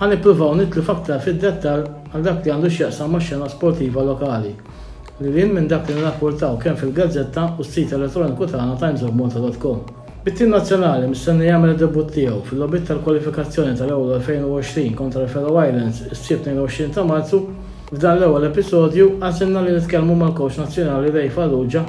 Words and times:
ħan 0.00 0.14
ippruvaw 0.14 0.54
nitlu 0.56 0.80
faktar 0.84 1.18
fid 1.20 1.40
dettar 1.42 1.80
għal 2.16 2.22
dak 2.24 2.38
li 2.46 2.52
għandu 2.52 2.68
x'jaqsam 2.72 3.10
ma' 3.12 3.18
xena 3.20 3.48
sportiva 3.52 4.00
lokali. 4.02 4.52
Li 5.20 5.28
l-in 5.28 5.50
minn 5.52 5.66
dak 5.68 5.90
li 5.90 5.92
n-rapportaw 5.98 6.56
kemm 6.62 6.78
fil-gazzetta 6.80 7.42
u 7.60 7.66
s-sit 7.66 7.92
elettroniku 7.92 8.46
tagħna 8.48 8.78
timesofmalta.com. 8.80 9.82
Bittin 10.24 10.50
nazzjonali 10.56 11.08
mistenni 11.12 11.50
jagħmel 11.50 11.74
id-debut 11.74 12.08
tiegħu 12.16 12.40
fil 12.48 12.62
lobitt 12.64 12.88
tal-kwalifikazzjoni 12.88 13.76
tal 13.76 13.92
ewwel 13.92 14.24
2020 14.24 14.94
kontra 15.02 15.26
l 15.26 15.54
Islands 15.68 16.00
is-sib 16.10 16.46
22 16.48 16.90
ta' 16.96 17.04
Marzu 17.12 17.44
F'dan 17.92 18.16
l-ewwel 18.20 18.48
episodju 18.52 19.12
għażilna 19.20 19.64
li 19.68 19.72
nitkellmu 19.76 20.14
mal-kowx 20.24 20.60
nazzjonali 20.64 21.10
Rej 21.12 21.32
Farrugia 21.36 21.84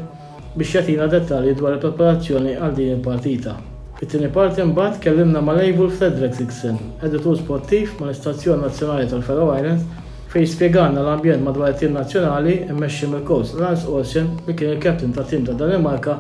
biex 0.56 0.76
jagħtina 0.80 1.08
dettalji 1.08 1.54
dwar 1.60 1.78
il-preparazzjoni 1.80 2.58
għal 2.58 2.74
din 2.76 2.96
il-partita. 3.00 3.60
It-tieni 4.02 4.32
parti 4.34 4.64
mbagħad 4.66 4.96
kellimna 4.98 5.44
ma' 5.46 5.54
label 5.54 5.92
Frederick 5.94 6.34
Dixon, 6.40 6.78
editur 7.06 7.36
sportiv 7.38 7.92
ma' 8.00 8.08
l-Istazzjon 8.08 8.64
Nazzjonali 8.66 9.06
tal-Faroe 9.12 9.60
Islands 9.62 9.84
fej 10.32 10.48
spjegana 10.50 11.04
l-ambjent 11.04 11.44
madwar 11.46 11.70
it-tim 11.76 11.94
nazzjonali 11.94 12.56
immexxi 12.74 13.12
mill-kowst 13.12 13.60
Lance 13.62 13.86
Olsen 13.86 14.32
li 14.48 14.56
kien 14.58 14.74
il-kapten 14.74 15.14
ta' 15.14 15.26
tim 15.30 15.46
ta' 15.46 15.54
Danimarka 15.54 16.16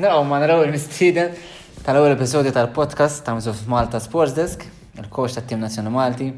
Naraw 0.00 0.24
ma 0.28 0.40
naraw 0.46 0.64
il 0.64 0.72
mistiden 0.78 1.36
tal-ewwel 1.84 2.16
episodju 2.16 2.56
tal-podcast 2.56 3.20
ta' 3.28 3.36
Malta 3.68 4.00
Sports 4.00 4.32
Desk, 4.40 4.64
il-koċ 4.96 5.36
tat-tim 5.42 5.60
nazzjonali 5.60 5.94
Malti, 6.00 6.32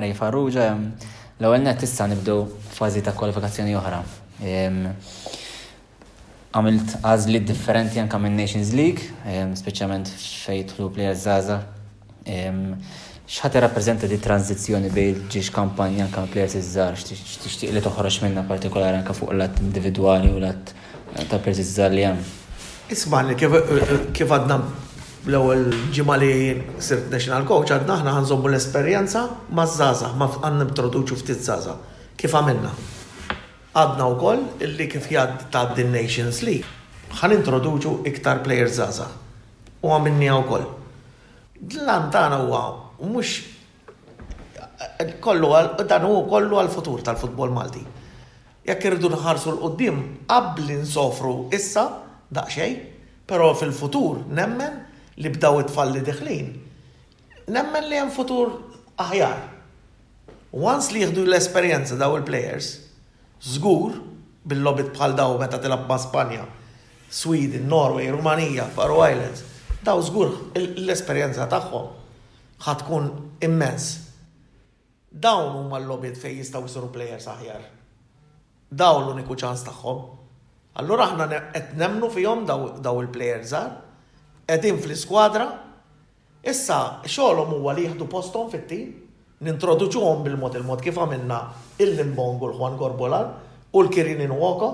Rej 0.00 0.16
Farrugia, 0.16 0.70
ehm, 0.72 0.88
L-ewwel 1.40 1.62
net 1.62 1.82
issa 1.82 2.04
nibdew 2.06 2.42
fażi 2.76 3.00
ta' 3.02 3.14
kwalifikazzjoni 3.16 3.72
oħra. 3.80 4.00
Għamilt 6.52 6.98
għażli 7.00 7.40
differenti 7.48 8.00
anke 8.02 8.18
minn 8.20 8.36
Nations 8.36 8.74
League, 8.76 9.06
speċjalment 9.56 10.10
fejtlu 10.20 10.90
plejers 10.92 11.22
zaza. 11.24 11.60
X'ħadd 12.26 13.56
irrappreżenta 13.62 14.10
di 14.10 14.18
tranzizzjoni 14.20 14.92
bejn 14.92 15.24
ġiex 15.32 15.48
kampanja 15.56 16.04
anke 16.10 16.26
plejers 16.34 16.58
iż-żgħar, 16.60 17.00
x'tixtieq 17.00 17.72
li 17.72 17.84
toħroġ 17.88 18.20
minnha 18.26 18.44
partikolari 18.50 19.00
anke 19.00 19.16
fuq 19.16 19.32
l 19.32 19.48
individwali 19.70 20.34
u 20.36 20.42
l 20.44 20.52
ta' 21.24 21.40
plejers 21.40 21.64
iż-żgħar 21.64 21.96
li 21.96 22.04
hemm. 22.10 22.30
Isma' 22.92 23.24
kif 23.40 24.28
għadna 24.28 24.60
l-ewwel 25.28 25.66
ġimgħa 25.92 26.16
li 26.22 26.30
sirt 26.80 27.10
national 27.12 27.44
coach 27.48 27.72
għadna 27.74 27.96
aħna 27.98 28.14
ħanżommu 28.16 28.48
l-esperjenza 28.48 29.24
ma' 29.52 29.66
żaza, 29.68 30.12
ma 30.16 30.28
għandna 30.30 30.66
introduċu 30.70 31.18
ftit 31.20 31.44
żaza. 31.44 31.74
Kif 32.16 32.34
għamilna? 32.36 32.70
Għadna 33.74 34.06
wkoll 34.14 34.46
illi 34.66 34.86
kif 34.90 35.10
jgħad 35.12 35.50
ta' 35.52 35.66
Din 35.76 35.92
Nations 35.92 36.40
League. 36.46 36.64
Ħan 37.20 37.36
introduċu 37.36 37.92
iktar 38.08 38.40
players 38.46 38.78
żaza. 38.80 39.10
U 39.84 39.92
għamilni 39.92 40.30
wkoll. 40.40 40.64
Dlan 41.60 42.08
tagħna 42.14 42.38
huwa 42.46 42.64
mhux 43.04 43.40
kollu 45.20 45.50
għal 45.58 45.74
dan 45.88 46.06
huwa 46.08 46.24
kollu 46.32 46.56
għal-futur 46.62 47.02
tal-futbol 47.04 47.52
Malti. 47.52 47.82
Jekk 48.68 48.86
irridu 48.88 49.10
nħarsu 49.12 49.52
l-qoddim 49.52 50.00
qabli 50.28 50.76
nsofru 50.80 51.50
issa 51.56 51.84
daqsxejn, 52.32 52.78
però 53.28 53.52
fil-futur 53.56 54.22
nemmen 54.32 54.88
li 55.22 55.28
bdaw 55.36 55.58
it 55.60 55.68
tfall 55.68 55.92
li 55.94 56.02
deħlin, 56.04 56.48
nemmen 57.52 57.86
li 57.90 57.98
hemm 58.00 58.12
futur 58.14 58.54
aħjar. 59.04 59.40
Once 60.50 60.90
li 60.94 61.02
jieħdu 61.04 61.24
l-esperjenza 61.28 61.98
daw 62.00 62.16
il-players, 62.18 62.70
żgur 63.52 63.98
bil-lobit 64.50 64.88
bħal 64.96 65.14
daw 65.18 65.36
meta 65.40 65.60
tilab 65.62 65.84
ma' 65.88 65.98
Spanja, 66.02 66.46
Sweden, 67.12 67.66
Norway, 67.70 68.08
Rumanija, 68.14 68.68
Faroe 68.74 69.06
Islands, 69.12 69.44
daw 69.86 70.00
żgur 70.06 70.32
l-esperjenza 70.58 71.46
tagħhom 71.52 71.92
ħatkun 72.66 73.10
immens. 73.46 73.90
Dawn 75.10 75.52
huma 75.58 75.78
l-lobit 75.80 76.16
fejn 76.20 76.40
jistgħu 76.40 76.64
jsiru 76.70 76.90
players 76.94 77.28
aħjar. 77.32 77.60
Dawn 78.70 79.08
l-uniku 79.10 79.36
ċans 79.40 79.64
tagħhom. 79.66 80.02
Allura 80.80 81.08
aħna 81.10 81.40
qed 81.58 81.72
nemmnu 81.80 82.10
fihom 82.14 82.44
daw 82.48 83.00
il-players 83.02 83.54
edin 84.50 84.78
fl 84.82 84.94
squadra 84.96 85.46
issa 86.50 86.78
xolom 87.06 87.52
huwa 87.54 87.74
li 87.76 87.86
jieħdu 87.86 88.06
postom 88.10 88.48
fit-tim, 88.52 88.90
nintroduċuhom 89.46 90.22
bil-mod 90.26 90.56
il-mod 90.58 90.82
kif 90.84 90.98
għamilna 91.00 91.38
il-limbongu 91.84 92.50
l-Juan 92.50 92.76
Gorbolan 92.80 93.30
u 93.72 93.82
l 93.84 94.22
in 94.26 94.34
Woko. 94.34 94.70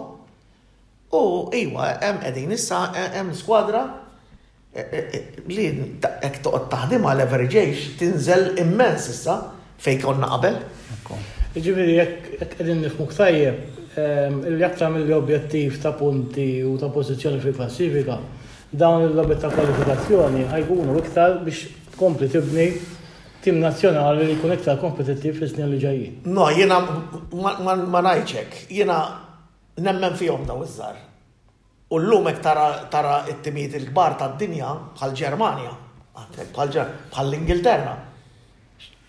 U 1.16 1.20
iwa, 1.54 1.90
hemm 2.02 2.18
qegħdin 2.24 2.50
issa 2.56 2.78
hemm 2.96 3.32
squadra 3.34 3.80
e, 4.74 4.80
e, 4.80 5.00
e, 5.00 5.20
li 5.50 5.68
jekk 5.68 6.40
toqgħod 6.46 6.68
taħdima 6.72 7.12
leverage 7.20 7.62
tinżel 8.00 8.54
immens 8.62 9.06
issa 9.12 9.36
fejn 9.82 10.02
konna 10.06 10.30
qabel. 10.34 10.58
Ġifieri 11.56 11.94
jekk 12.00 12.40
qegħdin 12.56 12.82
nifmuk 12.86 13.14
tajjeb, 13.16 13.60
ehm, 13.98 14.40
il-jaktra 14.52 14.90
mill-objettiv 14.94 15.78
ta' 15.82 15.94
punti 15.98 16.48
u 16.66 16.74
ta' 16.78 16.90
pożizzjoni 16.94 17.38
fil-klassifika 17.42 18.18
dawn 18.78 19.02
il-lobet 19.08 19.40
ta' 19.40 19.50
kwalifikazzjoni 19.52 20.44
ħajkunu 20.50 20.96
iktar 21.00 21.38
biex 21.46 21.70
kompli 21.96 22.28
tibni 22.32 22.66
tim 23.44 23.60
nazzjonali 23.62 24.26
li 24.26 24.34
jkun 24.36 24.52
iktar 24.56 24.76
kompetittiv 24.82 25.36
fis 25.40 25.52
snin 25.54 25.70
li 25.70 25.78
ġajjin. 25.80 26.16
No, 26.28 26.48
jiena 26.52 26.80
ma 27.32 28.00
najċek, 28.10 28.56
jiena 28.78 28.96
nemmen 29.88 30.16
fihom 30.20 30.42
daw 30.48 30.60
iż-żar. 30.64 30.98
U 31.88 32.00
l-lum 32.02 32.26
tara, 32.44 32.64
tara 32.92 33.16
it-timijiet 33.32 33.78
il-kbar 33.80 34.16
tad 34.20 34.34
dinja 34.40 34.72
bħal 34.98 35.14
Ġermanja, 35.22 35.72
bħal 36.52 37.24
l-Ingilterra. 37.24 37.96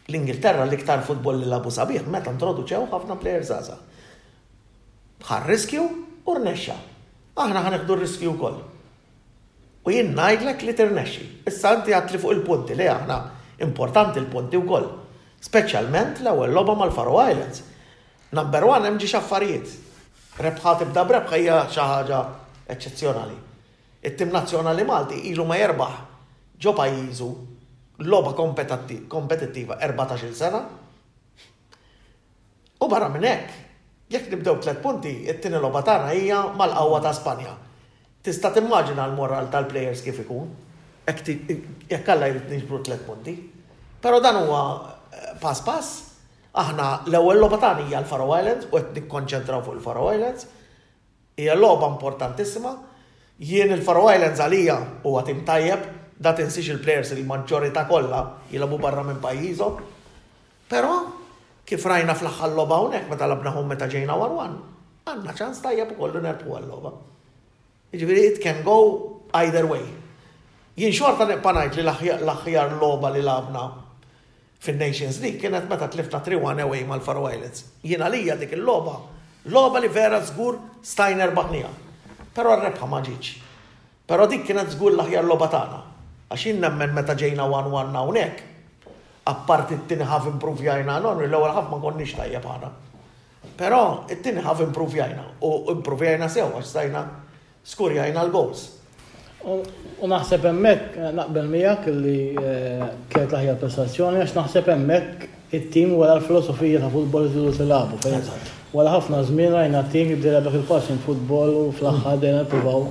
L-Ingilterra 0.08 0.64
l-iktar 0.68 1.02
futbol 1.04 1.42
li 1.42 1.50
labu 1.52 1.74
sabiħ, 1.74 2.06
meta 2.14 2.32
introduċew 2.32 2.86
ħafna 2.94 3.18
plejer 3.20 3.44
zaza. 3.52 3.80
Bħal 5.26 5.46
riskju 5.52 5.90
u 6.24 6.38
rnexxa. 6.40 6.78
Aħna 7.42 7.66
r 7.72 8.02
riskju 8.04 8.32
wkoll. 8.36 8.58
U 9.88 9.92
jien 9.96 10.10
ngħidlek 10.12 10.64
li 10.68 10.74
tirnexxi. 10.76 11.26
Issa 11.48 11.70
għanti 11.72 11.94
għatli 11.96 12.20
fuq 12.20 12.34
il-punti 12.36 12.76
li 12.76 12.88
aħna 12.92 13.18
importanti 13.64 14.20
l-punti 14.20 14.60
wkoll. 14.60 14.88
Speċjalment 15.48 16.20
l-ewwel 16.26 16.52
logħba 16.58 16.74
mal 16.82 16.92
faro 16.92 17.14
Islands. 17.24 17.62
Number 18.36 18.68
one 18.68 18.90
hemm 18.90 18.98
ġiex 19.00 19.16
affarijiet. 19.22 19.70
Rebħa 20.44 20.74
tibda 20.82 21.06
brebħa 21.08 21.40
hija 21.40 21.60
xi 21.72 21.86
ħaġa 21.94 22.20
eċċezzjonali. 22.76 23.38
It-tim 24.12 24.34
nazzjonali 24.36 24.84
Malti 24.92 25.22
ilu 25.32 25.46
ma 25.48 25.56
jerbaħ 25.62 25.96
ġo 26.66 26.76
pajjiżu 26.82 27.30
logħba 28.04 28.34
kompetittiva 29.14 29.80
14-il 29.88 30.34
sena. 30.36 30.62
U 32.84 32.92
barra 32.92 33.08
minn 33.16 33.26
hekk, 33.32 33.56
jekk 34.18 34.36
nibdew 34.36 34.60
tliet 34.66 34.84
punti, 34.84 35.16
it-tieni 35.32 35.64
logħba 35.64 35.86
tagħna 35.88 36.12
hija 36.20 36.42
mal-qawwa 36.60 37.00
ta' 37.08 37.16
Spanja 37.22 37.56
tista' 38.28 38.52
timmaġina 38.52 39.06
l-moral 39.08 39.48
tal-plejers 39.52 40.02
kif 40.04 40.18
ikun, 40.26 40.50
jekk 41.08 42.10
alla 42.12 42.28
jrid 42.32 42.50
niġbru 42.52 42.82
tliet 42.84 43.06
punti. 43.08 43.36
Però 44.04 44.20
dan 44.24 44.42
huwa 44.42 44.62
eh, 45.16 45.30
pass 45.44 45.62
pass, 45.68 45.94
aħna 46.58 46.88
l-ewwel 47.12 47.40
logħba 47.44 47.60
tagħna 47.64 47.86
hija 47.88 48.02
l-Faroe 48.02 48.36
Islands 48.42 48.68
u 48.70 48.76
qed 48.76 48.94
nikkonċentraw 48.98 49.64
fuq 49.64 49.78
il-Faroe 49.78 50.18
Islands. 50.18 50.48
Hija 51.40 51.56
logħba 51.56 51.90
importantissima. 51.96 52.76
Jien 53.50 53.72
il-Faroe 53.78 54.16
Islands 54.18 54.44
għalija 54.44 54.76
huwa 55.08 55.24
tim 55.28 55.44
tajjeb, 55.48 55.88
da 56.20 56.34
tinsix 56.40 56.68
il-plejers 56.76 57.14
il-maġġorità 57.16 57.86
kollha 57.90 58.24
jilabu 58.52 58.80
barra 58.84 59.06
minn 59.08 59.22
pajjiżhom. 59.24 59.80
Però 60.68 60.96
kif 61.68 61.88
rajna 61.92 62.18
fl-aħħar 62.20 62.58
logħba 62.60 62.82
hawnhekk 62.82 63.14
meta 63.16 63.28
labnahom 63.32 63.70
meta 63.72 63.88
ġejna 63.92 64.18
warwan, 64.20 64.58
għandna 65.08 65.36
ċans 65.40 65.62
tajjeb 65.64 65.94
ukoll 65.96 66.20
nerpu 66.26 66.58
għal-logħba. 66.60 66.96
Ġifiri, 67.98 68.36
it 68.36 68.42
can 68.42 68.64
go 68.66 68.76
either 69.42 69.66
way. 69.70 69.84
Jien 70.78 70.94
xorta 70.94 71.26
neppanajt 71.26 71.78
li 71.80 71.84
l-aħjar 71.86 72.76
loba 72.78 73.10
li 73.14 73.24
labna 73.26 73.64
fin-Nations 74.62 75.18
League 75.24 75.42
kienet 75.42 75.66
meta 75.70 75.88
tlifna 75.90 76.20
3-1 76.26 76.62
away 76.66 76.84
mal 76.86 77.02
faro 77.06 77.26
Islands. 77.32 77.64
Jien 77.82 78.04
għalija 78.06 78.36
dik 78.42 78.54
il-loba, 78.58 79.00
loba 79.54 79.82
li 79.82 79.88
vera 79.90 80.20
zgur 80.26 80.60
stajner 80.86 81.34
baħnija. 81.34 81.72
Pero 82.38 82.54
r-rebħa 82.54 82.90
maġiċ. 82.94 83.30
Pero 84.08 84.28
dik 84.30 84.46
kienet 84.48 84.74
zgur 84.76 84.94
l-aħjar 84.94 85.26
loba 85.26 85.50
tagħna. 85.54 85.82
Għax 86.30 86.58
nemmen 86.62 86.94
meta 86.94 87.16
ġejna 87.18 87.48
1-1 87.50 87.98
hawnhekk, 87.98 88.42
apparti 89.32 89.76
t-tini 89.82 90.06
ħaf 90.08 90.28
improvjajna 90.36 91.00
non, 91.04 91.24
l-ewwel 91.26 91.56
ħaf 91.58 91.72
ma 91.74 91.80
konniex 91.84 92.18
tajjeb 92.20 92.46
ħana. 92.52 92.70
Pero 93.58 93.82
t 94.10 94.20
tini 94.22 94.44
ħaf 94.46 94.62
improvjajna 94.68 95.24
u 95.48 95.52
improvjajna 95.74 96.28
sew 96.30 96.52
għax 96.52 96.68
stajna 96.76 97.02
skurjajna 97.68 98.24
l 98.28 98.32
gowls 98.34 98.62
U 100.04 100.08
naħseb 100.12 100.46
hemmhekk 100.50 100.96
eh, 100.98 101.10
naqbel 101.16 101.46
miegħek 101.52 101.92
li 102.02 102.20
eh, 102.36 102.84
kienet 103.12 103.34
laħja 103.36 103.54
prestazzjoni 103.62 104.22
għax 104.24 104.34
naħseb 104.38 104.70
hemmhekk 104.74 105.54
it-tim 105.58 105.94
wara 106.00 106.18
l-filosofija 106.18 106.82
ta' 106.84 106.90
futbol 106.92 107.30
li 107.32 107.54
tilabu. 107.56 108.00
Wara 108.76 108.92
ħafna 108.98 109.22
żmien 109.30 109.54
rajna 109.56 109.86
t-tim 109.88 110.10
bħi 110.20 110.34
l-passin 110.50 111.00
futbol 111.06 111.54
u 111.54 111.62
fl-aħħar 111.78 112.18
dejna 112.26 112.44
pruvaw 112.52 112.84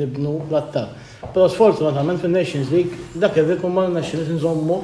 nibnu 0.00 0.32
l-attak. 0.48 0.94
Però 1.34 1.48
sfortunatament 1.52 2.22
fin-Nations 2.24 2.70
League 2.72 3.18
dak 3.18 3.36
irrid 3.42 3.66
ma 3.68 3.84
l-Nations 3.90 4.30
nżommu. 4.38 4.78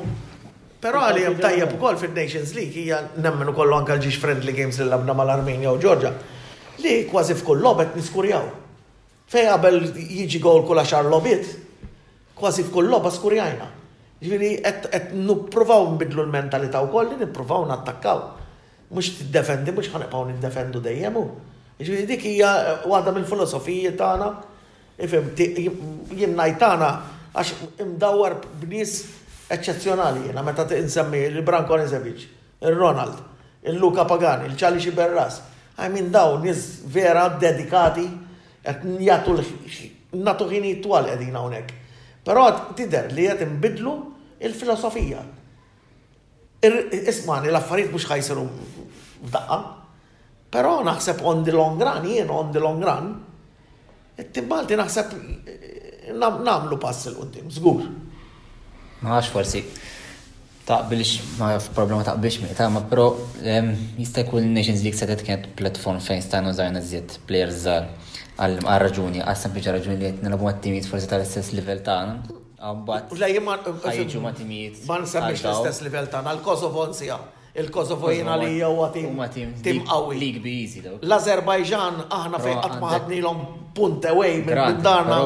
Però 0.85 1.07
għali 1.09 1.25
jem 1.25 1.39
tajjeb 1.41 1.79
ukoll 1.79 1.97
fin-Nations 2.03 2.53
League 2.59 2.77
hija 2.85 3.01
nemmen 3.17 3.55
ukoll 3.55 3.73
anke 3.79 3.97
l-ġiex 3.97 4.21
friendly 4.21 4.53
games 4.53 4.83
l 4.85 4.91
labna 4.93 5.17
mal-Armenja 5.17 5.73
u 5.73 5.81
Ġorġa. 5.81 6.13
Li 6.85 6.99
kważi 7.09 7.39
f'kull 7.39 7.65
lobet 7.65 7.97
niskurjaw. 7.97 8.45
Fej 9.35 9.49
qabel 9.51 9.81
jiġi 9.99 10.39
gol 10.43 10.61
kull 10.67 10.79
xar 10.87 11.09
lobit, 11.11 11.49
kważi 12.39 12.63
f'kull 12.69 12.87
loba 12.91 13.11
skurjajna. 13.11 13.67
Ġviri, 14.25 14.51
et 14.65 15.11
nipprovaw 15.19 15.89
nbidlu 15.97 16.23
l-mentalità 16.29 16.85
u 16.87 16.91
kolli, 16.93 17.17
nipprovaw 17.19 17.65
nattakkaw. 17.69 18.21
Mux 18.95 19.11
t-defendi, 19.19 19.75
mux 19.75 19.91
ħanqaw 19.91 20.31
n 20.31 20.39
defendu 20.43 20.79
dejjemu. 20.85 21.25
Ġviri, 21.83 22.05
dik 22.13 22.29
hija 22.31 22.53
eh, 22.69 22.77
waħda 22.93 23.15
mill-filosofiji 23.17 23.91
tagħna. 23.99 24.29
Ifim, 25.03 25.33
jien 26.15 26.39
tagħna 26.39 26.93
għax 27.35 27.71
imdawwar 27.83 28.39
b'nies 28.63 28.95
eċċezzjonali 29.57 30.29
jiena 30.29 30.47
meta 30.47 30.69
insemmi 30.79 31.25
il-Branko 31.33 31.81
Nisevic, 31.81 32.23
il-Ronald, 32.63 33.19
il-Luka 33.67 34.07
Pagani, 34.07 34.47
il-Ċali 34.53 34.79
Xiberras. 34.87 35.43
I 35.83 35.91
mean, 35.91 36.13
dawn 36.15 36.45
nies 36.47 36.85
vera 36.87 37.27
dedikati 37.35 38.07
njatu 39.01 39.33
l-natu 40.15 40.45
għini 40.49 40.79
t 40.79 40.79
ħin 40.79 40.83
twal 40.83 41.09
unek. 41.21 41.73
Pero 42.25 42.45
Però 42.49 42.75
tider 42.75 43.11
li 43.13 43.27
qed 43.29 43.41
imbidlu 43.43 43.93
il-filosofija. 44.41 45.23
Ismani, 47.05 47.49
l 47.53 47.57
affarit 47.57 47.91
mux 47.93 48.07
ħajseru 48.09 48.45
f'daqqa, 49.29 49.59
pero 50.51 50.81
naħseb 50.85 51.21
on 51.25 51.43
the 51.45 51.53
long 51.53 51.77
run, 51.81 52.07
jien 52.09 52.31
on 52.33 52.51
the 52.53 52.61
long 52.63 52.81
run, 52.83 53.11
it-timbalti 54.17 54.77
naħseb 54.77 55.13
eh, 55.45 56.13
namlu 56.17 56.79
pass 56.81 57.11
il-qoddim, 57.13 57.51
żgur. 57.53 57.85
Maħax 59.05 59.29
forsi, 59.35 59.61
taqbilx 60.69 61.09
ma 61.41 61.47
problema 61.79 62.01
taqbilx 62.11 62.35
mi 62.41 62.47
ta' 62.61 62.69
ma 62.77 62.81
pro 62.91 63.05
jista' 64.03 64.23
jkun 64.27 64.45
Nations 64.57 64.81
League 64.85 64.97
setet 65.03 65.21
kienet 65.27 65.45
platform 65.59 65.99
fejn 66.07 66.23
stajna 66.27 66.53
użajna 66.55 66.81
żied 66.89 67.13
player 67.29 67.51
żgħar 67.53 67.89
għal 68.41 68.59
raġuni, 68.85 69.21
għal 69.27 69.39
sempliċa 69.45 69.75
raġuni 69.77 69.97
li 70.01 70.09
qed 70.09 70.25
nilagħbu 70.27 70.49
għat-timijiet 70.51 70.89
forse 70.91 71.09
tal-istess 71.13 71.53
livell 71.59 71.83
għan. 71.97 72.25
U 73.13 73.19
lej 73.21 73.39
ma 73.45 73.59
eh, 73.61 73.79
ħajġu 73.85 74.17
eh, 74.19 74.23
ma 74.25 74.31
timijiet. 74.35 74.81
Ma 74.89 74.99
nsemmix 75.05 75.45
l-istess 75.45 75.85
livell 75.85 76.09
għan, 76.11 76.31
għal 76.33 76.41
kosovo 76.49 76.87
nsija. 76.93 77.19
Il-Kosovo 77.55 78.11
jina 78.11 78.35
li 78.41 78.57
jgħuwa 78.57 78.87
tim 78.95 79.53
tim 79.63 79.85
għawi. 79.85 80.17
Lig 80.19 80.41
bi 80.43 80.55
jizi 80.65 80.83
daw. 80.89 80.97
L-Azerbajġan 81.05 82.01
aħna 82.17 82.41
fejn 82.49 82.57
għatma 82.59 82.89
għadni 82.89 83.21
l 83.21 83.27
ħadnilhom 83.27 83.45
punte 83.77 84.11
għaj 84.11 84.41
minn 84.51 84.83
darna. 84.83 85.21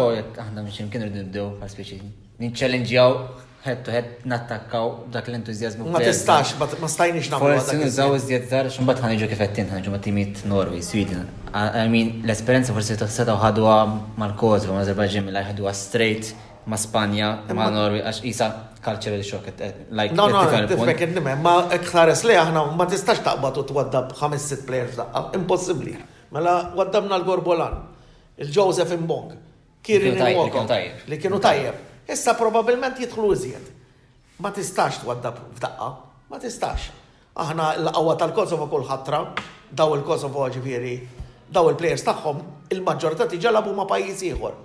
Aħna 0.44 0.66
mhux 0.66 0.82
imkien 0.84 1.06
rridu 1.06 1.22
nibdew 1.22 1.48
għal 1.62 1.72
speċi. 1.72 2.02
Ninċellenġjaw 2.42 3.14
head 3.64 3.84
to 3.84 3.90
head 3.90 4.06
nattakkaw 4.24 4.88
dak 5.12 5.26
l-entuzjazmu. 5.28 5.82
Ma 5.96 6.02
tistax, 6.02 6.54
ma 6.58 6.88
stajniex 6.90 7.28
nagħmlu. 7.32 7.54
Forse 7.58 7.78
nużaw 7.80 8.14
iżjed 8.18 8.44
żgħar 8.46 8.68
xi 8.72 8.84
mbagħad 8.84 9.04
ħaniġu 9.06 9.30
kif 9.32 9.70
ma' 9.94 10.02
timit 10.04 10.44
Norway, 10.48 10.82
Sweden. 10.82 11.24
I 11.52 11.88
mean, 11.90 12.20
l-esperjenza 12.26 12.76
forsi 12.76 12.94
setgħu 12.96 13.38
ħadwa 13.42 13.74
mal-Kosovo, 14.22 14.76
ma' 14.76 14.84
Azerbaġġan 14.86 15.26
mill 15.26 15.42
ħadwa 15.50 15.74
straight 15.74 16.32
ma' 16.70 16.78
Spanja, 16.78 17.30
ma' 17.50 17.70
Norway, 17.74 18.02
għax 18.06 18.22
isa 18.30 18.48
cultural 18.84 19.24
shock. 19.26 19.50
Like, 19.90 20.14
no, 20.14 20.28
no, 20.30 20.44
tifek 20.70 21.04
innime, 21.08 21.34
ma' 21.42 21.58
ekħares 21.74 22.22
li 22.30 22.38
aħna 22.38 22.62
ma 22.78 22.86
tistax 22.94 23.24
taqbad 23.26 23.58
u 23.58 23.66
twaddab 23.72 24.14
5-6 24.22 24.64
players 24.70 25.00
daqqa, 25.02 25.24
impossibbli. 25.40 25.98
Mela 26.36 26.54
waddabna 26.78 27.18
l-Gorbolan, 27.18 27.74
il-Joseph 28.38 28.94
Mbong, 29.02 29.34
Kirin 29.82 30.16
Li 31.08 31.16
kienu 31.18 31.38
tajjeb. 31.40 31.86
Issa 32.08 32.32
probabilment 32.38 32.96
jidħlu 32.96 33.30
iżjed. 33.36 33.66
Ma 34.40 34.52
tistax 34.54 35.02
twadda 35.02 35.32
f'daqqa, 35.58 35.88
ma 36.32 36.38
tistax. 36.40 36.86
Aħna 37.44 37.66
l-qawwa 37.82 38.14
tal-Kosovo 38.22 38.68
kull 38.72 38.86
ħatra, 38.88 39.20
daw 39.76 39.92
il-Kosovo 39.98 40.46
ġifieri, 40.54 40.94
daw 41.52 41.68
il-plejers 41.72 42.04
tagħhom, 42.06 42.40
il-maġġorità 42.72 43.26
tiġa 43.34 43.52
labu 43.52 43.74
ma' 43.76 43.86
pajjiż 43.90 44.24
ieħor. 44.30 44.56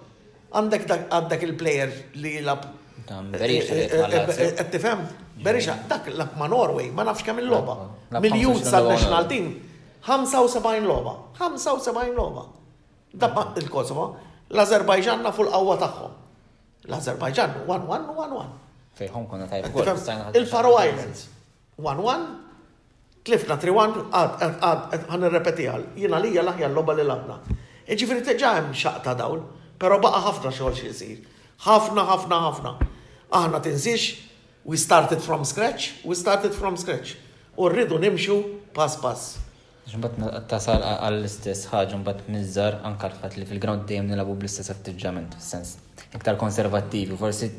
Għandek 0.54 0.88
għandek 1.00 1.46
il-plejer 1.50 1.94
li 2.24 2.36
jilab. 2.38 2.64
Eh, 3.04 3.62
eh, 3.76 4.42
eh, 4.48 4.64
tifhem, 4.72 5.04
Berixa, 5.44 5.76
dak 5.90 6.08
lab 6.16 6.38
ma' 6.40 6.48
Norway, 6.48 6.92
ma 6.96 7.04
nafx 7.10 7.28
kemm 7.28 7.44
il-logħba. 7.44 7.80
Miljun 8.24 8.62
sal-national 8.64 9.28
team, 9.28 9.50
75 10.06 10.88
logħba, 10.88 11.18
75 11.42 12.16
logħba. 12.16 12.48
Dabba 13.26 13.50
il-Kosovo, 13.60 14.08
l-Azerbajġan 14.48 15.26
nafu 15.28 15.50
l-qawwa 15.50 15.82
tagħhom 15.84 16.20
l-Azerbajġan 16.86 17.56
1-1 17.66 18.08
1-1. 18.28 18.48
Fej 18.96 19.08
Hong 19.12 19.28
Kong 19.28 19.44
Il-Faro 20.40 20.72
Islands 20.86 21.22
1-1, 21.82 22.26
tlifna 23.26 23.56
3-1, 23.58 24.00
għad 24.14 25.06
għan 25.08 25.28
repetijal, 25.34 25.86
jina 25.98 26.20
li 26.22 26.34
jgħal 26.36 26.68
l-loba 26.72 26.96
li 27.00 27.06
l 27.08 27.20
Iġifiri 27.84 28.22
teġa 28.24 28.50
hemm 28.56 28.70
xaqta 28.72 29.12
dawl, 29.20 29.42
pero 29.76 29.98
baqa 30.00 30.22
ħafna 30.30 30.54
xogħol 30.56 30.76
xi 30.78 30.92
jsir. 30.96 31.18
Ħafna, 31.66 32.06
ħafna, 32.08 32.38
ħafna. 32.46 32.72
Aħna 33.40 33.60
tinżix, 33.66 34.22
we 34.64 34.80
started 34.80 35.20
from 35.20 35.44
scratch, 35.44 35.90
we 36.08 36.16
started 36.16 36.56
from 36.56 36.80
scratch. 36.80 37.18
U 37.60 37.68
rridu 37.68 38.00
nimxu 38.00 38.38
pass 38.72 38.96
pass. 39.04 39.36
Ġumbat 39.92 40.16
tasal 40.48 40.80
għall-istess 40.96 41.68
ħagġa, 41.74 41.92
ġumbat 41.98 42.24
mizzar 42.32 42.80
anka 42.88 43.12
l-fat 43.12 43.36
li 43.42 43.50
fil-ground 43.52 43.84
dejjem 43.92 44.08
nilabu 44.14 44.38
bl-istess 44.40 44.72
atteġġament, 44.78 45.36
sens 45.44 45.76
iktar 46.16 46.36
konservativi. 46.38 47.16
forsi 47.18 47.50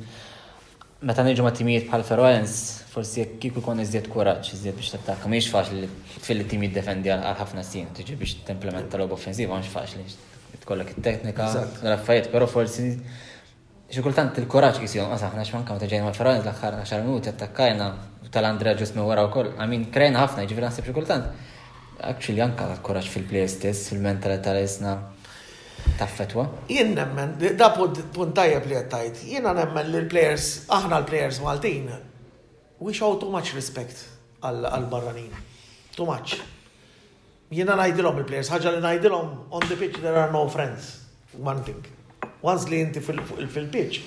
meta 1.02 1.22
nġu 1.24 1.42
ma' 1.42 1.52
timijiet 1.52 1.88
bħal 1.90 2.02
Ferroens, 2.06 2.54
forsi 2.92 3.20
jekk 3.20 3.38
kiku 3.42 3.61
kon 3.64 3.80
iżjed 3.82 4.06
kuraċ, 4.12 4.54
iżjed 4.56 4.75
biex 4.78 4.90
t 4.92 4.96
tattakka, 5.00 5.28
Miex 5.28 5.46
faċli 5.52 5.88
tfilli 6.20 6.44
timijiet 6.49 6.75
defendi 6.78 7.08
għal 7.12 7.34
ħafna 7.40 7.62
sin, 7.66 7.87
tiġi 7.99 8.16
biex 8.20 8.37
t-implementa 8.46 8.96
l-ob 8.99 9.12
offensiva, 9.16 9.58
mhux 9.58 9.73
faċli. 9.75 10.04
Tkollok 10.62 10.94
il 10.96 11.02
teknika 11.02 11.50
l-affarijiet, 11.82 12.30
però 12.32 12.46
forsi 12.49 12.94
Xikultant 13.94 14.38
il 14.40 14.46
kuraċ 14.50 14.78
qis 14.80 14.94
jom 14.96 15.11
qas 15.12 15.23
xmanka, 15.30 15.75
ma 15.75 15.78
t 15.78 15.87
ġejna 15.90 16.04
mal 16.06 16.14
Ferroens 16.16 16.40
l-aħħar 16.44 16.78
10 16.80 17.02
minuti 17.04 17.28
attakkajna 17.30 17.88
tal-Andrea 18.32 18.75
ġus 18.75 18.94
minn 18.96 19.04
wara 19.06 19.26
koll. 19.30 19.52
Għamin, 19.54 19.90
krejna 19.94 20.25
ħafna, 20.25 20.42
jiġifieri 20.46 20.66
naħseb 20.66 20.84
xikultant. 20.88 21.26
kultant. 21.28 22.00
Actually 22.02 22.40
anka 22.42 22.64
l-kuraġġ 22.73 23.08
fil 23.12 23.26
plejestis 23.28 23.82
fil 23.90 24.00
mentalitarisna 24.02 24.96
li 24.99 25.13
Ta' 25.99 26.07
fetwa? 26.07 26.49
Jien 26.69 26.93
nemmen, 26.95 27.37
da 27.59 27.69
punt 28.14 28.33
tajab 28.35 28.64
li 28.66 28.76
għattajt, 28.78 29.21
jiena 29.31 29.52
nemmen 29.54 29.90
li 29.93 30.00
l-players, 30.02 30.47
aħna 30.73 30.99
l-players 31.02 31.38
Maltin, 31.45 31.90
we 32.81 32.93
show 32.97 33.14
too 33.21 33.31
much 33.31 33.52
respect 33.54 34.00
għal-barranin. 34.45 35.31
Too 35.95 36.07
much. 36.09 36.38
Jien 37.54 37.71
najdilom 37.71 38.19
il-players, 38.25 38.50
ħagġa 38.54 38.75
li 38.78 38.83
najdilom, 38.83 39.31
on 39.54 39.66
the 39.71 39.78
pitch 39.78 40.00
there 40.02 40.19
are 40.19 40.33
no 40.35 40.47
friends. 40.50 41.02
One 41.38 41.62
thing. 41.66 41.83
Once 42.43 42.66
li 42.71 42.81
inti 42.83 43.02
fil-pitch, 43.02 44.02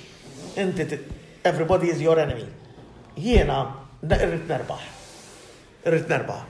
inti 0.60 0.90
everybody 1.44 1.90
is 1.94 2.02
your 2.04 2.18
enemy. 2.20 2.48
Jiena 3.18 3.62
irrit 4.04 4.44
nerbaħ. 4.50 4.84
Irrit 5.88 6.12
nerbaħ. 6.12 6.44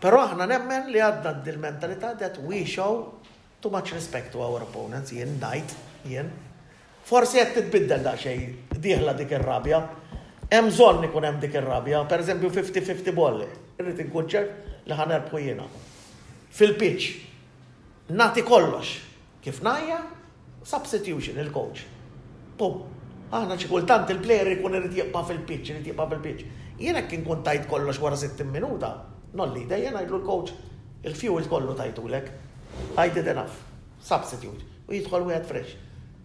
Pero 0.00 0.20
aħna 0.26 0.44
nemmen 0.48 0.90
li 0.92 1.00
għadna 1.02 1.32
d-dil 1.38 1.58
mentalità 1.60 2.12
that 2.22 2.36
we 2.44 2.64
show 2.68 3.19
too 3.60 3.68
much 3.70 3.92
respect 3.92 4.32
to 4.32 4.40
our 4.46 4.62
opponents, 4.64 5.12
jien 5.12 5.34
najt, 5.42 5.74
jien. 6.08 6.30
Forsi 7.08 7.40
jek 7.40 7.50
titbiddel 7.58 8.02
da 8.04 8.14
xej, 8.18 8.36
diħla 8.80 9.14
dik 9.18 9.34
ir-rabja. 9.36 9.80
Hemm 10.50 10.70
bżonn 10.72 11.04
ikun 11.10 11.26
hemm 11.28 11.40
dik 11.42 11.56
ir-rabja, 11.60 12.00
pereżempju 12.10 12.50
50-50 12.56 13.14
bolli. 13.16 13.48
Irrid 13.80 14.00
inkun 14.06 14.28
ċert 14.32 14.88
li 14.88 14.96
ħanerbħu 14.98 15.42
jiena. 15.44 15.66
Fil-pitch, 16.50 17.10
nati 18.16 18.42
kollox. 18.46 18.94
Kif 19.44 19.60
najja? 19.64 20.00
Substitution, 20.66 21.38
il-coach. 21.44 21.84
Pum. 22.58 22.80
Aħna 23.36 23.54
xi 23.60 23.68
kultant 23.70 24.10
il-plejer 24.10 24.54
ikun 24.56 24.76
irid 24.80 24.96
jibqa' 25.04 25.22
fil-pitch, 25.28 25.74
irid 25.74 25.86
jibqa' 25.92 26.08
fil-pitch. 26.14 26.48
Jiena 26.80 27.04
kien 27.08 27.24
kun 27.28 27.44
tajt 27.46 27.68
kollox 27.70 28.00
wara 28.02 28.16
60 28.18 28.50
minuta. 28.52 28.94
Nolli, 29.38 29.66
dejjem 29.70 29.98
ngħidlu 30.00 30.22
l-coach 30.22 30.54
il-fuel 31.06 31.46
kollu 31.48 31.76
tajtulek. 31.78 32.32
I 32.96 33.08
did 33.12 33.26
enough, 33.32 33.54
substitute, 34.10 34.62
u 34.88 34.94
jidħol 34.96 35.26
wieħed 35.30 35.46
fresh. 35.50 35.74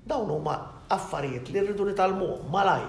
Dawn 0.07 0.31
huma 0.35 0.55
affarijiet 0.93 1.49
li 1.53 1.63
rridu 1.65 1.87
nitalmuhom 1.87 2.49
malaj. 2.53 2.83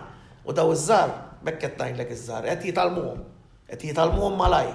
U 0.46 0.54
daw 0.54 0.72
iż-żar, 0.74 1.14
qed 1.46 1.80
lek 1.98 2.10
iż-żar, 2.16 2.46
qed 2.50 2.66
jitalmuhom, 2.70 3.22
qed 3.70 3.82
jitalmuhom 3.90 4.36
malaj. 4.38 4.72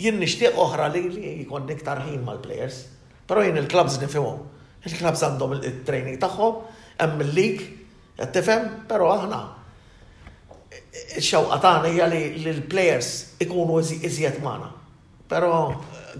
Jien 0.00 0.18
nixtieq 0.20 0.56
oħra 0.56 0.86
li 0.94 1.04
jkun 1.42 1.68
iktar 1.74 2.00
ħin 2.06 2.22
mal-players, 2.24 2.78
però 3.28 3.42
jien 3.44 3.58
il-klabs 3.60 3.98
nifhimhom. 4.00 4.40
Il-klabs 4.88 5.22
għandhom 5.26 5.58
il-training 5.60 6.20
tagħhom, 6.22 6.62
hemm 7.00 7.24
il 7.26 7.34
lik 7.36 7.64
qed 8.18 8.32
tifhem, 8.36 8.70
però 8.88 9.10
aħna 9.18 9.42
xewqa 11.20 11.58
tagħna 11.62 11.90
hija 11.92 12.08
li 12.10 12.22
l-players 12.46 13.12
ikunu 13.44 13.80
iżjed 13.82 14.40
magħna. 14.44 14.70
Però 15.32 15.50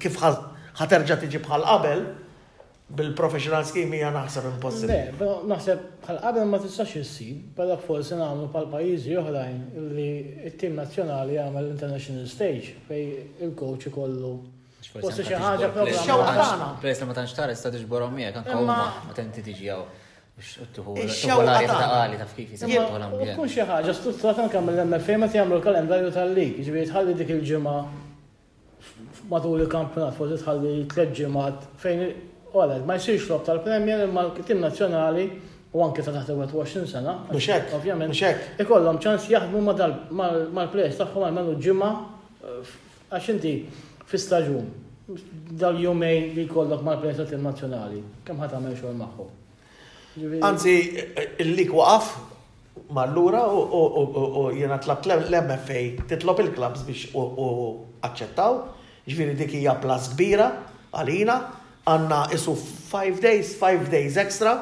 kif 0.00 0.16
ħadd 0.22 0.51
ħaterġa 0.78 1.16
tiġi 1.24 1.40
bħal 1.44 1.64
qabel, 1.68 2.02
bil-professional 2.92 3.64
scheme 3.64 3.96
hija 3.96 4.10
naħseb 4.12 4.46
impossibbli. 4.50 5.28
naħseb 5.48 5.84
bħal 6.04 6.18
qabel 6.24 6.46
ma 6.50 6.58
tistax 6.62 6.90
issib, 7.00 7.38
bada 7.56 7.76
forsi 7.80 8.16
nagħmlu 8.20 8.46
bħal 8.52 8.66
pajjiżi 8.72 9.12
oħrajn 9.20 9.58
li 9.96 10.08
t-tim 10.50 10.72
nazzjonali 10.80 11.32
jagħmel 11.38 11.66
international 11.74 12.26
stage 12.28 12.68
fej 12.88 13.02
il-coach 13.48 13.84
ikollu. 13.92 14.32
Forsi 14.92 15.22
xi 15.24 15.36
ħaġa 15.38 15.68
programma. 15.72 16.68
Plejs 16.82 16.98
li 17.00 17.06
ma 17.08 17.14
tantx 17.16 17.32
tara 17.36 17.50
tista' 17.54 17.72
tiġborhom 17.76 18.12
miegħek 18.18 18.36
anke 18.42 18.54
huma 18.62 18.78
ma 19.06 19.12
tenti 19.16 19.42
tiġi 19.48 19.66
Kun 20.34 21.04
xi 21.12 21.28
ħaġa 21.28 22.22
strutturata 23.94 24.40
anke 24.46 24.58
mill-MFA 24.64 25.14
ma 25.20 25.26
tagħmlu 25.28 25.58
kalendarju 25.62 26.08
tal-lig, 26.16 26.52
ġifieri 26.64 26.86
tħalli 26.88 27.12
dik 27.20 27.30
il-ġimgħa 27.36 27.74
matul 29.32 29.60
il-kampjonat 29.64 30.14
forsi 30.18 30.36
tħalli 30.42 30.84
tliet 30.92 31.12
ġimgħat 31.18 31.68
fejn 31.82 32.04
ora 32.60 32.76
ma 32.88 32.96
jsirx 33.00 33.30
lob 33.32 33.44
tal-Premier 33.46 34.04
imma 34.06 34.26
l-tim 34.28 34.60
nazzjonali 34.64 35.24
u 35.72 35.80
anke 35.86 36.04
ta' 36.04 36.12
taħt 36.12 36.34
20 36.36 36.84
sena. 36.90 37.14
Mhux 37.30 37.46
hekk. 37.48 37.70
Ovvjament. 37.78 38.12
Mhux 38.12 38.24
hekk. 38.26 38.58
Ikollhom 38.62 38.98
ċans 39.00 39.28
jaħdmu 39.32 39.60
mal-plejs 40.58 40.98
tagħhom 41.00 41.24
għalmenu 41.30 41.54
ġimgħa 41.64 41.88
eh, 41.92 42.72
għax 43.16 43.30
inti 43.38 43.54
fi 44.12 44.20
staġun 44.26 44.66
dal-jumejn 45.62 46.28
li 46.36 46.44
jkollok 46.50 46.84
mal-plejs 46.90 47.22
ta' 47.22 47.40
nazzjonali. 47.46 48.02
Kemm 48.28 48.44
ħadd 48.44 48.58
għamel 48.58 48.76
xogħol 48.82 49.00
magħhom. 49.00 49.32
Anzi, 50.44 50.76
il-lik 51.40 51.72
waqaf 51.72 52.12
ma 52.92 53.06
mallura 53.06 53.46
u 53.48 54.44
jena 54.58 54.76
tlab 54.82 55.06
l-MFA, 55.14 55.80
titlop 56.10 56.44
il-klabs 56.44 56.84
biex 56.84 57.14
u 57.16 57.48
accettaw 58.04 58.60
Ġviri 59.10 59.34
dik 59.34 59.50
hija 59.58 59.72
plas 59.82 60.04
kbira 60.12 60.44
għalina, 60.94 61.34
għanna 61.90 62.18
isu 62.36 62.52
5 62.92 63.18
days, 63.24 63.54
5 63.58 63.88
days 63.90 64.18
extra, 64.22 64.52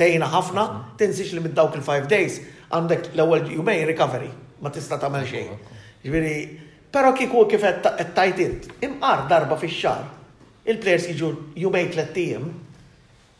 tejna 0.00 0.30
ħafna, 0.32 0.62
mhm. 0.68 0.94
tinsix 1.00 1.34
li 1.36 1.42
mid 1.44 1.52
dawk 1.58 1.76
il-5 1.80 2.08
days, 2.08 2.38
għandek 2.72 3.10
l-ewwel 3.12 3.44
jumej 3.58 3.84
recovery, 3.90 4.30
ma 4.64 4.72
tista' 4.72 4.96
tagħmel 5.02 5.26
xejn. 5.28 5.52
Mhm. 5.52 5.82
Ġviri, 6.06 6.34
però 6.94 7.12
kieku 7.16 7.44
kif 7.52 7.66
qed 7.66 8.14
tajtint, 8.16 8.70
imqar 8.88 9.26
darba 9.30 9.60
fix-xar, 9.60 10.06
il-players 10.64 11.10
jiġu 11.12 11.32
jumej 11.60 11.90
tliet 11.92 12.16
ijiem, 12.22 12.48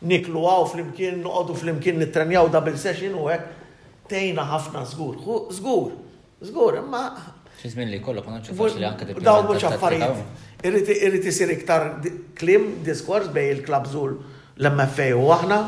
niklu 0.05 0.43
għaw 0.45 0.69
fl-imkien, 0.73 1.21
noqdu 1.23 1.55
fl-imkien 1.57 1.97
nittrenjaw 2.03 2.49
double 2.51 2.77
session 2.77 3.15
u 3.17 3.27
hekk, 3.33 3.49
tejna 4.11 4.45
ħafna 4.51 4.85
żgur, 4.85 5.17
żgur, 5.55 5.89
żgur, 6.43 6.77
imma 6.83 7.05
Fizmin 7.63 7.87
li 7.95 7.99
kollok 8.03 8.25
ma 8.27 8.41
nċufax 8.41 8.73
li 8.75 8.83
anka 8.83 9.05
diplomat. 9.07 9.29
Dawn 9.29 9.45
mux 9.47 9.63
affarijiet. 9.63 10.63
irriti 11.07 11.31
sir 11.31 11.51
iktar 11.53 11.85
klim 12.35 12.65
diskors 12.83 13.29
bej 13.31 13.51
il 13.53 13.61
klab 13.63 13.85
zul 13.87 14.17
l-MFA 14.59 15.05
u 15.15 15.21
għahna 15.31 15.59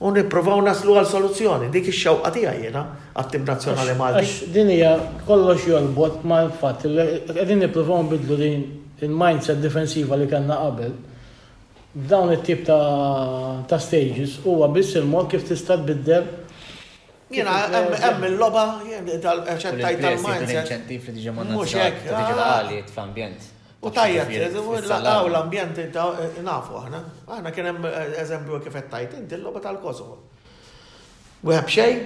u 0.00 0.10
nipprovaw 0.16 0.58
naslu 0.66 0.96
għal 0.98 1.06
soluzzjoni. 1.12 1.68
Dik 1.74 1.86
ix-xewqa 1.92 2.32
tiegħi 2.34 2.64
jiena 2.64 2.82
għat-tim 3.14 3.46
nazzjonali 3.46 3.94
Malti. 4.00 4.50
Din 4.58 4.72
hija 4.74 4.96
kollox 5.28 5.68
jolbot 5.70 6.26
ma' 6.26 6.40
l-fatt 6.48 6.88
li 6.90 7.06
qegħdin 7.30 7.62
nbidlu 7.68 8.42
din 8.42 8.58
il-mindset 9.06 9.62
defensiva 9.62 10.18
li 10.18 10.26
kanna 10.26 10.58
qabel. 10.64 10.92
Dawn 12.10 12.34
it-tip 12.34 12.66
ta' 12.66 13.78
stages 13.78 14.40
u 14.44 14.58
biss 14.74 14.98
il-mod 14.98 15.30
kif 15.30 15.46
tista' 15.46 15.78
tbiddel 15.78 16.26
Jena, 17.30 17.52
emm 18.08 18.24
il-loba, 18.26 18.62
ċettaj 18.84 19.96
tal-mindset. 20.02 20.90
Mux 21.46 21.74
hekk, 21.78 22.00
digitali, 22.02 22.80
ah. 22.82 22.88
f'ambjent. 22.94 23.44
U 23.80 23.88
tajjeb, 23.94 24.32
eh, 24.34 24.90
l-ambjent 25.30 25.78
inta 25.78 26.06
eh, 26.18 26.24
eh, 26.26 26.40
nafu 26.44 26.78
aħna. 26.80 27.02
Aħna 27.36 27.52
kien 27.54 27.68
hemm 27.70 27.86
eżempju 28.24 28.58
kif 28.64 28.74
qed 28.80 28.90
tajt 28.96 29.14
inti 29.20 29.38
l-loba 29.38 29.62
tal-Kosovo. 29.62 30.16
Web 31.46 31.70
xejn, 31.76 32.02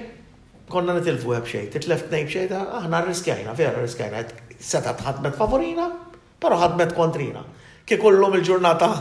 konna 0.68 0.98
nitilfu 0.98 1.32
web 1.32 1.48
xejn, 1.48 1.72
titlef 1.78 2.04
tnejn 2.10 2.28
xejn, 2.36 2.50
ta' 2.52 2.82
aħna 2.82 3.00
rriskajna, 3.08 3.56
vera 3.58 3.72
rriskajna. 3.80 4.20
Seta 4.60 4.92
ħadmet 5.08 5.40
favorina, 5.40 5.88
però 6.40 6.60
ħadmet 6.60 6.92
kontrina. 7.00 7.46
Kif 7.88 7.98
kollhom 8.04 8.36
il-ġurnata 8.42 8.92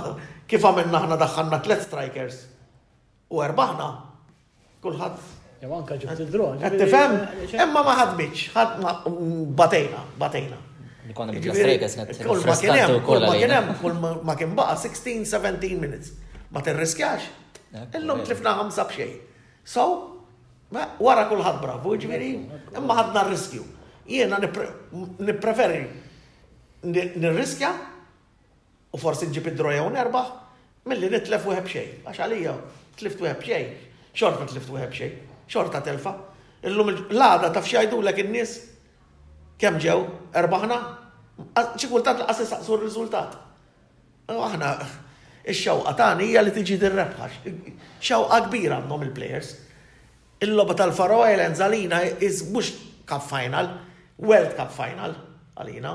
kif 0.48 0.66
għamilna 0.72 1.04
aħna 1.04 1.20
daħħalna 1.22 1.62
Tlet 1.68 1.84
strikers 1.86 2.44
u 3.28 3.44
erbaħna. 3.44 3.92
Kulħadd 4.84 5.40
anka 5.72 5.98
ġibt 5.98 6.20
il-dron. 6.26 6.58
Tifhem? 6.78 7.14
Imma 7.56 7.84
ma 7.86 7.94
ħadmitx, 8.00 8.52
ħadna 8.56 8.94
batejna, 9.56 10.04
batejna. 10.20 10.58
Kull 11.14 12.44
ma 12.48 12.56
kien 12.58 12.98
kull 13.06 13.24
ma 13.28 13.36
kien 13.36 13.72
kull 13.82 13.98
ma 14.24 14.36
kien 14.40 14.54
baqa' 14.56 14.78
16-17 14.82 15.80
minutes. 15.80 16.14
Ma 16.52 16.62
tirriskjax. 16.64 17.28
Illum 17.98 18.24
tlifna 18.26 18.54
ħamsa 18.60 18.86
b'xejn. 18.90 19.16
So, 19.64 19.86
wara 21.04 21.28
kulħadd 21.32 21.62
bravo, 21.64 21.96
ġifieri, 22.00 22.32
imma 22.78 22.98
ħadna 23.00 23.24
r-riskju. 23.28 23.64
Jiena 24.10 24.40
nippreferi 24.44 25.84
nirriskja 26.84 27.72
u 28.94 29.00
forsi 29.00 29.30
nġib 29.32 29.54
id-droja 29.54 29.86
u 29.88 29.92
nerbaħ 29.94 30.34
mill-li 30.92 31.12
nitlef 31.18 31.46
u 31.52 31.56
xejn. 31.56 32.02
Għax 32.08 32.26
għalija, 32.28 32.56
tlift 33.00 33.22
u 33.24 33.30
xejn, 33.32 33.78
xorta 34.14 34.50
tlift 34.54 34.72
u 34.74 34.80
xejn 34.82 35.22
xorta 35.50 35.80
telfa. 35.84 36.14
Illum 36.64 36.92
l-għada 36.94 37.50
taf 37.56 37.68
xajdu 37.68 38.00
l 38.02 38.14
in-nies 38.24 38.54
kemm 39.60 39.78
ġew 39.80 40.04
erbaħna, 40.40 40.78
xi 41.76 41.90
kultant 41.92 42.24
laqas 42.24 42.44
saqsu 42.50 42.78
r-riżultat. 42.78 43.36
Aħna 44.32 44.70
ix-xewqa 45.52 45.92
tagħni 46.00 46.30
hija 46.32 46.44
li 46.46 46.54
tiġi 46.56 46.78
dir 46.80 46.94
rebħax 46.96 47.42
Xewqa 48.04 48.40
kbira 48.48 48.78
għandhom 48.80 49.04
il-plejers. 49.10 49.50
Il-logħba 50.44 50.76
tal-Faro 50.80 51.22
Islands 51.28 51.62
għalina 51.64 52.00
is 52.24 52.42
mhux 52.52 52.72
Cup 53.08 53.24
Final, 53.28 53.68
World 54.24 54.56
Cup 54.58 54.72
Final 54.76 55.18
għalina. 55.60 55.94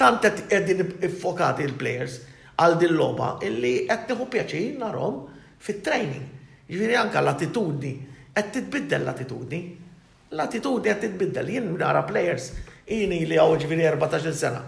Tant 0.00 0.20
qed 0.20 0.46
qegħdin 0.50 0.84
iffokati 1.08 1.64
il-plejers 1.64 2.18
għal 2.60 2.76
din 2.84 2.92
logħba 2.98 3.28
illi 3.48 3.76
qed 3.88 4.08
tieħu 4.12 4.28
pjaċir 4.34 4.78
narhom 4.84 5.22
fit-training. 5.64 6.24
Ġifieri 6.68 6.96
anke 6.98 7.20
l-attitudni 7.22 7.94
qed 8.34 8.50
titbiddel 8.50 9.04
l-attitudni. 9.04 9.58
L-attitudni 10.34 10.88
qed 10.90 11.00
titbiddel. 11.06 11.48
Jien 11.54 11.70
nara 11.78 12.02
players 12.02 12.50
ini 12.92 13.22
li 13.30 13.38
għaw 13.38 13.54
ġviri 13.62 13.86
14 13.94 14.34
sena. 14.34 14.60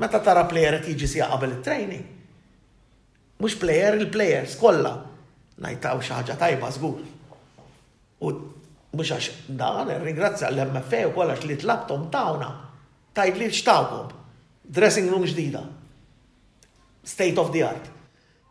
Meta 0.00 0.20
tara 0.24 0.46
player 0.48 0.78
għed 0.78 0.88
jiġi 0.94 1.10
sija 1.14 1.28
qabel 1.34 1.58
it-training. 1.58 2.06
Mhux 3.42 3.56
player 3.60 3.98
il-players 4.00 4.58
kollha 4.60 4.98
Najtaw 5.62 5.98
xi 6.02 6.14
ħaġa 6.16 6.34
tajba 6.40 6.68
żgur. 6.74 7.02
U 8.24 8.30
mhux 8.96 9.10
għax 9.14 9.52
dan 9.60 9.92
irringrazzja 9.92 10.48
l-MFA 10.48 11.02
u 11.10 11.12
kollha 11.14 11.36
li 11.46 11.58
t-laptom 11.60 12.08
tawna. 12.10 12.48
Tajt 13.14 13.36
li 13.38 13.50
xtawkom. 13.52 14.08
Dressing 14.64 15.10
room 15.12 15.26
ġdida. 15.28 15.60
State 17.04 17.36
of 17.38 17.52
the 17.52 17.62
art. 17.68 17.90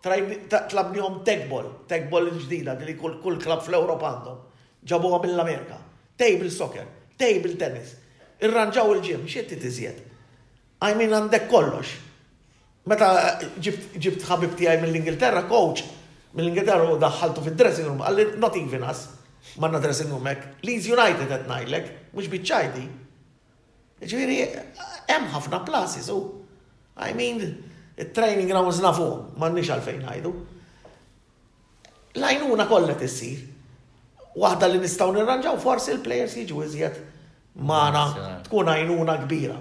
Tlabnihom 0.03 1.19
tekbol, 1.27 1.67
tekbol 1.89 2.29
ġdida, 2.45 2.73
li 2.85 2.95
kull 2.99 3.37
klab 3.41 3.65
fl-Europa 3.65 4.09
għandhom 4.13 4.39
ġabuha 4.87 5.21
mill-Amerika. 5.23 5.77
Table 6.17 6.49
soccer, 6.51 6.85
table 7.17 7.55
tennis, 7.57 7.95
irranġaw 8.41 8.91
il-ġim, 8.95 9.23
xiet 9.29 9.49
titiżjed. 9.53 10.01
I 10.81 10.93
mean 10.97 11.13
għandek 11.17 11.47
kollox. 11.49 11.95
Meta 12.89 13.11
ġibt 13.61 14.25
ħabib 14.27 14.53
tiegħi 14.59 14.81
mill-Ingilterra, 14.83 15.43
coach, 15.49 15.83
mill-Ingilterra 16.33 16.89
u 16.95 16.99
daħħaltu 17.01 17.43
fid-dressing 17.47 17.89
room, 17.91 18.01
għalli 18.05 18.25
not 18.41 18.57
even 18.59 18.85
us, 18.89 19.03
manna 19.61 19.81
dressing 19.83 20.09
room 20.13 20.25
hekk, 20.29 20.55
Leeds 20.65 20.87
United 20.91 21.27
qed 21.29 21.49
ngħidlek, 21.49 21.91
mhux 22.13 22.31
bitċajdi. 22.33 22.87
Ġifieri 24.01 24.39
hemm 25.11 25.29
ħafna 25.35 25.63
places 25.67 26.07
u 26.09 26.19
I 27.01 27.13
mean 27.17 27.39
il 27.43 28.09
training 28.13 28.49
grounds 28.49 28.81
nafuhom, 28.83 29.29
m'għandniex 29.39 29.73
għalfejn 29.75 30.07
għajdu. 30.09 30.31
Lajnuna 32.21 32.65
kollha 32.67 32.97
tissir 32.99 33.47
waħda 34.39 34.67
li 34.71 34.79
nistgħu 34.81 35.13
nirranġaw 35.17 35.57
forsi 35.59 35.91
l-plejers 35.97 36.35
jiġu 36.39 36.61
iżjed 36.63 36.99
magħna 37.67 38.03
tkun 38.47 38.69
għajnuna 38.71 39.15
kbira. 39.25 39.57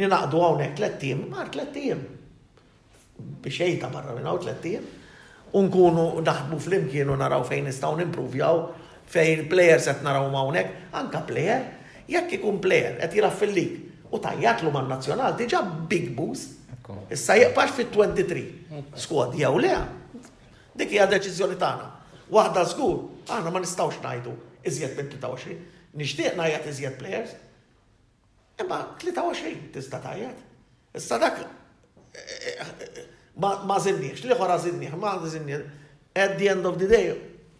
ninaqdu 0.00 0.40
hawnhekk 0.42 0.78
tlettiem, 0.80 1.24
mar 1.30 1.50
tlettiem. 1.54 2.00
Biex 3.44 3.60
jgħidha 3.60 3.90
barra 3.92 4.16
minn 4.16 4.26
hawn 4.26 4.42
tlettiem. 4.42 4.86
Unkunu 5.54 6.08
naħdmu 6.22 6.58
fl-imkien 6.62 7.10
u 7.10 7.16
naraw 7.18 7.44
fejn 7.46 7.68
nistgħu 7.70 8.00
nimprovjaw 8.02 8.64
fejn 9.10 9.46
plejers 9.50 9.88
qed 9.90 10.04
naraw 10.06 10.28
hawnhekk, 10.30 10.74
anka 10.94 11.22
plejer, 11.26 11.64
jekk 12.08 12.36
ikun 12.38 12.60
plejer 12.62 12.98
qed 13.02 13.16
jilaf 13.18 13.38
fil-lig 13.42 13.72
u 14.10 14.18
tajjatlu 14.22 14.70
man 14.74 14.90
nazzjonal 14.90 15.36
diġà 15.38 15.62
big 15.90 16.16
boost. 16.18 16.56
Issa 17.14 17.36
jeqpax 17.38 17.76
fit-23. 17.76 18.40
Squad 18.98 19.36
jew 19.38 19.52
le, 19.62 19.74
Dik 20.80 20.94
hija 20.96 21.04
deċiżjoni 21.12 21.58
tagħna. 21.60 21.88
Waħda 22.32 22.62
żgur, 22.72 23.00
aħna 23.36 23.50
ma 23.52 23.60
nistgħux 23.64 23.98
ngħidu 24.00 24.32
iżjed 24.70 24.96
minn 24.96 25.08
23. 25.12 25.56
Nixtieq 26.00 26.36
ngħid 26.38 26.68
iżjed 26.72 26.98
players. 27.00 27.34
Imma 28.62 28.78
23 29.02 29.70
tista' 29.74 30.00
tajjed. 30.04 30.38
Issa 30.96 31.18
dak 31.20 31.42
ma 33.70 33.76
żinniex, 33.84 34.24
li 34.24 34.36
ħora 34.38 34.56
żinniex, 34.64 34.96
ma 35.02 35.12
żinniex. 35.28 35.68
At 36.24 36.38
the 36.40 36.48
end 36.52 36.66
of 36.66 36.78
the 36.80 36.88
day, 36.90 37.10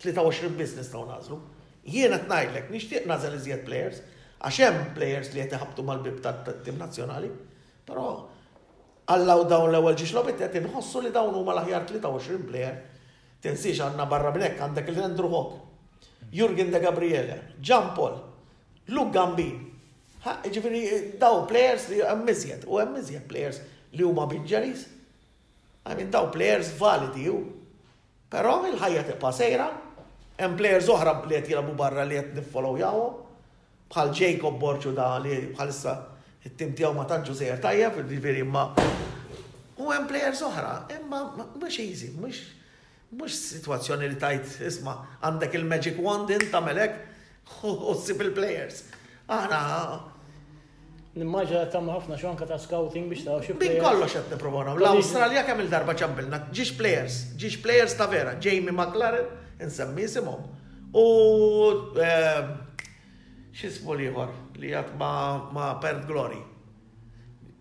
23 0.02 0.56
business 0.56 0.88
ta' 0.94 1.02
nażlu. 1.10 1.38
Jiena 1.84 2.18
tnajdlek, 2.18 2.70
nixtieq 2.72 3.06
nażel 3.08 3.36
iżjed 3.36 3.66
players 3.68 4.00
għax 4.40 4.58
hemm 4.64 4.84
players 4.96 5.34
li 5.34 5.42
qed 5.44 5.52
iħabtu 5.58 5.82
mal-bib 5.84 6.22
tat-tim 6.24 6.78
nazzjonali, 6.80 7.28
però 7.84 8.04
allaw 9.12 9.42
dawn 9.50 9.68
l-ewwel 9.68 9.98
ġiex 10.00 10.14
lobit 10.16 10.38
qed 10.40 10.54
inħossu 10.62 11.02
li 11.04 11.12
dawn 11.12 11.36
huma 11.36 11.52
l-aħjar 11.58 11.84
23 11.90 12.46
player 12.48 12.78
tensiex 13.44 13.80
għanna 13.82 14.04
barra 14.10 14.30
minnek 14.34 14.58
għandek 14.60 14.90
l-Andru 14.92 15.30
Hawk, 15.32 16.08
Jurgen 16.34 16.70
de 16.70 16.80
Gabriele, 16.84 17.38
Gian 17.60 17.92
Paul, 17.96 18.18
Luke 18.92 19.12
Gambin. 19.14 19.56
Ġifiri, 20.20 20.80
daw 21.18 21.46
players 21.48 21.86
li 21.88 22.02
għammizjet, 22.04 22.66
u 22.68 22.76
għammizjet 22.76 23.24
players 23.30 23.62
li 23.96 24.04
huma 24.04 24.26
binġeris. 24.28 24.82
Għamin 25.88 26.10
daw 26.12 26.26
players 26.34 26.74
validi 26.76 27.24
u. 27.32 27.38
Pero 28.30 28.58
il-ħajja 28.68 29.06
te 29.08 29.16
sejra, 29.32 29.70
hemm 30.36 30.58
players 30.60 30.90
oħra 30.92 31.14
li 31.24 31.38
qed 31.40 31.48
jilabu 31.54 31.72
barra 31.78 32.04
li 32.06 32.20
qed 32.20 32.36
nifollow 32.38 32.76
jawu, 32.82 33.08
Bħal 33.90 34.12
Jacob 34.14 34.54
Borċu 34.54 34.92
da 34.94 35.08
li 35.18 35.32
bħalissa 35.50 35.96
jittim 36.44 36.76
tijaw 36.78 36.92
ma 36.94 37.02
ma 37.02 37.06
tantxu 37.10 37.34
tajja, 37.34 37.56
tajjeb, 37.58 37.96
ġifiri 38.06 38.44
ma. 38.46 38.68
U 39.82 39.88
hemm 39.90 40.06
players 40.06 40.44
oħra, 40.46 40.76
imma 40.94 41.24
mhux 41.58 41.80
easy, 41.82 42.12
mhux 42.14 42.44
Mux 43.10 43.34
situazzjoni 43.34 44.06
li 44.06 44.16
tajt, 44.22 44.60
isma, 44.62 44.92
għandek 45.26 45.56
il-Magic 45.58 45.96
Wand 45.98 46.30
in 46.30 46.44
melek, 46.62 46.94
u 47.66 47.96
il-players. 47.98 48.84
Għana. 49.26 49.58
Nimmaġa 51.18 51.64
tam 51.72 51.88
ħafna 51.90 52.14
xo 52.20 52.30
ta' 52.46 52.58
scouting 52.62 53.08
biex 53.10 53.24
ta' 53.26 53.40
xie. 53.42 53.56
Bin 53.58 53.80
kollo 53.82 54.06
xed 54.06 54.28
niprovona. 54.30 54.76
L-Australia 54.78 55.42
kemm 55.44 55.64
il-darba 55.64 55.96
ċambilna. 55.98 56.38
Ġiġ 56.54 56.70
players, 56.78 57.16
ġiġ 57.34 57.56
players 57.64 57.96
ta' 57.98 58.06
vera. 58.12 58.36
Jamie 58.38 58.70
McLaren, 58.70 59.26
insemmi 59.58 60.06
simom. 60.08 60.46
U 60.94 61.02
ehm, 61.98 62.52
xismu 63.58 63.98
liħor 63.98 64.30
li 64.62 64.70
għat 64.70 64.94
ma' 65.02 65.72
Perth 65.82 66.06
Glory. 66.06 66.38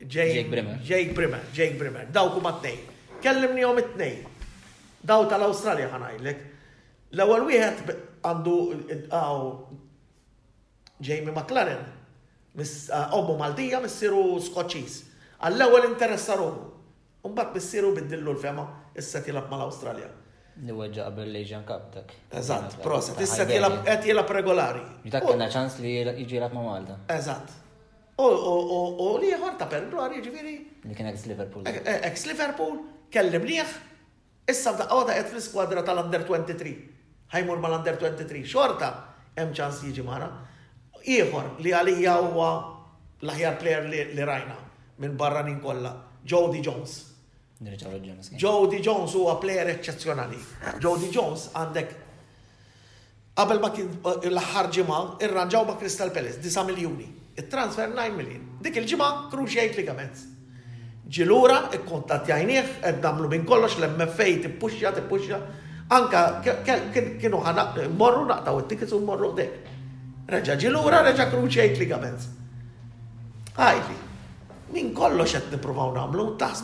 Jake 0.05 0.45
Brimmer. 0.53 0.77
Jake 0.85 1.17
Brimmer, 1.17 1.41
Jake 1.55 1.77
Brimmer. 1.81 2.05
Dawk 2.13 2.37
ma 2.45 2.53
t-nej. 2.61 2.77
Kellimni 3.19 3.65
għom 3.65 3.81
it-nej. 3.89 4.28
Daw 5.01 5.21
tal 5.31 5.43
australia 5.47 5.87
ħanajlek. 5.93 6.39
L-ewwel 7.15 7.45
wieħed 7.49 7.91
għandu 8.27 8.55
għaw 9.07 9.53
Jamie 10.99 11.31
McLaren, 11.33 11.85
eh, 12.59 13.05
ommu 13.15 13.37
Maltija 13.39 13.79
missiru 13.79 14.37
Skoċċiż. 14.43 14.97
Għall-ewwel 15.39 15.87
interessa 15.93 16.35
rohu. 16.35 16.65
Umbat 17.23 17.55
missiru 17.55 17.93
biddillu 17.95 18.31
l-fema 18.35 18.67
issa 18.95 19.21
tilab 19.23 19.47
mal-Awstralja. 19.51 20.09
Li 20.59 20.75
weġġa 20.75 21.05
qabel 21.07 21.31
l-Asian 21.31 21.63
Cup 21.65 21.87
dak. 21.93 22.13
Eżatt, 22.35 22.77
proset, 22.83 23.19
issa 23.23 23.45
qed 23.47 24.07
jilab 24.09 24.29
regolari. 24.35 24.83
Dak 25.05 25.23
kena 25.27 25.47
ċans 25.51 25.79
li 25.79 25.95
jiġi 26.01 26.41
ma' 26.51 26.63
Malta. 26.65 26.97
Eżatt. 27.15 27.55
U 28.19 29.11
li 29.19 29.29
ieħor 29.31 29.55
ta' 29.55 29.69
Perdu 29.71 30.03
jiġifieri. 30.17 30.57
Li 30.83 30.95
kien 30.95 31.07
ex 31.07 31.23
Liverpool. 31.31 31.63
Ex 31.63 32.25
e- 32.25 32.31
Liverpool, 32.33 32.81
kellim 33.09 33.45
liħ, 33.47 33.67
Issa 34.49 34.73
f'daqqa 34.73 34.95
għoda 34.97 35.15
għed 35.21 35.29
fl-skwadra 35.33 35.83
tal-Under 35.85 36.23
23. 36.27 36.71
Ħajmur 37.33 37.59
mal-Under 37.61 37.97
23. 38.01 38.41
Xorta, 38.49 38.87
hemm 39.37 39.53
ċans 39.57 39.83
jiġi 39.87 40.05
mara. 40.07 40.29
Ieħor 41.05 41.51
li 41.63 41.73
għalija 41.75 42.15
huwa 42.25 42.47
l-aħjar 43.23 43.59
player 43.61 43.85
li 43.91 44.25
rajna 44.27 44.55
minn 45.03 45.13
barranin 45.19 45.59
kollha, 45.63 45.93
Jody 46.27 46.63
Jones. 46.65 46.95
Jody 48.39 48.79
Jones 48.83 49.15
huwa 49.19 49.35
player 49.43 49.69
eċċezzjonali. 49.75 50.39
Jody 50.83 51.11
Jones 51.13 51.49
għandek 51.59 51.93
qabel 53.39 53.61
ma 53.63 53.69
kien 53.75 53.85
eh, 53.87 54.25
l-aħħar 54.31 54.67
ġimgħa 54.75 54.97
irranġaw 55.27 55.61
ma' 55.69 55.77
Crystal 55.79 56.09
Palace 56.15 56.41
9 56.43 56.67
miljuni. 56.73 57.05
Il-transfer 57.39 57.87
9 57.95 58.17
miljoni. 58.17 58.57
Dik 58.65 58.81
il-ġimgħa 58.81 59.11
kruċjajt 59.31 59.77
ligaments 59.83 60.25
ġilura, 61.15 61.55
il-kontat 61.73 62.27
ikkontattjajnieħ, 62.27 62.69
qed 62.83 63.01
damlu 63.03 63.29
minn 63.31 63.45
kollox 63.47 63.77
l-MFA 63.79 64.27
t-pusċja, 64.43 64.91
t 64.93 65.01
tippuxja. 65.01 65.39
Anka 65.89 66.21
kienu 66.43 67.41
ħana 67.41 67.63
morru 67.97 68.27
naqtaw 68.29 68.59
it-tickets 68.61 68.93
u 68.93 68.99
morru 69.01 69.31
dek. 69.37 69.55
Reġa 70.29 70.59
ġilura, 70.61 70.99
reġa 71.07 71.25
kruċejt 71.31 71.79
li 71.81 71.87
għabenz. 71.95 72.27
Għajli, 73.57 73.97
minn 74.75 74.91
kollox 74.93 75.39
għed 75.39 75.55
niprofaw 75.55 75.95
namlu, 75.97 76.27
taħs, 76.37 76.61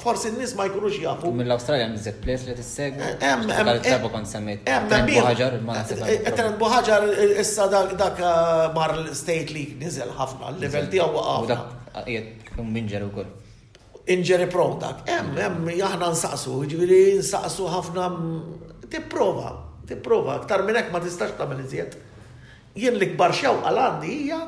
forsi 0.00 0.32
n-nis 0.32 0.56
ma 0.58 0.64
jkunux 0.70 0.96
jafu. 1.02 1.28
Mill-Australja 1.36 1.90
mżet 1.92 2.22
ples 2.24 2.48
li 2.48 2.56
t-segwu. 2.62 3.12
Għal-tabo 3.20 4.14
kon 4.16 4.24
semmit. 4.26 4.64
Buħagġar, 4.64 5.60
ma 5.68 5.82
Trent 5.84 6.56
Buħagġar 6.56 7.08
issa 7.44 7.68
dak 7.74 8.16
eh, 8.16 8.66
mar 8.80 8.96
l-State 9.04 9.52
League 9.54 9.76
nizel 9.82 10.16
ħafna, 10.16 10.54
l-level 10.56 10.88
tiegħu 10.96 11.14
waqaf. 11.20 11.72
Un 12.62 12.70
minġer 12.72 13.04
u 13.04 13.10
koll. 13.12 13.32
Injury 14.12 14.46
prontak. 14.48 15.02
Em, 15.10 15.32
em, 15.36 15.70
jahna 15.78 16.12
nsaqsu, 16.12 16.54
ġviri 16.72 17.00
nsaqsu 17.20 17.66
ħafna 17.72 18.04
mm, 18.12 18.86
tipprova, 18.92 19.50
tipprova, 19.88 20.38
aktar 20.40 20.62
minnek 20.64 20.92
ma 20.94 21.00
tistax 21.02 21.34
ta' 21.36 21.48
iżjed. 21.66 21.96
Jien 22.76 22.96
li 23.00 23.10
kbar 23.14 23.34
xew 23.34 23.58
għal-għandi 23.64 24.12
hija 24.14 24.40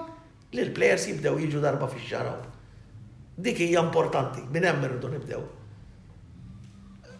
li 0.54 0.62
l-plejers 0.62 1.08
jibdew 1.10 1.38
jiġu 1.42 1.60
darba 1.64 1.88
fi 1.90 2.00
xarab. 2.06 2.46
Dik 3.38 3.60
hija 3.66 3.82
importanti, 3.84 4.42
minn 4.52 4.64
hemm 4.66 4.86
irridu 4.88 5.10
nibdew. 5.14 5.42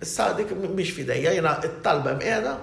Issa 0.03 0.33
dik 0.39 0.53
mhix 0.57 0.95
fidejja, 0.95 1.35
jiena 1.35 1.57
t 1.63 1.71
talba 1.85 2.15
mqiegħda, 2.19 2.55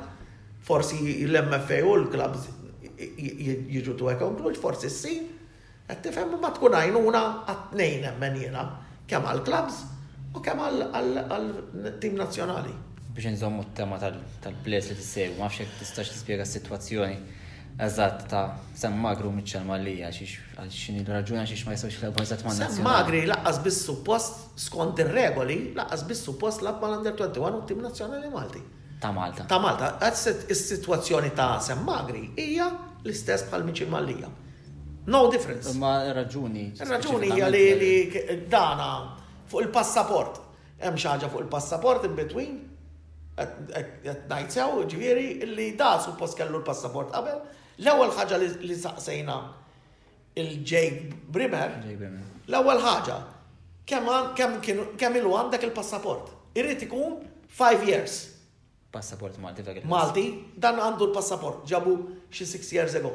forsi 0.65 0.97
l-MFA 1.27 1.81
u 1.83 1.95
l-klabs 2.01 2.49
jiġu 2.95 3.95
tu 3.99 4.07
account 4.09 4.41
forsi 4.61 4.87
s-sin, 4.89 5.31
Qed 5.85 5.99
tifhem 6.01 6.31
ma 6.41 6.49
tkun 6.49 6.73
għajnuna 6.79 7.19
għatnejn 7.51 8.05
emmen 8.11 8.37
jena, 8.41 8.61
kem 8.63 9.07
kemm 9.11 9.27
għall-klabs 9.33 9.75
u 10.35 10.41
kemm 10.41 10.63
għall-tim 10.65 12.15
nazzjonali. 12.17 12.71
Biex 13.15 13.33
nżommu 13.35 13.65
t-tema 13.67 13.99
tal-blies 14.01 14.87
li 14.91 14.95
tissegwu, 14.97 15.37
ma 15.43 15.49
fxek 15.53 15.75
t-istax 15.77 16.09
tispjega 16.15 16.47
s-sitwazzjoni 16.47 17.19
eżatt 17.85 18.25
ta' 18.31 18.41
sem 18.79 18.97
magru 18.97 19.29
miċċel 19.35 19.67
mallija 19.67 20.09
xin 20.15 20.97
il 20.97 21.03
l-raġuni 21.03 21.43
ma 21.69 21.75
jisawx 21.75 21.99
l 21.99 22.09
għabba 22.09 22.25
eżatt 22.25 22.45
ma' 22.47 22.53
Sem 22.57 22.79
magri 22.87 23.19
laqqas 23.29 23.59
bis 23.67 23.77
suppost 23.85 24.57
skont 24.65 24.97
ir-regoli, 25.03 25.59
laqqas 25.77 26.05
bis 26.09 26.23
suppost 26.29 26.63
lab 26.65 26.81
l 26.81 26.97
under 26.97 27.13
21 27.19 27.59
u 27.59 27.61
tim 27.69 27.83
nazzjonali 27.85 28.31
Malti. 28.33 28.63
Ta' 29.05 29.11
Malta. 29.13 29.45
Ta' 29.45 29.59
Malta, 29.61 29.91
għadset 30.01 30.49
is-sitwazzjoni 30.55 31.29
ta' 31.37 31.59
sem 31.61 31.83
magri 31.85 32.25
hija 32.41 32.71
l-istess 33.03 33.45
bħal 33.51 33.67
miċċel 33.69 33.91
mallija. 33.93 34.31
No 35.07 35.29
difference. 35.29 35.71
Ma 35.77 35.99
raġuni. 36.13 36.71
Raġuni 36.81 37.29
hija 37.33 37.47
li 37.53 37.65
li 37.77 38.47
dana 38.49 38.87
fuq 39.51 39.61
il-passaport. 39.67 40.39
Hemm 40.81 40.97
xi 40.97 41.07
ħaġa 41.11 41.29
fuq 41.33 41.43
il-passaport 41.45 42.07
in 42.09 42.15
between. 42.17 42.55
Qed 43.35 44.25
ngħid 44.31 44.55
sew 44.55 44.81
ġifieri 44.89 45.25
li 45.51 45.67
da 45.77 45.91
suppost 46.01 46.37
kellu 46.39 46.59
l-passaport 46.63 47.13
qabel. 47.13 47.39
L-ewwel 47.83 48.13
ħaġa 48.17 48.39
li 48.41 48.77
saqsejna 48.81 49.35
il-Jake 50.41 51.21
Brimer. 51.37 51.77
L-ewwel 52.47 52.81
ħaġa 52.87 53.19
kemm 53.85 55.17
il 55.19 55.29
wan 55.29 55.53
dak 55.53 55.67
il-passaport. 55.69 56.33
Irrid 56.57 56.81
ikun 56.87 57.19
5 57.53 57.85
years. 57.87 58.17
Passaport 58.95 59.35
Malti 59.43 59.61
Malti 59.91 60.21
dan 60.55 60.77
għandu 60.79 61.09
l-passaport 61.09 61.65
ġabu 61.67 61.97
xi 62.33 62.45
6 62.47 62.73
years 62.79 62.95
ago. 62.97 63.13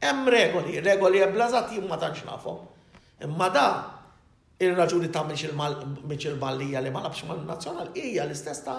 Hemm 0.00 0.28
regoli, 0.28 0.80
regoli 0.80 1.18
eblażat 1.22 1.72
jien 1.72 1.86
ma 1.88 1.96
tantx 1.98 2.24
nafhom. 2.24 2.60
Imma 3.26 3.48
da 3.56 3.64
ir-raġuni 4.64 5.10
ta' 5.12 5.22
miex 5.28 5.42
il-ballija 6.30 6.80
li 6.80 6.90
ma 6.94 7.02
nafx 7.04 7.26
mal-nazzjonal 7.28 7.90
hija 7.94 8.24
l-istess 8.24 8.64
ta' 8.64 8.78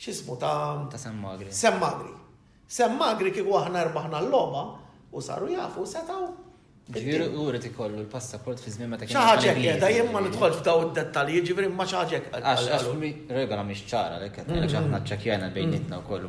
x'ismu 0.00 0.36
ta' 0.42 0.90
ta' 0.92 1.00
Semmagri. 1.06 1.48
Semmagri. 1.60 2.12
Semmagri 2.68 3.32
kieku 3.38 3.56
aħna 3.62 3.86
rbaħna 3.88 4.20
l-logħba 4.26 4.64
u 5.16 5.20
saru 5.30 5.50
jafu 5.56 5.86
setaw 5.96 6.28
Ġifieri 6.92 7.28
uret 7.38 7.62
ikollu 7.70 7.96
l-passaport 8.02 8.58
fi 8.60 8.72
żmien 8.74 8.90
meta 8.90 9.06
kien. 9.06 9.14
Xaħġek, 9.16 9.78
da 9.80 9.88
jien 9.92 10.08
ma 10.12 10.20
nidħolx 10.24 10.58
f'daw 10.60 10.80
id-dettalji, 10.88 11.42
ġviri 11.46 11.68
ma 11.78 11.86
xaħġek. 11.88 12.26
Għax 12.36 12.88
regola 13.38 13.62
mhix 13.68 13.84
ċara 13.92 14.18
lek, 14.20 14.40
mm-hmm. 14.42 14.96
aħna 14.98 15.14
bejn 15.14 15.52
bejnietna 15.56 16.00
wkoll 16.02 16.26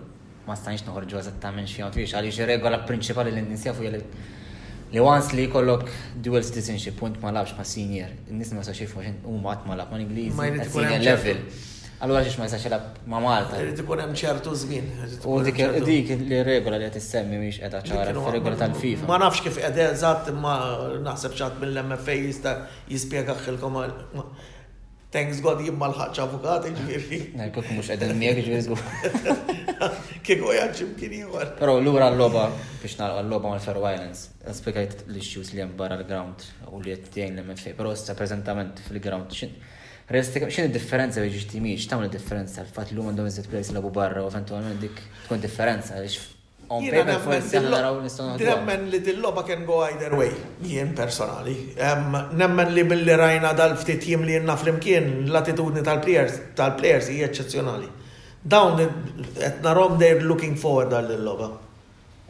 ma 0.48 0.56
stanix 0.60 0.84
noħorġu 0.88 1.20
eżattament 1.22 1.70
xi 1.72 1.84
għandix 1.86 2.16
għaliex 2.18 2.48
regola 2.50 2.82
prinċipali 2.88 3.32
li 3.38 3.44
ninsja 3.48 3.74
fuq 3.74 3.94
li 4.94 5.02
għans 5.02 5.32
li 5.38 5.46
kollok 5.50 5.88
dual 6.26 6.44
citizenship 6.46 6.98
punt 7.00 7.20
ma 7.24 7.32
labx 7.34 7.56
ma 7.58 7.64
senior, 7.66 8.12
n-nis 8.30 8.52
ma 8.54 8.64
sa 8.68 8.76
xifu 8.78 9.04
xin 9.06 9.22
u 9.26 9.38
ma 9.42 9.56
ma 9.68 9.78
lab 9.80 9.94
ma 9.94 10.00
l 10.00 10.06
inglis 10.08 10.36
ma 10.38 10.50
senior 10.68 11.00
level. 11.06 11.44
Allora 12.04 12.22
xiex 12.26 12.36
ma 12.38 12.46
jisax 12.50 12.66
lab 12.68 12.88
ma 13.08 13.20
Malta. 13.24 13.62
Irrid 13.64 13.80
ikun 13.80 14.02
hemm 14.04 14.18
ċertu 14.22 14.52
żmien. 14.64 14.90
U 15.24 15.38
dik 15.46 15.62
dik 15.88 16.12
li 16.28 16.42
regola 16.46 16.76
li 16.82 16.90
qed 16.90 17.00
issemmi 17.00 17.40
mhix 17.40 17.62
qiegħda 17.62 17.80
ċara 17.90 18.34
regola 18.36 18.60
tal-FIFA. 18.60 19.08
Ma 19.10 19.22
nafx 19.24 19.46
kif 19.46 19.62
qed 19.64 19.80
eżatt 19.88 20.28
imma 20.34 20.58
naħseb 21.08 21.38
ċatt 21.40 21.62
mill-MFA 21.64 22.18
jista' 22.26 22.58
jispjegahilkom 22.92 23.80
Thanks 25.14 25.44
God 25.46 25.60
jimma 25.62 25.92
l-ħagġa 25.92 26.24
avukat, 26.24 26.64
ġviri. 26.88 27.18
Nekot 27.38 27.68
mux 27.76 27.92
għedin 27.94 28.16
miegħi 28.18 28.44
ġviri 28.48 28.64
zgur. 28.66 29.92
Kiko 30.26 30.56
jaċim 30.58 30.96
kini 31.00 31.20
jgħor. 31.28 31.52
Pero 31.60 31.76
l-ura 31.84 32.08
l-loba, 32.10 32.48
biex 32.82 32.96
nal 32.98 33.20
l-loba 33.22 33.52
ma 33.52 33.60
l-Faroe 33.60 33.92
Islands, 33.94 34.24
spiegħajt 34.62 35.04
l-issues 35.12 35.54
li 35.54 35.62
jem 35.62 35.76
barra 35.78 36.00
l-ground 36.02 36.48
u 36.74 36.82
li 36.82 36.96
jettijajn 36.96 37.38
li 37.38 37.46
mefi, 37.52 37.76
pero 37.78 37.94
sta 37.94 38.18
prezentament 38.18 38.82
fil-ground. 38.88 39.38
Realistika, 40.10 40.50
xin 40.52 40.72
il-differenza 40.72 41.22
biex 41.22 41.46
ġtimiġ, 41.46 41.88
il 41.94 42.14
differenza, 42.18 42.66
l-fat 42.66 42.90
l-lum 42.96 43.14
għandhom 43.14 43.30
iżet 43.30 43.54
plejs 43.54 43.70
l-abu 43.76 43.94
barra, 43.94 44.26
u 44.26 44.34
eventualment 44.34 44.82
dik 44.82 44.98
tkun 45.28 45.46
differenza, 45.46 46.02
On 46.70 46.82
paper 46.92 47.20
forsi 47.20 47.60
Nemmen 48.44 48.90
li 48.90 49.00
dil 49.00 49.22
can 49.48 49.66
go 49.66 49.82
either 49.82 50.16
way, 50.16 50.32
jien 50.62 50.96
personali. 50.96 51.76
Nemmen 52.34 52.74
li 52.74 52.84
billi 52.84 53.12
rajna 53.14 53.54
dal-ftit 53.54 54.04
jiem 54.06 54.24
li 54.24 54.34
jenna 54.34 54.56
flimkien 54.58 55.28
l-attitudni 55.32 55.84
tal-players 55.84 56.34
tal-players 56.56 57.10
hija 57.10 57.28
eċċezzjonali. 57.28 57.90
Dawn 58.48 58.78
qed 58.78 59.60
narhom 59.64 60.00
they're 60.00 60.22
looking 60.24 60.56
forward 60.56 60.92
għal 60.94 61.22
logħba 61.28 61.52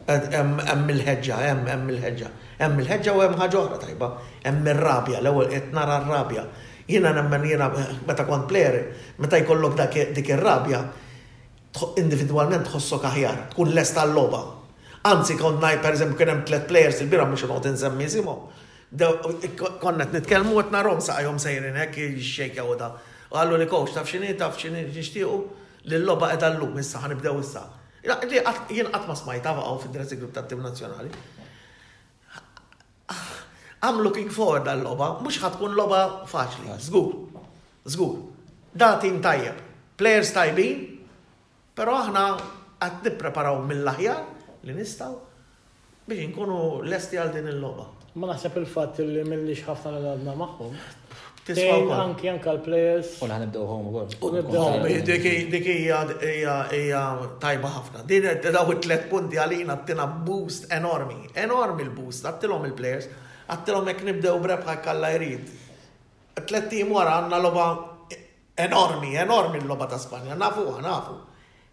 Hemm 0.04 0.90
il-ħeġġa, 0.92 1.36
il 1.54 2.80
il 2.82 3.12
u 3.14 3.20
hemm 3.20 3.38
ħaġa 3.38 3.62
tajba. 3.84 4.08
Hemm 4.44 4.66
rabja 4.78 5.18
l-ewwel 5.22 5.54
nara 5.72 5.96
rabja 6.08 6.44
Jiena 6.86 7.14
nemmen 7.16 7.46
jiena 7.48 7.70
eh, 7.80 7.86
meta 8.06 8.26
kont 8.28 8.44
player, 8.46 8.74
meta 9.18 9.38
jkollok 9.40 9.78
dik 10.12 10.26
ir-rabja, 10.34 10.82
individualment 11.98 12.66
tħossok 12.68 13.04
aħjar, 13.08 13.38
tkun 13.54 13.72
lest 13.74 13.94
tal-loba. 13.96 14.42
Anzi, 15.04 15.36
kon 15.36 15.58
naj, 15.60 15.80
per 15.84 15.98
eżempju, 15.98 16.16
kienem 16.20 16.44
tlet 16.48 16.68
players 16.70 17.00
il-bira 17.02 17.26
mux 17.28 17.42
nħot 17.44 17.66
nsemmi 17.74 18.06
zimu. 18.08 18.36
Konnet 19.82 20.14
nitkelmu 20.14 20.58
għet 20.60 20.70
narom 20.72 21.00
saqjom 21.02 21.40
sejrin 21.42 21.76
hekk 21.82 22.16
xejka 22.22 22.64
u 22.70 22.76
da. 22.78 22.92
Għallu 23.34 23.58
li 23.60 23.66
kowx, 23.68 23.96
taf 23.96 24.06
xini, 24.08 24.32
taf 24.38 24.58
xini, 24.60 24.84
l-loba 25.84 26.30
edha 26.32 26.48
l-lum, 26.54 26.78
issa 26.80 27.02
ħanibdew 27.02 27.40
issa. 27.42 27.66
Jien 28.06 28.90
għatma 28.92 29.18
smajta 29.18 29.56
għaw 29.58 29.78
fil-dressi 29.82 30.18
grupp 30.20 30.36
tat-tim 30.38 30.62
nazjonali. 30.64 31.10
I'm 33.84 33.98
looking 34.00 34.30
forward 34.32 34.64
għal 34.70 34.80
loba 34.86 35.10
mux 35.20 35.36
ħatkun 35.42 35.74
loba 35.76 35.98
faċli, 36.30 36.78
zgur, 36.86 37.10
zgur. 37.92 38.14
Da 38.72 38.94
tim 39.02 39.18
tajjeb, 39.22 39.58
players 40.00 40.32
tajbin, 40.34 40.78
Pero 41.74 41.94
aħna 41.98 42.20
għad 42.84 42.98
nippreparaw 43.04 43.56
mill-aħjar 43.66 44.18
li 44.66 44.74
nistaw 44.76 45.14
biex 46.06 46.28
nkunu 46.30 46.58
lesti 46.86 47.18
għal 47.18 47.32
din 47.34 47.48
il-logħba. 47.54 47.86
Ma 48.14 48.28
naħseb 48.30 48.60
il-fatt 48.60 49.00
li 49.02 49.24
mill-li 49.26 49.56
xħafna 49.58 49.94
l 49.98 50.10
għadna 50.12 50.34
maħħom. 50.38 50.76
Tisfaw 51.48 51.90
anki 51.96 52.30
anka 52.30 52.52
l-players. 52.54 53.10
U 53.18 53.26
naħna 53.26 53.48
nibdew 53.48 53.66
home 53.66 53.90
għol. 53.90 55.02
Dik 55.02 55.68
hija 55.74 57.02
tajba 57.42 57.72
ħafna. 57.80 58.04
Din 58.12 58.30
daw 58.54 58.70
it-tlet 58.76 59.08
punti 59.10 59.40
għalina 59.42 59.74
għattina 59.80 60.06
boost 60.30 60.70
enormi. 60.78 61.18
Enormi 61.34 61.88
l-boost. 61.88 62.30
Għattilhom 62.30 62.68
il-players. 62.70 63.10
Għattilhom 63.50 63.90
jekk 63.90 64.06
nibdew 64.12 64.36
brebħa 64.46 64.78
kalla 64.86 65.10
jrid. 65.18 65.50
Tlet 66.38 66.70
tim 66.70 66.94
wara 66.94 67.18
għandna 67.18 67.42
loba 67.48 67.66
enormi, 68.62 69.16
enormi 69.18 69.58
l 69.58 69.66
loba 69.70 69.90
ta' 69.90 69.98
Spanja. 69.98 70.34
Nafu, 70.38 70.70
nafu 70.82 71.18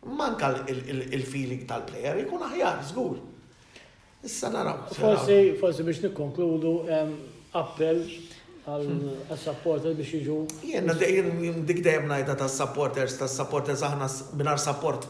manka 0.05 0.49
il-feeling 1.13 1.65
tal-player 1.69 2.21
ikun 2.25 2.43
aħjar, 2.47 2.79
żgur. 2.89 3.19
Issa 4.25 4.49
naraw. 4.53 4.83
Forsi, 4.97 5.39
forsi 5.61 5.85
biex 5.85 6.01
nikkonkludu 6.07 6.71
appell 7.57 8.01
għal-supporter 8.69 9.95
biex 9.97 10.15
iġu. 10.21 10.39
Jena 10.71 10.95
dik 10.97 11.83
dejjem 11.85 12.09
ngħidha 12.09 12.35
ta' 12.41 12.49
supporters 12.51 13.17
ta' 13.21 13.29
supporters 13.31 13.83
aħna 13.87 14.07
minar 14.41 14.61
support 14.61 15.05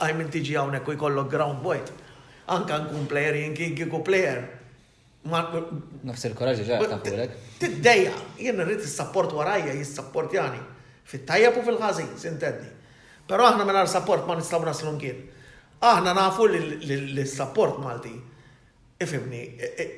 għajmin 0.00 0.30
tiġi 0.34 0.58
hawnhekk 0.60 0.92
u 0.94 0.98
jkollok 0.98 1.32
ground 1.32 1.64
void. 1.64 1.92
Anka 2.52 2.78
nkun 2.84 3.08
player 3.10 3.40
jinki 3.40 3.72
kiku 3.78 4.02
player. 4.04 4.44
Nafs 5.26 6.28
il 6.28 6.36
ġaħ 6.36 6.90
ta' 6.92 7.02
kurek. 7.08 7.40
Tiddeja, 7.60 8.12
jena 8.38 8.62
rrid 8.68 8.84
is-support 8.84 9.32
warajja 9.36 9.72
jis-support 9.74 10.36
jani. 10.36 10.60
Fittajja 11.08 11.54
pu 11.56 11.62
fil 11.66 11.80
ħazin 11.80 12.12
sintedni. 12.20 12.72
Pero 13.28 13.42
aħna 13.48 13.64
minn 13.66 13.88
support 13.90 14.26
ma 14.26 14.36
nistaw 14.38 14.62
naslu 14.62 14.92
kien. 15.00 15.18
Aħna 15.82 16.12
nafu 16.14 16.46
l-support 16.48 17.80
Malti. 17.82 18.14
Ifimni, 19.02 19.42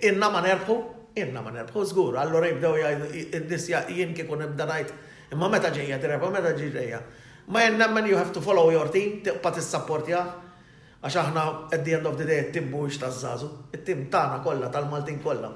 inna 0.03 0.31
ma 0.33 0.41
nerħu, 0.43 0.77
inna 1.21 1.43
ma 1.45 1.53
nerħu 1.55 1.85
zgur, 1.87 2.17
allora 2.19 2.49
jibdew 2.49 3.09
id-nis 3.15 3.69
jien 3.93 4.15
kikun 4.17 4.43
nibda 4.43 4.67
najt, 4.67 4.91
imma 5.37 5.47
meta 5.53 5.71
ġeja 5.75 6.01
tireba, 6.03 6.31
meta 6.35 6.51
ġeja. 6.59 7.03
Ma 7.53 7.63
jenna 7.63 7.87
man 7.93 8.09
you 8.11 8.17
have 8.19 8.33
to 8.35 8.43
follow 8.43 8.73
your 8.75 8.89
team, 8.93 9.21
tiqpa 9.25 9.53
t-support 9.55 10.11
jah, 10.11 10.33
għax 11.05 11.21
aħna 11.23 11.45
at 11.71 11.85
the 11.87 11.95
end 11.95 12.11
of 12.11 12.17
the 12.19 12.27
day 12.27 12.41
it-tim 12.49 12.73
mhuwiex 12.73 12.99
taż-żażu, 13.05 13.53
it-tim 13.77 14.09
tagħna 14.11 14.43
kollha 14.45 14.73
tal-Maltin 14.75 15.23
kollha. 15.23 15.53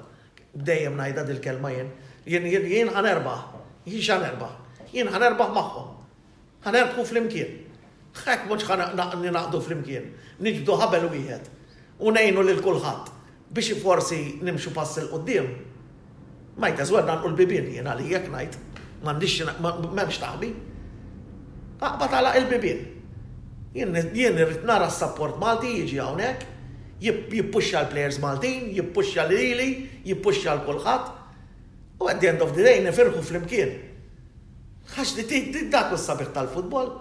Dejjem 0.55 0.95
ngħidha 1.01 1.27
dil-kelma 1.33 1.73
jien. 1.75 1.91
Jien 2.29 2.47
jien 2.53 2.69
jien 2.77 2.95
ħanerbaħ, 2.95 3.43
jien 3.91 4.05
x'ħanerbaħ, 4.07 4.55
jien 4.95 5.11
ħanerbaħ 5.17 5.57
magħhom. 5.59 5.91
Ħanerbħu 6.63 7.09
fl-imkien. 7.09 7.59
Xek 8.13 8.45
mux 8.49 8.65
ħanaqni 8.69 9.31
naqdu 9.33 9.61
fl-imkien, 9.65 10.09
nġbdu 10.45 10.75
ħabel 10.83 11.07
u 11.07 11.11
wieħed, 11.15 11.45
u 12.05 12.11
nejnu 12.13 12.43
lil 12.45 12.59
kulħadd 12.65 13.09
biex 13.57 13.79
forsi 13.81 14.19
nimxu 14.45 14.73
pass 14.77 14.99
il-qoddim. 15.01 15.47
Ma 16.61 16.69
jtażwer 16.75 17.07
dan 17.09 17.23
u 17.25 17.31
l-bibin 17.31 17.71
jena 17.79 17.95
li 17.97 18.11
jek 18.13 18.27
najt, 18.33 18.59
nix 19.03 19.47
memx 19.97 20.21
taħbi. 20.21 20.53
Aqba 21.83 22.09
tala 22.13 22.35
il-bibin. 22.41 22.83
Jien 23.75 23.95
rrit 24.37 24.67
nara 24.69 24.91
s-support 24.93 25.39
Malti 25.41 25.71
jiġi 25.81 25.97
hawnhekk, 26.03 26.47
jippuxxa 27.03 27.87
l-players 27.87 28.19
Maltin, 28.23 28.67
jippuxxa 28.77 29.25
l 29.25 29.33
rili 29.41 29.71
jippuxxa 30.05 30.59
l-kulħadd. 30.59 31.09
U 32.03 32.11
at 32.13 32.21
the 32.21 32.29
end 32.29 32.45
of 32.45 32.53
the 32.55 32.61
day 32.63 32.83
nifirħu 32.85 33.25
fl-imkien. 33.25 33.73
Għax 34.93 35.17
li 35.17 35.25
dik 35.33 35.71
dak 35.73 35.97
s 35.97 36.05
sabiq 36.11 36.35
tal-futbol. 36.37 36.93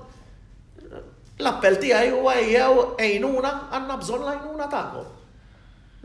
L-appell 1.41 1.77
tiegħi 1.82 2.10
huwa 2.13 2.34
jew 2.45 2.82
għajnuna 3.01 3.49
għandna 3.73 3.95
bżonn 4.04 4.25
l-għajnuna 4.27 4.65
tagħkom. 4.69 5.08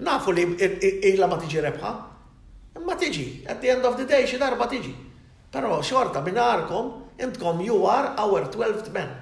Nafu 0.07 0.33
li 0.33 0.47
ilha 1.11 1.29
ma 1.29 1.37
tiġi 1.43 1.61
rebħa. 1.65 1.91
Imma 2.81 2.97
tiġi, 2.97 3.27
at 3.45 3.61
the 3.61 3.71
end 3.75 3.85
of 3.85 3.99
the 4.01 4.07
day 4.09 4.25
xi 4.25 4.41
darba 4.41 4.69
tiġi. 4.71 4.95
Però 5.53 5.79
xorta 5.85 6.25
minnarkom 6.25 6.89
intkom 7.21 7.61
you 7.67 7.85
are 7.87 8.15
our 8.17 8.49
12th 8.49 8.89
man. 8.97 9.13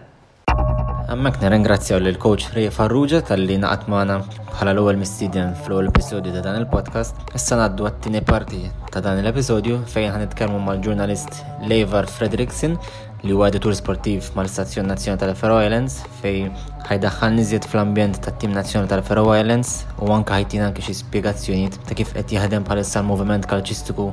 Għammek 1.10 1.36
nirringrazzjaw 1.42 1.98
l 2.00 2.14
koċ 2.22 2.54
Rej 2.56 2.70
Farrugia 2.72 3.18
tal-li 3.26 3.56
naqat 3.60 3.90
maħna 3.92 4.20
bħala 4.54 4.70
l-ewwel 4.72 4.96
mistidien 5.00 5.50
fl 5.64 5.80
l 5.82 5.90
episodju 5.92 6.32
ta' 6.36 6.40
dan 6.46 6.56
il-podcast. 6.62 7.34
Issa 7.36 7.58
naddu 7.60 7.84
għattini 7.90 8.22
tieni 8.22 8.30
parti 8.30 8.62
ta' 8.90 9.02
dan 9.04 9.18
l-episodju 9.24 9.82
fejn 9.90 10.14
ħanitkellmu 10.14 10.62
mal-ġurnalist 10.64 11.42
Leivard 11.68 12.08
Fredriksen 12.08 12.78
li 13.24 13.32
huwa 13.32 13.46
editur 13.48 13.72
sportiv 13.72 14.26
mal-Istazzjon 14.36 14.84
Nazzjonali 14.84 15.16
tal-Faroe 15.22 15.62
Islands 15.64 15.94
fej 16.20 16.42
ħajdaħħal 16.84 17.38
niżjed 17.38 17.64
fl-ambjent 17.70 18.18
tat-tim 18.26 18.52
nazzjonali 18.52 18.90
tal-Faroe 18.90 19.38
Islands 19.40 19.70
u 20.04 20.10
anke 20.12 20.34
ħajtina 20.36 20.66
anke 20.68 20.82
xi 20.84 20.92
spjegazzjonijiet 20.98 21.78
ta' 21.88 21.96
kif 21.96 22.10
qed 22.18 22.34
jaħdem 22.36 22.66
bħalissa 22.68 23.00
l 23.00 23.08
movement 23.08 23.48
kalċistiku 23.48 24.10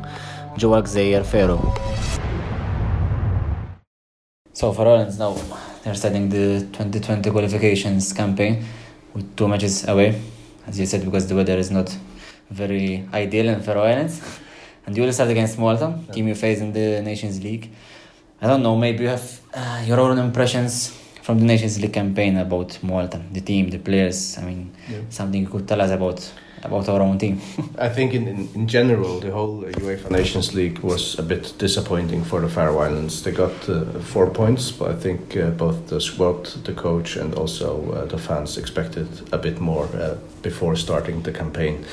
ġewwa 0.55 0.79
gżejjer 0.87 1.27
Feru. 1.27 1.57
So 4.55 4.71
Faroe 4.79 5.01
Islands 5.01 5.19
now 5.19 5.35
they're 5.83 5.99
starting 5.99 6.31
the 6.31 6.63
2020 6.79 7.35
qualifications 7.35 8.13
campaign 8.15 8.61
with 9.11 9.27
two 9.35 9.51
matches 9.51 9.83
away 9.91 10.15
as 10.71 10.79
you 10.79 10.87
said 10.87 11.03
because 11.03 11.27
the 11.27 11.35
weather 11.35 11.59
is 11.59 11.67
not 11.69 11.91
very 12.49 13.03
ideal 13.13 13.51
in 13.57 13.61
Faroe 13.61 13.91
Islands 13.91 14.21
and 14.87 14.95
you 14.95 15.03
will 15.03 15.11
start 15.11 15.29
against 15.35 15.59
Malta 15.59 15.97
team 16.13 16.29
you 16.31 16.35
face 16.47 16.61
in 16.63 16.71
the 16.71 17.01
Nations 17.03 17.43
League 17.43 17.73
I 18.41 18.47
don't 18.47 18.63
know, 18.63 18.75
maybe 18.75 19.03
you 19.03 19.09
have 19.09 19.39
uh, 19.53 19.83
your 19.85 19.99
own 19.99 20.17
impressions 20.17 20.89
from 21.21 21.37
the 21.37 21.45
Nations 21.45 21.79
League 21.79 21.93
campaign 21.93 22.37
about 22.37 22.79
Malta, 22.81 23.21
the 23.31 23.39
team, 23.41 23.69
the 23.69 23.77
players. 23.77 24.35
I 24.39 24.41
mean, 24.41 24.71
yeah. 24.89 24.97
something 25.11 25.41
you 25.43 25.47
could 25.47 25.67
tell 25.67 25.79
us 25.79 25.91
about 25.91 26.33
about 26.63 26.89
our 26.89 27.01
own 27.01 27.17
team. 27.19 27.39
I 27.79 27.89
think 27.89 28.13
in, 28.13 28.27
in, 28.27 28.49
in, 28.53 28.67
general, 28.67 29.19
the 29.19 29.31
whole 29.31 29.63
UEFA 29.63 30.11
Nations 30.11 30.53
League 30.53 30.77
was 30.79 31.17
a 31.17 31.23
bit 31.23 31.53
disappointing 31.57 32.23
for 32.23 32.39
the 32.39 32.47
Faroe 32.49 32.77
Islands. 32.79 33.23
They 33.23 33.31
got 33.31 33.67
uh, 33.67 33.81
four 33.99 34.29
points, 34.29 34.71
but 34.71 34.91
I 34.91 34.93
think 34.95 35.35
uh, 35.37 35.49
both 35.51 35.87
the 35.87 35.99
squad, 35.99 36.45
the 36.63 36.73
coach, 36.73 37.15
and 37.15 37.33
also 37.33 37.91
uh, 37.91 38.05
the 38.05 38.19
fans 38.19 38.59
expected 38.59 39.07
a 39.31 39.39
bit 39.39 39.59
more 39.59 39.85
uh, 39.95 40.15
before 40.43 40.75
starting 40.75 41.23
the 41.23 41.31
campaign. 41.31 41.83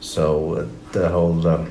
So 0.00 0.54
uh, 0.56 0.66
the 0.92 1.10
whole, 1.10 1.46
um, 1.46 1.70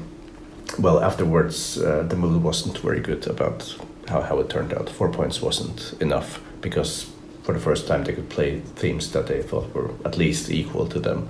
well, 0.77 1.01
afterwards, 1.03 1.79
uh, 1.79 2.03
the 2.07 2.15
mood 2.15 2.43
wasn't 2.43 2.77
very 2.77 2.99
good 2.99 3.25
about 3.25 3.75
how, 4.07 4.21
how 4.21 4.39
it 4.39 4.49
turned 4.49 4.73
out. 4.73 4.89
Four 4.89 5.09
points 5.09 5.41
wasn't 5.41 5.93
enough 6.01 6.41
because 6.61 7.09
for 7.43 7.53
the 7.53 7.59
first 7.59 7.87
time 7.87 8.03
they 8.03 8.13
could 8.13 8.29
play 8.29 8.59
themes 8.75 9.11
that 9.11 9.27
they 9.27 9.41
thought 9.41 9.73
were 9.73 9.91
at 10.05 10.17
least 10.17 10.49
equal 10.51 10.87
to 10.87 10.99
them, 10.99 11.27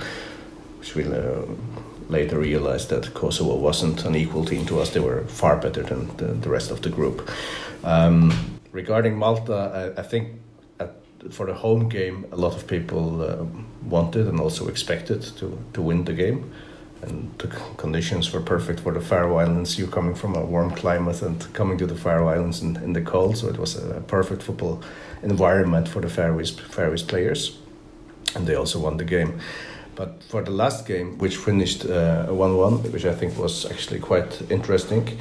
which 0.80 0.96
we 0.96 1.04
uh, 1.06 1.42
later 2.10 2.40
realized 2.40 2.90
that 2.90 3.14
Kosovo 3.14 3.56
wasn't 3.56 4.06
an 4.06 4.16
equal 4.16 4.46
team 4.46 4.66
to 4.68 4.80
us. 4.80 4.92
They 4.92 5.00
were 5.00 5.26
far 5.28 5.58
better 5.58 5.84
than 5.84 6.16
the, 6.18 6.28
the 6.28 6.50
rest 6.50 6.72
of 6.72 6.82
the 6.82 6.90
group. 6.90 7.30
Um, 7.84 8.34
regarding 8.72 9.18
Malta, 9.18 9.94
I, 9.98 10.00
I 10.00 10.04
think 10.04 10.30
at, 10.80 10.94
for 11.32 11.46
the 11.46 11.54
home 11.54 11.90
game, 11.90 12.26
a 12.32 12.38
lot 12.38 12.56
of 12.56 12.68
people 12.68 13.22
uh, 13.22 13.46
wanted 13.88 14.28
and 14.28 14.40
also 14.40 14.68
expected 14.68 15.22
to, 15.38 15.58
to 15.74 15.82
win 15.82 16.06
the 16.06 16.14
game 16.14 16.54
and 17.02 17.32
the 17.40 17.48
conditions 17.78 18.32
were 18.32 18.42
perfect 18.42 18.80
for 18.80 18.94
the 18.94 19.02
Faroe 19.02 19.38
Islands. 19.38 19.78
You're 19.78 19.88
coming 19.88 20.16
from 20.16 20.36
a 20.36 20.46
warm 20.46 20.72
climate 20.72 21.22
and 21.22 21.42
coming 21.54 21.78
to 21.80 21.86
the 21.88 21.96
Faroe 21.96 22.28
Islands 22.28 22.62
in, 22.62 22.78
in 22.78 22.94
the 22.94 23.02
cold, 23.02 23.38
so 23.38 23.48
it 23.48 23.58
was 23.58 23.76
a 23.76 24.02
perfect 24.08 24.42
football 24.44 24.82
environment 25.24 25.88
for 25.88 26.02
the 26.02 26.08
Faroese 26.10 26.52
Faroese 26.52 27.04
players, 27.04 27.58
and 28.36 28.48
they 28.48 28.56
also 28.56 28.80
won 28.80 28.98
the 28.98 29.04
game. 29.06 29.40
But 29.96 30.24
for 30.28 30.42
the 30.44 30.52
last 30.52 30.86
game, 30.88 31.18
which 31.18 31.38
finished 31.38 31.86
one-one, 31.86 32.74
uh, 32.74 32.90
which 32.94 33.06
I 33.06 33.14
think 33.16 33.38
was 33.38 33.66
actually 33.66 34.00
quite 34.00 34.52
interesting, 34.52 35.18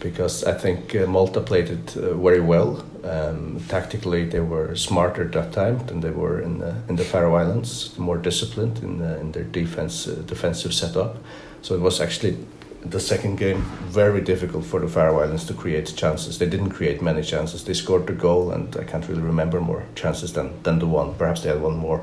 because 0.00 0.44
I 0.44 0.52
think 0.52 0.94
uh, 0.94 1.06
Malta 1.06 1.40
played 1.40 1.68
it 1.70 1.96
uh, 1.96 2.14
very 2.14 2.40
well. 2.40 2.84
Um, 3.04 3.60
tactically, 3.68 4.24
they 4.24 4.40
were 4.40 4.74
smarter 4.76 5.24
that 5.26 5.52
time 5.52 5.84
than 5.86 6.00
they 6.00 6.10
were 6.10 6.40
in 6.40 6.58
the, 6.58 6.76
in 6.88 6.96
the 6.96 7.04
Faroe 7.04 7.34
Islands, 7.34 7.96
more 7.98 8.18
disciplined 8.18 8.78
in, 8.78 8.98
the, 8.98 9.14
uh, 9.14 9.18
in 9.18 9.32
their 9.32 9.44
defense 9.44 10.04
defensive 10.04 10.72
setup. 10.74 11.18
So 11.62 11.74
it 11.74 11.80
was 11.80 12.00
actually 12.00 12.36
the 12.84 13.00
second 13.00 13.36
game 13.36 13.62
very 13.88 14.20
difficult 14.20 14.64
for 14.64 14.78
the 14.80 14.86
Faroe 14.88 15.20
Islands 15.20 15.44
to 15.46 15.54
create 15.54 15.92
chances. 15.96 16.38
They 16.38 16.46
didn't 16.48 16.70
create 16.70 17.02
many 17.02 17.22
chances. 17.22 17.64
They 17.64 17.74
scored 17.74 18.06
the 18.06 18.12
goal, 18.12 18.52
and 18.52 18.74
I 18.76 18.84
can't 18.84 19.06
really 19.08 19.22
remember 19.22 19.60
more 19.60 19.84
chances 19.96 20.32
than, 20.32 20.62
than 20.62 20.78
the 20.78 20.86
one. 20.86 21.14
Perhaps 21.14 21.42
they 21.42 21.48
had 21.48 21.60
one 21.60 21.76
more. 21.76 22.02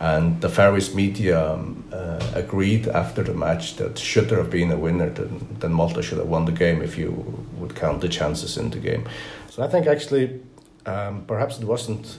And 0.00 0.40
the 0.40 0.48
Faroese 0.48 0.92
media 0.94 1.52
um, 1.52 1.84
uh, 1.92 2.18
agreed 2.34 2.88
after 2.88 3.22
the 3.22 3.34
match 3.34 3.76
that 3.76 3.96
should 3.98 4.28
there 4.28 4.38
have 4.38 4.50
been 4.50 4.72
a 4.72 4.76
winner, 4.76 5.08
then, 5.10 5.46
then 5.60 5.72
Malta 5.72 6.02
should 6.02 6.18
have 6.18 6.26
won 6.26 6.46
the 6.46 6.52
game 6.52 6.82
if 6.82 6.98
you 6.98 7.44
would 7.56 7.76
count 7.76 8.00
the 8.00 8.08
chances 8.08 8.56
in 8.56 8.70
the 8.70 8.78
game. 8.80 9.06
So 9.50 9.62
I 9.62 9.68
think 9.68 9.86
actually, 9.86 10.40
um, 10.84 11.24
perhaps 11.26 11.60
it 11.60 11.64
wasn't 11.64 12.18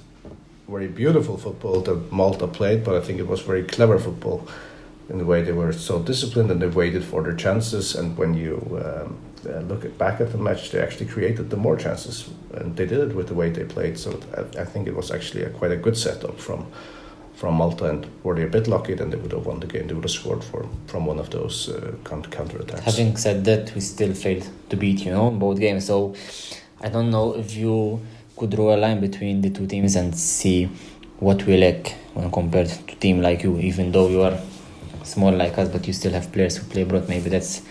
very 0.69 0.88
beautiful 0.88 1.38
football 1.38 1.81
that 1.81 2.11
Malta 2.13 2.47
played, 2.47 2.83
but 2.85 2.95
I 2.95 3.01
think 3.01 3.19
it 3.19 3.27
was 3.27 3.41
very 3.41 3.63
clever 3.63 3.99
football 3.99 4.47
in 5.09 5.17
the 5.17 5.25
way 5.25 5.43
they 5.43 5.51
were 5.51 5.73
so 5.73 5.99
disciplined 6.01 6.49
and 6.49 6.61
they 6.61 6.67
waited 6.67 7.03
for 7.03 7.23
their 7.23 7.35
chances. 7.35 7.93
And 7.93 8.17
when 8.17 8.33
you 8.35 8.57
um, 8.83 9.17
uh, 9.47 9.59
look 9.59 9.83
at, 9.83 9.97
back 9.97 10.21
at 10.21 10.31
the 10.31 10.38
match, 10.38 10.71
they 10.71 10.79
actually 10.79 11.07
created 11.07 11.49
the 11.49 11.57
more 11.57 11.75
chances, 11.75 12.29
and 12.53 12.77
they 12.77 12.85
did 12.85 13.09
it 13.11 13.15
with 13.15 13.27
the 13.27 13.33
way 13.33 13.49
they 13.49 13.65
played. 13.65 13.99
So 13.99 14.17
I, 14.33 14.61
I 14.61 14.65
think 14.65 14.88
it 14.88 14.95
was 14.95 15.11
actually 15.11 15.43
a, 15.43 15.49
quite 15.49 15.71
a 15.71 15.77
good 15.77 15.97
setup 15.97 16.39
from 16.39 16.65
from 17.35 17.55
Malta 17.55 17.85
and 17.89 18.07
were 18.23 18.33
they 18.35 18.43
a 18.43 18.47
bit 18.47 18.67
lucky, 18.67 18.93
then 18.93 19.09
they 19.09 19.17
would 19.17 19.31
have 19.33 19.45
won 19.45 19.59
the 19.59 19.67
game. 19.67 19.87
They 19.87 19.93
would 19.93 20.05
have 20.05 20.11
scored 20.11 20.43
for, 20.43 20.67
from 20.87 21.05
one 21.05 21.19
of 21.19 21.29
those 21.29 21.69
uh, 21.69 21.93
counter 22.05 22.57
attacks. 22.57 22.81
Having 22.83 23.17
said 23.17 23.45
that, 23.45 23.75
we 23.75 23.81
still 23.81 24.13
failed 24.13 24.47
to 24.69 24.75
beat 24.75 25.05
you 25.05 25.11
know 25.11 25.27
in 25.27 25.37
both 25.39 25.59
games. 25.59 25.85
So 25.85 26.15
I 26.81 26.89
don't 26.89 27.09
know 27.11 27.35
if 27.35 27.53
you 27.55 28.01
could 28.37 28.51
draw 28.51 28.75
a 28.75 28.77
line 28.77 28.99
between 28.99 29.41
the 29.41 29.49
two 29.49 29.67
teams 29.67 29.95
and 29.95 30.15
see 30.15 30.69
what 31.19 31.45
we 31.45 31.57
lack 31.57 31.91
when 32.13 32.31
compared 32.31 32.67
to 32.69 32.95
team 32.95 33.21
like 33.21 33.43
you. 33.43 33.59
Even 33.59 33.91
though 33.91 34.07
you 34.07 34.21
are 34.21 34.37
small 35.03 35.31
like 35.33 35.57
us, 35.57 35.67
but 35.69 35.85
you 35.87 35.93
still 35.93 36.13
have 36.13 36.31
players 36.31 36.57
who 36.57 36.65
play 36.69 36.83
abroad. 36.83 37.09
Maybe 37.09 37.29
that's 37.29 37.61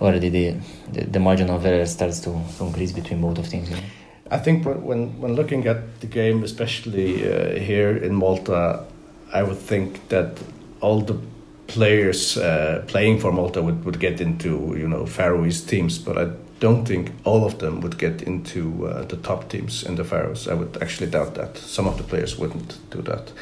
already 0.00 0.30
the 0.30 0.54
the, 0.90 1.04
the 1.04 1.20
margin 1.20 1.50
of 1.50 1.64
error 1.66 1.86
starts 1.86 2.20
to, 2.20 2.40
to 2.56 2.64
increase 2.64 2.92
between 2.92 3.20
both 3.20 3.38
of 3.38 3.48
teams. 3.48 3.68
You 3.68 3.76
know? 3.76 3.82
I 4.30 4.38
think 4.38 4.64
when 4.64 5.20
when 5.20 5.34
looking 5.34 5.66
at 5.66 6.00
the 6.00 6.06
game, 6.06 6.42
especially 6.44 7.30
uh, 7.30 7.58
here 7.58 7.94
in 7.94 8.14
Malta, 8.14 8.84
I 9.32 9.42
would 9.42 9.58
think 9.58 10.08
that 10.10 10.38
all 10.80 11.00
the 11.00 11.18
players 11.66 12.36
uh, 12.36 12.84
playing 12.86 13.18
for 13.20 13.32
Malta 13.32 13.62
would, 13.62 13.84
would 13.84 13.98
get 13.98 14.20
into 14.20 14.76
you 14.78 14.86
know 14.88 15.06
Faroese 15.06 15.62
teams, 15.62 15.98
but 15.98 16.18
I 16.18 16.26
don't 16.60 16.86
think 16.86 17.12
all 17.24 17.44
of 17.44 17.58
them 17.58 17.80
would 17.80 17.98
get 17.98 18.22
into 18.22 18.86
uh, 18.86 19.04
the 19.06 19.16
top 19.16 19.48
teams 19.48 19.82
in 19.82 19.96
the 19.96 20.04
Faroes. 20.04 20.46
I 20.48 20.54
would 20.54 20.76
actually 20.82 21.10
doubt 21.10 21.34
that. 21.34 21.56
Some 21.56 21.88
of 21.88 21.96
the 21.96 22.04
players 22.04 22.38
wouldn't 22.38 22.78
do 22.90 23.00
that. 23.02 23.32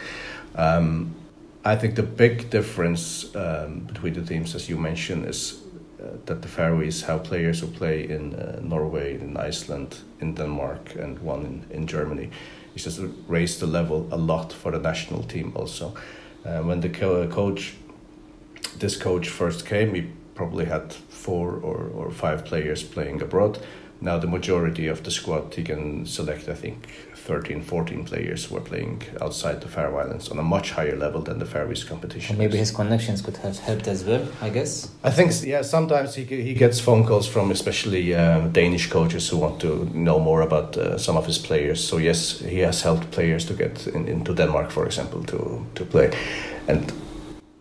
Um, 0.55 1.15
I 1.65 1.77
think 1.77 1.97
the 1.97 2.03
big 2.03 2.49
difference 2.51 3.35
um, 3.37 3.81
between 3.81 4.15
the 4.15 4.23
teams, 4.23 4.55
as 4.55 4.69
you 4.71 4.79
mentioned, 4.79 5.27
is 5.29 5.61
uh, 6.03 6.17
that 6.27 6.41
the 6.41 6.49
Faroese 6.49 7.03
have 7.07 7.25
players 7.25 7.61
who 7.61 7.67
play 7.67 8.09
in 8.09 8.35
uh, 8.35 8.61
Norway, 8.63 9.15
in 9.15 9.37
Iceland, 9.37 9.99
in 10.21 10.35
Denmark, 10.35 10.95
and 11.03 11.19
one 11.19 11.41
in, 11.45 11.65
in 11.77 11.87
Germany. 11.87 12.31
It's 12.75 12.85
just 12.85 13.01
raised 13.27 13.61
the 13.61 13.67
level 13.67 14.09
a 14.11 14.17
lot 14.17 14.53
for 14.53 14.71
the 14.73 14.79
national 14.79 15.23
team 15.25 15.53
also. 15.57 15.95
Uh, 16.45 16.59
when 16.61 16.81
the 16.81 16.89
co- 16.89 17.23
uh, 17.23 17.27
coach, 17.27 17.75
this 18.79 18.97
coach 18.97 19.29
first 19.29 19.67
came, 19.67 19.95
he 19.95 20.03
probably 20.35 20.67
had 20.67 20.93
four 20.93 21.53
or, 21.55 21.91
or 21.95 22.11
five 22.11 22.45
players 22.45 22.83
playing 22.83 23.21
abroad. 23.21 23.59
Now 24.01 24.19
the 24.19 24.27
majority 24.27 24.87
of 24.87 25.03
the 25.03 25.11
squad 25.11 25.55
he 25.55 25.63
can 25.65 26.07
select, 26.07 26.49
I 26.49 26.55
think, 26.55 26.89
13, 27.39 27.63
14 27.63 28.05
players 28.07 28.51
were 28.51 28.61
playing 28.61 29.03
outside 29.23 29.61
the 29.61 29.69
Faroe 29.69 29.97
Islands 29.99 30.29
on 30.31 30.39
a 30.41 30.43
much 30.43 30.73
higher 30.73 30.97
level 30.97 31.23
than 31.23 31.39
the 31.39 31.47
Faroese 31.47 31.85
competition. 31.85 32.37
maybe 32.37 32.59
his 32.59 32.73
connections 32.73 33.23
could 33.23 33.37
have 33.39 33.57
helped 33.61 33.87
as 33.87 34.05
well, 34.05 34.25
I 34.43 34.51
guess. 34.51 34.89
I 35.05 35.11
think, 35.11 35.31
yeah, 35.47 35.63
sometimes 35.63 36.17
he, 36.17 36.25
he 36.25 36.55
gets 36.55 36.81
phone 36.81 37.07
calls 37.07 37.29
from 37.29 37.51
especially 37.53 38.15
uh, 38.17 38.49
Danish 38.49 38.91
coaches 38.91 39.29
who 39.29 39.37
want 39.37 39.61
to 39.61 39.89
know 39.95 40.19
more 40.19 40.41
about 40.43 40.77
uh, 40.77 40.99
some 40.99 41.17
of 41.17 41.27
his 41.27 41.39
players. 41.39 41.79
So, 41.89 41.99
yes, 41.99 42.41
he 42.41 42.59
has 42.65 42.83
helped 42.83 43.13
players 43.13 43.45
to 43.47 43.55
get 43.55 43.87
in, 43.87 44.09
into 44.09 44.35
Denmark, 44.35 44.71
for 44.73 44.85
example, 44.87 45.23
to, 45.25 45.65
to 45.77 45.85
play. 45.85 46.11
And 46.67 46.93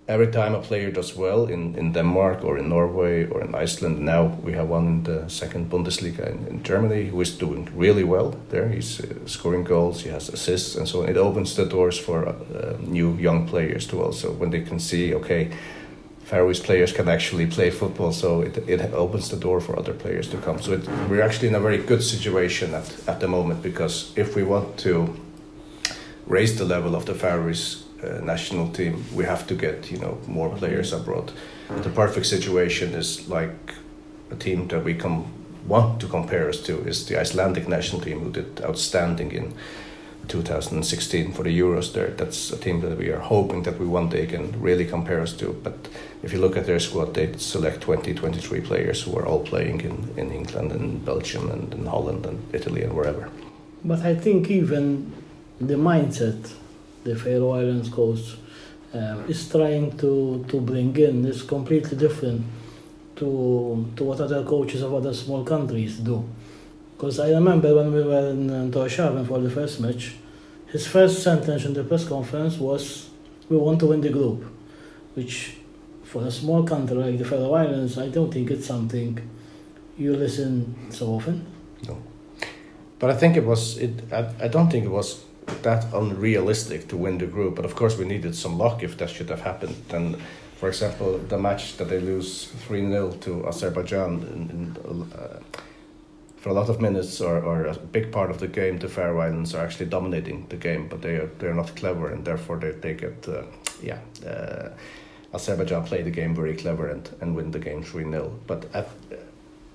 every 0.10 0.26
time 0.28 0.56
a 0.56 0.60
player 0.60 0.90
does 0.92 1.16
well 1.16 1.46
in, 1.46 1.76
in 1.76 1.94
Denmark 1.94 2.44
or 2.44 2.58
in 2.58 2.68
Norway 2.68 3.28
or 3.28 3.42
in 3.42 3.54
Iceland, 3.54 4.00
now 4.00 4.24
we 4.44 4.54
have 4.54 4.68
one 4.68 4.88
in 4.88 5.04
the 5.04 5.30
second 5.30 5.70
Bundesliga 5.70 6.26
in, 6.32 6.48
in 6.48 6.64
Germany 6.64 7.06
who 7.06 7.22
is 7.22 7.38
doing 7.38 7.70
really 7.76 8.04
well 8.04 8.34
there. 8.50 8.70
He's 8.70 9.00
uh, 9.00 9.14
scoring 9.28 9.64
goals, 9.64 10.02
he 10.02 10.10
has 10.10 10.28
assists, 10.30 10.76
and 10.76 10.88
so 10.90 11.04
on. 11.04 11.10
It 11.10 11.16
opens 11.18 11.56
the 11.56 11.66
doors 11.66 12.00
for 12.00 12.28
uh, 12.28 12.34
new 12.82 13.14
young 13.18 13.48
players 13.48 13.86
to 13.88 14.02
also, 14.02 14.32
when 14.32 14.50
they 14.50 14.62
can 14.62 14.80
see, 14.80 15.14
okay, 15.14 15.52
Faroese 16.26 16.60
players 16.60 16.92
can 16.92 17.08
actually 17.08 17.46
play 17.48 17.70
football, 17.70 18.12
so 18.12 18.42
it, 18.42 18.58
it 18.68 18.82
opens 18.94 19.30
the 19.30 19.38
door 19.38 19.62
for 19.62 19.78
other 19.78 19.94
players 19.94 20.28
to 20.30 20.38
come. 20.38 20.60
So 20.62 20.74
it, 20.74 20.88
we're 21.08 21.22
actually 21.24 21.50
in 21.50 21.56
a 21.56 21.60
very 21.60 21.78
good 21.80 22.02
situation 22.04 22.74
at, 22.74 22.92
at 23.08 23.20
the 23.20 23.28
moment 23.28 23.62
because 23.62 24.12
if 24.16 24.36
we 24.36 24.42
want 24.44 24.78
to 24.80 25.16
raise 26.28 26.58
the 26.58 26.66
level 26.66 26.96
of 26.96 27.06
the 27.06 27.14
Faroese 27.14 27.84
uh, 28.04 28.24
national 28.24 28.70
team, 28.70 29.04
we 29.14 29.26
have 29.26 29.46
to 29.46 29.54
get 29.56 29.92
you 29.92 29.98
know 29.98 30.18
more 30.28 30.50
players 30.58 30.94
abroad. 30.94 31.34
The 31.84 31.90
perfect 31.90 32.26
situation 32.26 32.94
is 32.94 33.28
like 33.28 33.76
a 34.32 34.36
team 34.36 34.68
that 34.68 34.86
we 34.86 34.94
can 34.94 35.26
want 35.68 36.00
to 36.02 36.08
compare 36.08 36.48
us 36.50 36.60
to 36.64 36.80
is 36.88 37.06
the 37.08 37.20
Icelandic 37.20 37.68
national 37.68 38.02
team, 38.02 38.20
who 38.20 38.32
did 38.32 38.62
outstanding 38.64 39.34
in 39.34 39.54
2016 40.30 41.34
for 41.34 41.44
the 41.44 41.60
Euros. 41.60 41.92
There, 41.92 42.08
that's 42.16 42.54
a 42.54 42.58
team 42.58 42.80
that 42.82 42.98
we 42.98 43.10
are 43.12 43.20
hoping 43.20 43.64
that 43.64 43.78
we 43.80 43.86
one 43.86 44.08
day 44.08 44.28
can 44.28 44.54
really 44.64 44.86
compare 44.86 45.20
us 45.22 45.34
to. 45.34 45.52
But 45.64 45.74
if 46.24 46.32
you 46.32 46.40
look 46.40 46.56
at 46.58 46.66
their 46.66 46.80
squad, 46.80 47.14
they 47.16 47.30
select 47.38 47.82
20, 47.82 48.14
23 48.14 48.62
players 48.62 49.02
who 49.04 49.20
are 49.20 49.26
all 49.26 49.44
playing 49.44 49.82
in, 49.82 50.08
in 50.16 50.32
England 50.32 50.72
and 50.72 51.04
Belgium 51.06 51.52
and 51.52 51.74
in 51.74 51.86
Holland 51.86 52.26
and 52.26 52.40
Italy 52.54 52.84
and 52.84 52.94
wherever. 52.94 53.30
But 53.84 54.00
I 54.06 54.16
think 54.16 54.50
even 54.50 55.12
the 55.68 55.76
mindset 55.76 56.50
the 57.04 57.16
Faroe 57.16 57.52
Islands 57.52 57.90
coast, 57.90 58.38
um, 58.94 59.26
is 59.28 59.48
trying 59.50 59.96
to, 59.98 60.44
to 60.48 60.62
bring 60.62 60.96
in 60.98 61.26
is 61.26 61.44
completely 61.44 61.96
different 61.98 62.44
to, 63.18 63.88
to 63.96 64.04
what 64.04 64.20
other 64.20 64.44
coaches 64.44 64.82
of 64.82 64.94
other 64.94 65.14
small 65.14 65.44
countries 65.44 65.98
do. 65.98 66.24
Because 66.98 67.20
I 67.20 67.30
remember 67.30 67.76
when 67.76 67.94
we 67.94 68.04
were 68.04 68.30
in 68.32 68.72
Torshavn 68.72 69.28
for 69.28 69.40
the 69.40 69.50
first 69.50 69.80
match, 69.80 70.16
his 70.68 70.86
first 70.86 71.24
sentence 71.24 71.66
in 71.66 71.74
the 71.74 71.84
press 71.84 72.08
conference 72.08 72.58
was, 72.58 73.10
We 73.50 73.58
want 73.58 73.80
to 73.80 73.88
win 73.88 74.02
the 74.02 74.10
group, 74.10 74.44
which 75.16 75.56
for 76.04 76.24
a 76.24 76.32
small 76.32 76.64
country 76.64 76.96
like 76.98 77.18
the 77.18 77.26
Faroe 77.26 77.54
Islands, 77.54 77.98
I 77.98 78.10
don't 78.10 78.32
think 78.34 78.52
it's 78.52 78.66
something 78.68 79.18
you 79.98 80.16
listen 80.16 80.76
so 80.92 81.08
often. 81.14 81.46
No. 81.88 81.98
But 83.00 83.12
I 83.12 83.14
think 83.16 83.38
it 83.38 83.46
was, 83.46 83.78
it, 83.78 83.92
I, 84.12 84.30
I 84.42 84.48
don't 84.48 84.70
think 84.70 84.86
it 84.86 84.90
was 84.90 85.22
that 85.64 85.94
unrealistic 85.94 86.88
to 86.90 86.98
win 86.98 87.18
the 87.18 87.26
group. 87.26 87.56
But 87.56 87.66
of 87.66 87.76
course, 87.76 87.98
we 87.98 88.06
needed 88.06 88.36
some 88.36 88.58
luck 88.58 88.84
if 88.84 88.98
that 88.98 89.10
should 89.10 89.30
have 89.30 89.42
happened. 89.42 89.76
And 89.92 90.18
for 90.58 90.70
example, 90.70 91.18
the 91.18 91.38
match 91.38 91.78
that 91.78 91.90
they 91.90 92.00
lose 92.00 92.48
3 92.68 92.90
0 92.90 93.12
to 93.22 93.48
Azerbaijan 93.48 94.22
in, 94.24 94.50
in, 94.84 95.04
uh, 95.14 95.40
for 96.38 96.50
a 96.50 96.54
lot 96.54 96.70
of 96.70 96.80
minutes 96.80 97.20
or, 97.22 97.40
or 97.42 97.66
a 97.66 97.76
big 97.78 98.12
part 98.12 98.30
of 98.32 98.40
the 98.40 98.48
game, 98.48 98.80
the 98.80 98.88
Faroe 98.88 99.20
Islands 99.22 99.54
are 99.54 99.64
actually 99.66 99.88
dominating 99.88 100.46
the 100.50 100.56
game, 100.56 100.88
but 100.88 101.02
they 101.02 101.16
are, 101.16 101.28
they're 101.40 101.54
not 101.54 101.76
clever 101.76 102.10
and 102.10 102.24
therefore 102.24 102.58
they, 102.58 102.72
they 102.72 102.94
get, 102.94 103.28
uh, 103.28 103.44
yeah. 103.82 104.00
Uh, 104.26 104.70
Azerbaijan 105.32 105.84
play 105.84 106.02
the 106.02 106.10
game 106.10 106.34
very 106.34 106.56
clever 106.56 106.90
and, 106.90 107.08
and 107.22 107.36
win 107.36 107.52
the 107.52 107.60
game 107.60 107.84
3 107.84 108.04
0. 108.04 108.40
But 108.48 108.66
at, 108.74 108.90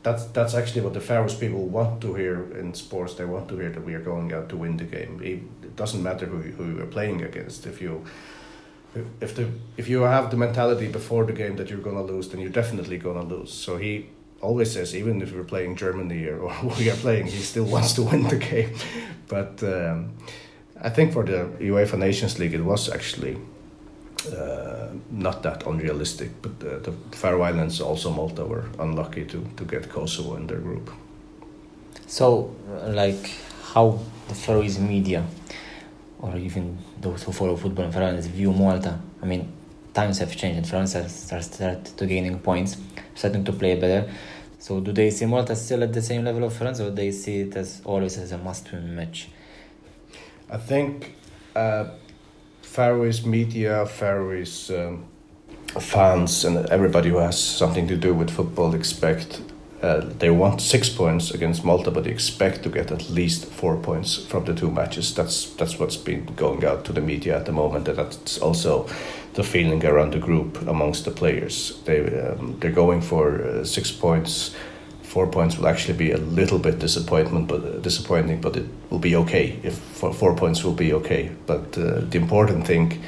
that's 0.02 0.26
that's 0.26 0.52
actually 0.52 0.82
what 0.82 0.92
the 0.92 1.00
Faroese 1.00 1.36
people 1.38 1.66
want 1.66 2.02
to 2.02 2.12
hear 2.12 2.52
in 2.58 2.74
sports. 2.74 3.14
They 3.14 3.24
want 3.24 3.48
to 3.48 3.56
hear 3.56 3.70
that 3.70 3.82
we 3.86 3.94
are 3.94 4.00
going 4.02 4.34
out 4.34 4.50
to 4.50 4.56
win 4.56 4.76
the 4.76 4.84
game 4.84 5.18
doesn't 5.76 6.02
matter 6.02 6.26
who 6.26 6.36
who 6.56 6.76
you're 6.76 6.92
playing 6.94 7.22
against. 7.22 7.66
If 7.66 7.82
you 7.82 8.04
if 9.20 9.34
the 9.34 9.46
if 9.76 9.88
you 9.88 10.02
have 10.02 10.30
the 10.30 10.36
mentality 10.36 10.88
before 10.88 11.24
the 11.26 11.32
game 11.32 11.56
that 11.56 11.68
you're 11.70 11.82
gonna 11.82 12.02
lose, 12.12 12.28
then 12.28 12.40
you're 12.40 12.62
definitely 12.62 12.98
gonna 12.98 13.24
lose. 13.34 13.52
So 13.52 13.76
he 13.78 14.06
always 14.40 14.72
says, 14.72 14.94
even 14.94 15.22
if 15.22 15.32
we're 15.32 15.44
playing 15.44 15.76
Germany 15.80 16.26
or, 16.26 16.38
or 16.40 16.52
we 16.78 16.90
are 16.90 16.96
playing, 16.96 17.26
he 17.26 17.38
still 17.42 17.64
wants 17.64 17.94
to 17.94 18.02
win 18.02 18.24
the 18.28 18.36
game. 18.36 18.70
But 19.28 19.62
um, 19.62 20.10
I 20.80 20.90
think 20.90 21.12
for 21.12 21.24
the 21.24 21.48
UEFA 21.60 21.96
Nations 21.98 22.38
League, 22.38 22.52
it 22.52 22.62
was 22.62 22.90
actually 22.90 23.38
uh, 24.30 24.88
not 25.10 25.42
that 25.42 25.66
unrealistic. 25.66 26.28
But 26.42 26.60
the, 26.60 26.78
the 26.82 26.92
Faroe 27.16 27.40
Islands, 27.40 27.80
also 27.80 28.10
Malta, 28.10 28.44
were 28.44 28.64
unlucky 28.78 29.24
to 29.24 29.38
to 29.56 29.64
get 29.64 29.88
Kosovo 29.88 30.36
in 30.36 30.46
their 30.46 30.60
group. 30.60 30.90
So, 32.06 32.50
like, 32.86 33.30
how 33.74 33.98
the 34.28 34.34
Faroese 34.34 34.78
media 34.80 35.24
or 36.24 36.38
even 36.38 36.78
those 37.02 37.22
who 37.22 37.32
follow 37.32 37.54
football 37.54 37.84
in 37.84 37.92
France 37.92 38.26
view 38.26 38.50
Malta. 38.52 38.98
I 39.22 39.26
mean, 39.26 39.52
times 39.92 40.18
have 40.18 40.34
changed 40.34 40.56
and 40.56 40.66
France 40.66 40.96
are, 40.96 41.06
started 41.08 41.52
start 41.54 41.84
to 41.96 42.06
gaining 42.06 42.38
points, 42.40 42.78
starting 43.14 43.44
to 43.44 43.52
play 43.52 43.74
better. 43.78 44.10
So 44.58 44.80
do 44.80 44.92
they 44.92 45.10
see 45.10 45.26
Malta 45.26 45.54
still 45.54 45.82
at 45.82 45.92
the 45.92 46.00
same 46.00 46.24
level 46.24 46.44
of 46.44 46.54
France, 46.54 46.80
or 46.80 46.90
they 46.90 47.12
see 47.12 47.40
it 47.40 47.54
as 47.56 47.82
always 47.84 48.16
as 48.16 48.32
a 48.32 48.38
must-win 48.38 48.96
match? 48.96 49.28
I 50.50 50.56
think 50.56 51.14
uh, 51.54 51.90
Faroese 52.62 53.26
media, 53.26 53.84
Faroese 53.84 54.70
um, 54.70 55.04
fans, 55.78 56.46
and 56.46 56.64
everybody 56.70 57.10
who 57.10 57.18
has 57.18 57.38
something 57.38 57.86
to 57.88 57.96
do 57.96 58.14
with 58.14 58.30
football 58.30 58.74
expect 58.74 59.42
uh, 59.82 60.00
they 60.18 60.30
want 60.30 60.60
six 60.60 60.88
points 60.88 61.30
against 61.30 61.64
Malta, 61.64 61.90
but 61.90 62.04
they 62.04 62.10
expect 62.10 62.62
to 62.62 62.68
get 62.68 62.90
at 62.90 63.10
least 63.10 63.46
four 63.46 63.76
points 63.76 64.16
from 64.24 64.44
the 64.44 64.54
two 64.54 64.70
matches. 64.70 65.14
That's 65.14 65.46
that's 65.56 65.78
what's 65.78 65.96
been 65.96 66.26
going 66.36 66.64
out 66.64 66.84
to 66.86 66.92
the 66.92 67.00
media 67.00 67.36
at 67.36 67.44
the 67.46 67.52
moment, 67.52 67.88
and 67.88 67.98
that's 67.98 68.38
also 68.38 68.86
the 69.34 69.42
feeling 69.42 69.84
around 69.84 70.12
the 70.12 70.18
group 70.18 70.60
amongst 70.68 71.04
the 71.04 71.10
players. 71.10 71.78
They 71.84 71.98
um, 72.24 72.56
they're 72.60 72.72
going 72.74 73.02
for 73.02 73.42
uh, 73.42 73.64
six 73.64 73.90
points. 73.90 74.54
Four 75.02 75.26
points 75.28 75.58
will 75.58 75.68
actually 75.68 75.98
be 75.98 76.10
a 76.12 76.16
little 76.18 76.58
bit 76.58 76.78
disappointment, 76.80 77.46
but 77.48 77.64
uh, 77.64 77.78
disappointing. 77.82 78.40
But 78.40 78.56
it 78.56 78.66
will 78.90 78.98
be 79.00 79.16
okay 79.16 79.58
if 79.62 79.74
four, 79.74 80.12
four 80.14 80.34
points 80.34 80.64
will 80.64 80.72
be 80.72 80.92
okay. 80.94 81.30
But 81.46 81.76
uh, 81.78 82.00
the 82.00 82.16
important 82.18 82.66
thing 82.66 83.00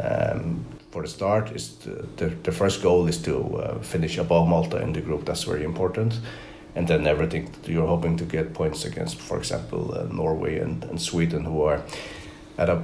um, 0.00 0.64
for 0.94 1.02
the 1.02 1.08
start 1.08 1.50
is 1.50 1.70
to, 1.72 1.90
the, 2.18 2.26
the 2.44 2.52
first 2.52 2.80
goal 2.80 3.08
is 3.08 3.18
to 3.20 3.34
uh, 3.56 3.80
finish 3.80 4.16
above 4.16 4.46
Malta 4.46 4.80
in 4.80 4.92
the 4.92 5.00
group. 5.00 5.24
That's 5.24 5.42
very 5.42 5.64
important. 5.64 6.20
And 6.76 6.86
then 6.86 7.04
everything 7.08 7.50
you're 7.64 7.88
hoping 7.88 8.16
to 8.18 8.24
get 8.24 8.54
points 8.54 8.84
against, 8.84 9.16
for 9.20 9.36
example, 9.38 9.92
uh, 9.92 10.04
Norway 10.04 10.60
and, 10.60 10.84
and 10.84 11.02
Sweden, 11.02 11.46
who 11.46 11.62
are 11.62 11.82
at 12.56 12.68
a, 12.68 12.80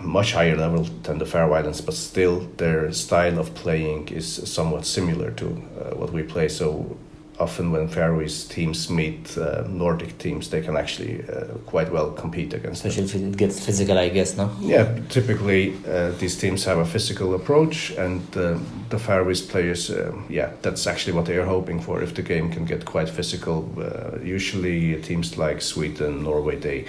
much 0.00 0.32
higher 0.32 0.56
level 0.56 0.82
than 1.04 1.18
the 1.18 1.26
Faroe 1.26 1.52
Islands, 1.52 1.80
but 1.82 1.94
still 1.94 2.40
their 2.56 2.90
style 2.92 3.38
of 3.38 3.54
playing 3.54 4.08
is 4.08 4.26
somewhat 4.52 4.84
similar 4.86 5.30
to 5.32 5.46
uh, 5.48 5.94
what 5.94 6.10
we 6.14 6.22
play. 6.24 6.48
So 6.48 6.96
often 7.38 7.72
when 7.72 7.88
Faroese 7.88 8.44
teams 8.44 8.90
meet 8.90 9.36
uh, 9.38 9.64
Nordic 9.66 10.18
teams, 10.18 10.50
they 10.50 10.60
can 10.60 10.76
actually 10.76 11.24
uh, 11.28 11.44
quite 11.66 11.90
well 11.90 12.10
compete 12.10 12.52
against. 12.52 12.84
Especially 12.84 13.06
them. 13.20 13.28
if 13.30 13.34
it 13.34 13.38
gets 13.38 13.64
physical, 13.64 13.98
I 13.98 14.08
guess, 14.10 14.36
no. 14.36 14.50
Yeah, 14.60 14.98
typically 15.08 15.76
uh, 15.88 16.10
these 16.18 16.36
teams 16.36 16.64
have 16.64 16.78
a 16.78 16.84
physical 16.86 17.34
approach, 17.34 17.90
and 17.92 18.20
uh, 18.36 18.58
the 18.90 18.98
Faroese 18.98 19.42
players, 19.42 19.90
uh, 19.90 20.12
yeah, 20.28 20.50
that's 20.62 20.86
actually 20.86 21.14
what 21.14 21.26
they 21.26 21.36
are 21.36 21.46
hoping 21.46 21.80
for. 21.80 22.02
If 22.02 22.14
the 22.14 22.22
game 22.22 22.50
can 22.52 22.64
get 22.64 22.84
quite 22.84 23.08
physical, 23.08 23.70
uh, 23.78 24.18
usually 24.22 25.00
teams 25.02 25.38
like 25.38 25.62
Sweden, 25.62 26.22
Norway, 26.22 26.56
they 26.56 26.86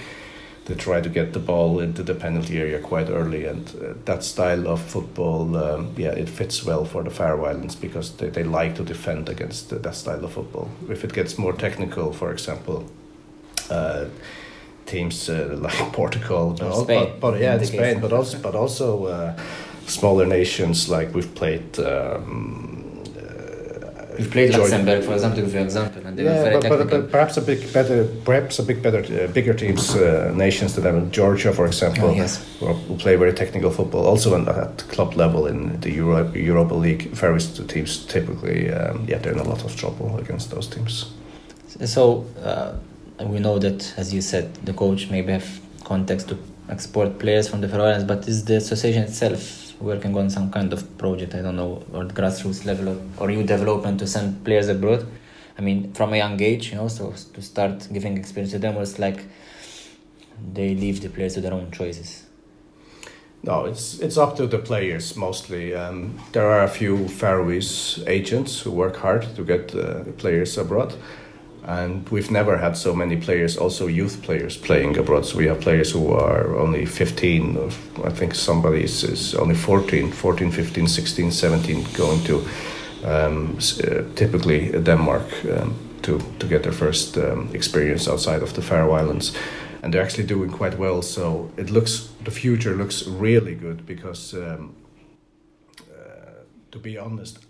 they 0.65 0.73
try 0.75 1.01
to 1.01 1.09
get 1.09 1.33
the 1.33 1.39
ball 1.39 1.79
into 1.79 2.03
the 2.03 2.15
penalty 2.15 2.57
area 2.59 2.79
quite 2.79 3.09
early, 3.09 3.45
and 3.45 3.67
uh, 3.81 3.93
that 4.05 4.23
style 4.23 4.67
of 4.67 4.81
football, 4.81 5.55
um, 5.57 5.93
yeah, 5.97 6.09
it 6.11 6.29
fits 6.29 6.63
well 6.63 6.85
for 6.85 7.03
the 7.03 7.09
Faroe 7.09 7.45
Islands 7.45 7.75
because 7.75 8.13
they, 8.13 8.29
they 8.29 8.43
like 8.43 8.75
to 8.75 8.83
defend 8.83 9.27
against 9.29 9.69
that 9.69 9.95
style 9.95 10.23
of 10.23 10.31
football. 10.33 10.71
If 10.89 11.03
it 11.03 11.11
gets 11.13 11.37
more 11.37 11.51
technical, 11.53 12.13
for 12.13 12.31
example, 12.31 12.89
uh, 13.69 14.05
teams 14.85 15.29
uh, 15.29 15.57
like 15.59 15.73
Portugal, 15.91 16.55
but, 16.57 16.67
all, 16.71 16.85
but, 16.85 17.19
but, 17.19 17.39
yeah, 17.41 17.61
Spain, 17.63 17.99
but 17.99 18.13
also 18.13 18.39
but 18.39 18.55
uh, 18.55 18.59
also 18.59 19.35
smaller 19.85 20.25
nations 20.25 20.87
like 20.87 21.13
we've 21.13 21.35
played. 21.35 21.77
Um, 21.79 22.82
we 24.17 24.23
have 24.23 24.31
played 24.31 24.53
Luxembourg, 24.55 25.03
for 25.03 25.13
example, 25.13 25.47
for 25.49 25.57
example, 25.57 26.05
and 26.05 26.17
they 26.17 26.23
yeah, 26.23 26.37
were 26.37 26.43
very 26.43 26.55
but, 26.59 26.77
but, 26.79 26.89
but, 26.89 27.11
perhaps 27.11 27.37
a 27.37 27.41
bit 27.41 27.73
better, 27.73 28.05
perhaps 28.25 28.59
a 28.59 28.63
bit 28.63 28.81
better, 28.81 28.99
uh, 28.99 29.27
bigger 29.31 29.53
teams, 29.53 29.95
uh, 29.95 30.31
nations 30.35 30.75
than 30.75 30.83
them. 30.83 31.11
Georgia, 31.11 31.51
for 31.53 31.65
example, 31.65 32.09
oh, 32.09 32.13
yes. 32.13 32.45
who 32.59 32.95
play 32.97 33.15
very 33.15 33.33
technical 33.33 33.71
football. 33.71 34.05
Also, 34.05 34.33
on, 34.33 34.47
at 34.47 34.77
club 34.89 35.15
level 35.15 35.47
in 35.47 35.79
the 35.81 35.91
Euro, 35.91 36.31
Europa 36.33 36.73
League, 36.73 37.09
various 37.11 37.47
teams 37.67 38.05
typically, 38.05 38.71
um, 38.71 39.05
yeah, 39.07 39.17
they're 39.17 39.33
in 39.33 39.39
a 39.39 39.43
lot 39.49 39.63
of 39.63 39.75
trouble 39.75 40.17
against 40.19 40.51
those 40.51 40.67
teams. 40.67 41.11
So 41.85 42.25
uh, 42.43 42.73
we 43.25 43.39
know 43.39 43.57
that, 43.59 43.93
as 43.97 44.13
you 44.13 44.21
said, 44.21 44.53
the 44.65 44.73
coach 44.73 45.09
maybe 45.09 45.31
have 45.33 45.59
context 45.83 46.29
to 46.29 46.37
export 46.69 47.19
players 47.19 47.49
from 47.49 47.59
the 47.61 47.67
Faroe 47.67 48.03
but 48.07 48.25
is 48.25 48.45
the 48.45 48.55
association 48.55 49.03
itself 49.03 49.62
working 49.83 50.17
on 50.17 50.29
some 50.29 50.49
kind 50.49 50.73
of 50.73 50.97
project, 50.97 51.35
I 51.35 51.41
don't 51.41 51.57
know, 51.57 51.83
or 51.93 52.05
grassroots 52.05 52.65
level 52.65 52.97
or 53.19 53.27
new 53.27 53.43
development 53.43 53.99
to 53.99 54.07
send 54.07 54.43
players 54.43 54.69
abroad. 54.69 55.05
I 55.59 55.61
mean, 55.61 55.93
from 55.93 56.13
a 56.13 56.17
young 56.17 56.41
age, 56.41 56.69
you 56.71 56.77
know, 56.77 56.87
so 56.87 57.13
to 57.33 57.41
start 57.41 57.87
giving 57.93 58.17
experience 58.17 58.51
to 58.53 58.59
them 58.59 58.75
was 58.75 58.97
like 58.97 59.19
they 60.53 60.73
leave 60.73 61.01
the 61.01 61.09
players 61.09 61.35
to 61.35 61.41
their 61.41 61.53
own 61.53 61.71
choices. 61.71 62.25
No, 63.43 63.65
it's 63.65 63.99
it's 63.99 64.17
up 64.17 64.37
to 64.37 64.47
the 64.47 64.57
players 64.57 65.15
mostly. 65.15 65.75
Um, 65.75 66.17
there 66.31 66.47
are 66.49 66.63
a 66.63 66.69
few 66.69 67.07
Faroese 67.09 67.99
agents 68.07 68.61
who 68.61 68.71
work 68.71 68.95
hard 68.95 69.35
to 69.35 69.43
get 69.43 69.75
uh, 69.75 70.05
players 70.17 70.57
abroad 70.57 70.95
and 71.65 72.07
we've 72.09 72.29
never 72.29 72.57
had 72.57 72.75
so 72.75 72.93
many 72.93 73.15
players, 73.15 73.55
also 73.57 73.87
youth 73.87 74.21
players, 74.21 74.57
playing 74.57 74.97
abroad. 74.97 75.25
So 75.25 75.37
we 75.37 75.45
have 75.47 75.61
players 75.61 75.91
who 75.91 76.11
are 76.11 76.55
only 76.57 76.85
15, 76.85 77.57
I 78.03 78.09
think 78.09 78.35
somebody 78.35 78.83
is, 78.83 79.03
is 79.03 79.35
only 79.35 79.55
14, 79.55 80.11
14, 80.11 80.51
15, 80.51 80.87
16, 80.87 81.31
17, 81.31 81.85
going 81.93 82.21
to 82.25 82.45
um, 83.05 83.57
uh, 83.59 84.03
typically 84.15 84.71
Denmark 84.71 85.23
um, 85.45 85.75
to, 86.01 86.19
to 86.39 86.47
get 86.47 86.63
their 86.63 86.73
first 86.73 87.17
um, 87.17 87.49
experience 87.53 88.09
outside 88.09 88.41
of 88.43 88.53
the 88.55 88.61
Faroe 88.61 88.91
Islands. 88.91 89.33
And 89.81 89.93
they're 89.93 90.01
actually 90.03 90.25
doing 90.25 90.49
quite 90.49 90.77
well. 90.77 91.01
So 91.01 91.49
it 91.55 91.69
looks, 91.69 92.09
the 92.25 92.31
future 92.31 92.75
looks 92.75 93.07
really 93.07 93.55
good 93.55 93.85
because 93.85 94.33
um, 94.33 94.75
to 96.73 96.79
be 96.79 96.97
honest, 96.97 97.37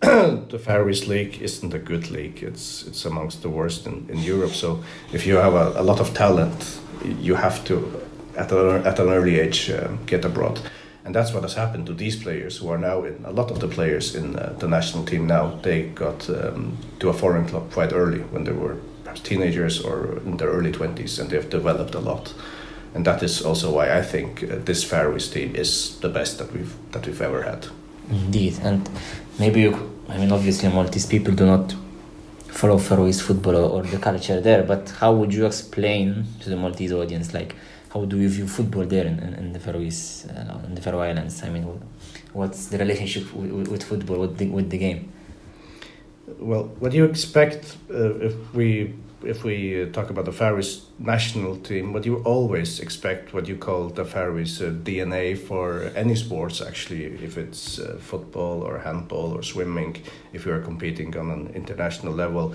the 0.50 0.58
Faroese 0.64 1.06
League 1.08 1.40
isn't 1.40 1.72
a 1.74 1.78
good 1.78 2.10
league. 2.10 2.42
It's 2.46 2.84
it's 2.86 3.06
amongst 3.06 3.40
the 3.42 3.48
worst 3.48 3.86
in, 3.86 4.06
in 4.10 4.18
Europe. 4.28 4.54
So 4.54 4.84
if 5.12 5.26
you 5.26 5.36
have 5.40 5.54
a, 5.54 5.80
a 5.80 5.82
lot 5.82 6.00
of 6.00 6.12
talent, 6.14 6.80
you 7.22 7.36
have 7.36 7.60
to 7.64 7.74
at 8.36 8.52
an 8.52 8.86
at 8.86 8.98
an 9.00 9.08
early 9.08 9.40
age 9.40 9.70
um, 9.72 9.98
get 10.06 10.24
abroad, 10.24 10.60
and 11.04 11.16
that's 11.16 11.32
what 11.32 11.42
has 11.42 11.54
happened 11.54 11.86
to 11.86 11.94
these 11.94 12.22
players 12.22 12.60
who 12.60 12.72
are 12.72 12.78
now 12.78 13.06
in 13.06 13.24
a 13.24 13.30
lot 13.32 13.50
of 13.50 13.58
the 13.58 13.68
players 13.68 14.14
in 14.14 14.36
uh, 14.36 14.58
the 14.58 14.68
national 14.68 15.04
team 15.04 15.26
now. 15.26 15.58
They 15.62 15.82
got 15.94 16.28
um, 16.28 16.76
to 16.98 17.08
a 17.08 17.12
foreign 17.14 17.48
club 17.48 17.72
quite 17.74 17.94
early 17.94 18.20
when 18.32 18.44
they 18.44 18.54
were 18.54 18.76
perhaps 19.02 19.20
teenagers 19.22 19.80
or 19.82 20.04
in 20.26 20.36
their 20.36 20.50
early 20.52 20.72
twenties, 20.72 21.18
and 21.18 21.30
they've 21.30 21.50
developed 21.50 21.94
a 21.94 22.00
lot. 22.00 22.34
And 22.94 23.04
that 23.04 23.22
is 23.22 23.42
also 23.42 23.74
why 23.78 23.98
I 24.00 24.02
think 24.02 24.42
uh, 24.42 24.58
this 24.64 24.84
Faroese 24.84 25.32
team 25.32 25.54
is 25.56 25.98
the 26.00 26.08
best 26.08 26.38
that 26.38 26.48
we've 26.52 26.74
that 26.92 27.06
we've 27.06 27.24
ever 27.24 27.42
had. 27.42 27.66
Indeed, 28.10 28.60
and 28.64 28.88
maybe 29.38 29.60
you, 29.62 29.74
I 30.08 30.18
mean, 30.18 30.32
obviously, 30.32 30.68
Maltese 30.68 31.06
people 31.06 31.34
do 31.34 31.46
not 31.46 31.74
follow 32.48 32.78
Faroese 32.78 33.20
football 33.20 33.56
or, 33.56 33.80
or, 33.80 33.82
the 33.82 33.98
culture 33.98 34.40
there, 34.40 34.62
but 34.62 34.90
how 34.98 35.12
would 35.12 35.34
you 35.34 35.46
explain 35.46 36.24
to 36.40 36.50
the 36.50 36.56
Maltese 36.56 36.92
audience, 36.92 37.34
like, 37.34 37.54
how 37.92 38.04
do 38.04 38.18
you 38.20 38.28
view 38.28 38.46
football 38.46 38.84
there 38.84 39.06
in, 39.06 39.18
in, 39.18 39.34
in 39.34 39.52
the 39.52 39.60
Faroese, 39.60 40.26
uh, 40.26 40.58
in 40.66 40.74
the 40.74 40.80
Faroe 40.82 41.00
Islands? 41.00 41.42
I 41.42 41.48
mean, 41.48 41.64
what's 42.32 42.66
the 42.66 42.78
relationship 42.78 43.32
with, 43.34 43.68
with 43.68 43.82
football, 43.82 44.18
with 44.20 44.38
the, 44.38 44.48
with 44.48 44.70
the 44.70 44.78
game? 44.78 45.12
Well, 46.38 46.64
what 46.78 46.90
do 46.92 46.96
you 46.96 47.04
expect 47.04 47.76
uh, 47.92 48.14
if 48.16 48.54
we 48.54 48.94
if 49.26 49.44
we 49.44 49.88
talk 49.92 50.10
about 50.10 50.24
the 50.26 50.32
Faroese 50.32 50.82
national 50.98 51.56
team, 51.56 51.92
what 51.92 52.06
you 52.06 52.16
always 52.24 52.80
expect, 52.80 53.32
what 53.32 53.48
you 53.48 53.56
call 53.56 53.88
the 53.88 54.04
Faroese 54.04 54.60
uh, 54.60 54.70
DNA 54.70 55.36
for 55.36 55.90
any 55.96 56.14
sports, 56.14 56.60
actually, 56.60 57.04
if 57.06 57.36
it's 57.38 57.78
uh, 57.78 57.96
football 58.00 58.62
or 58.62 58.78
handball 58.78 59.32
or 59.32 59.42
swimming, 59.42 59.96
if 60.32 60.46
you 60.46 60.52
are 60.52 60.60
competing 60.60 61.16
on 61.16 61.30
an 61.30 61.52
international 61.54 62.12
level, 62.12 62.54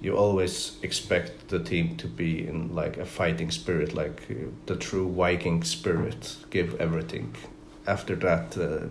you 0.00 0.16
always 0.16 0.76
expect 0.82 1.48
the 1.48 1.58
team 1.62 1.96
to 1.96 2.06
be 2.08 2.46
in 2.46 2.74
like 2.74 2.96
a 2.98 3.04
fighting 3.06 3.50
spirit, 3.50 3.94
like 3.94 4.22
uh, 4.30 4.34
the 4.66 4.76
true 4.76 5.10
Viking 5.10 5.62
spirit, 5.62 6.36
give 6.50 6.74
everything. 6.80 7.34
After 7.84 8.14
that, 8.16 8.56
uh, 8.56 8.86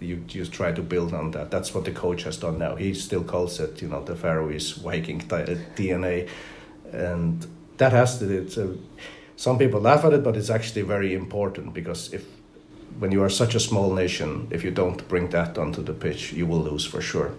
you 0.00 0.16
just 0.26 0.50
try 0.52 0.72
to 0.72 0.82
build 0.82 1.14
on 1.14 1.30
that. 1.32 1.52
That's 1.52 1.72
what 1.72 1.84
the 1.84 1.92
coach 1.92 2.24
has 2.24 2.36
done 2.36 2.58
now. 2.58 2.74
He 2.74 2.92
still 2.94 3.22
calls 3.22 3.60
it, 3.60 3.80
you 3.80 3.86
know, 3.86 4.02
the 4.02 4.16
Faroese 4.16 4.72
Viking 4.72 5.20
uh, 5.30 5.54
DNA 5.76 6.28
and 6.94 7.46
that 7.76 7.92
has 7.92 8.18
to. 8.18 8.24
It's 8.32 8.56
a, 8.56 8.74
some 9.36 9.58
people 9.58 9.80
laugh 9.80 10.04
at 10.04 10.12
it, 10.12 10.22
but 10.22 10.36
it's 10.36 10.50
actually 10.50 10.82
very 10.82 11.14
important 11.14 11.74
because 11.74 12.12
if 12.12 12.24
when 12.98 13.10
you 13.10 13.22
are 13.22 13.28
such 13.28 13.54
a 13.54 13.60
small 13.60 13.92
nation, 13.92 14.46
if 14.50 14.62
you 14.62 14.70
don't 14.70 15.06
bring 15.08 15.28
that 15.30 15.58
onto 15.58 15.82
the 15.82 15.92
pitch, 15.92 16.32
you 16.32 16.46
will 16.46 16.60
lose 16.60 16.84
for 16.84 17.00
sure. 17.00 17.32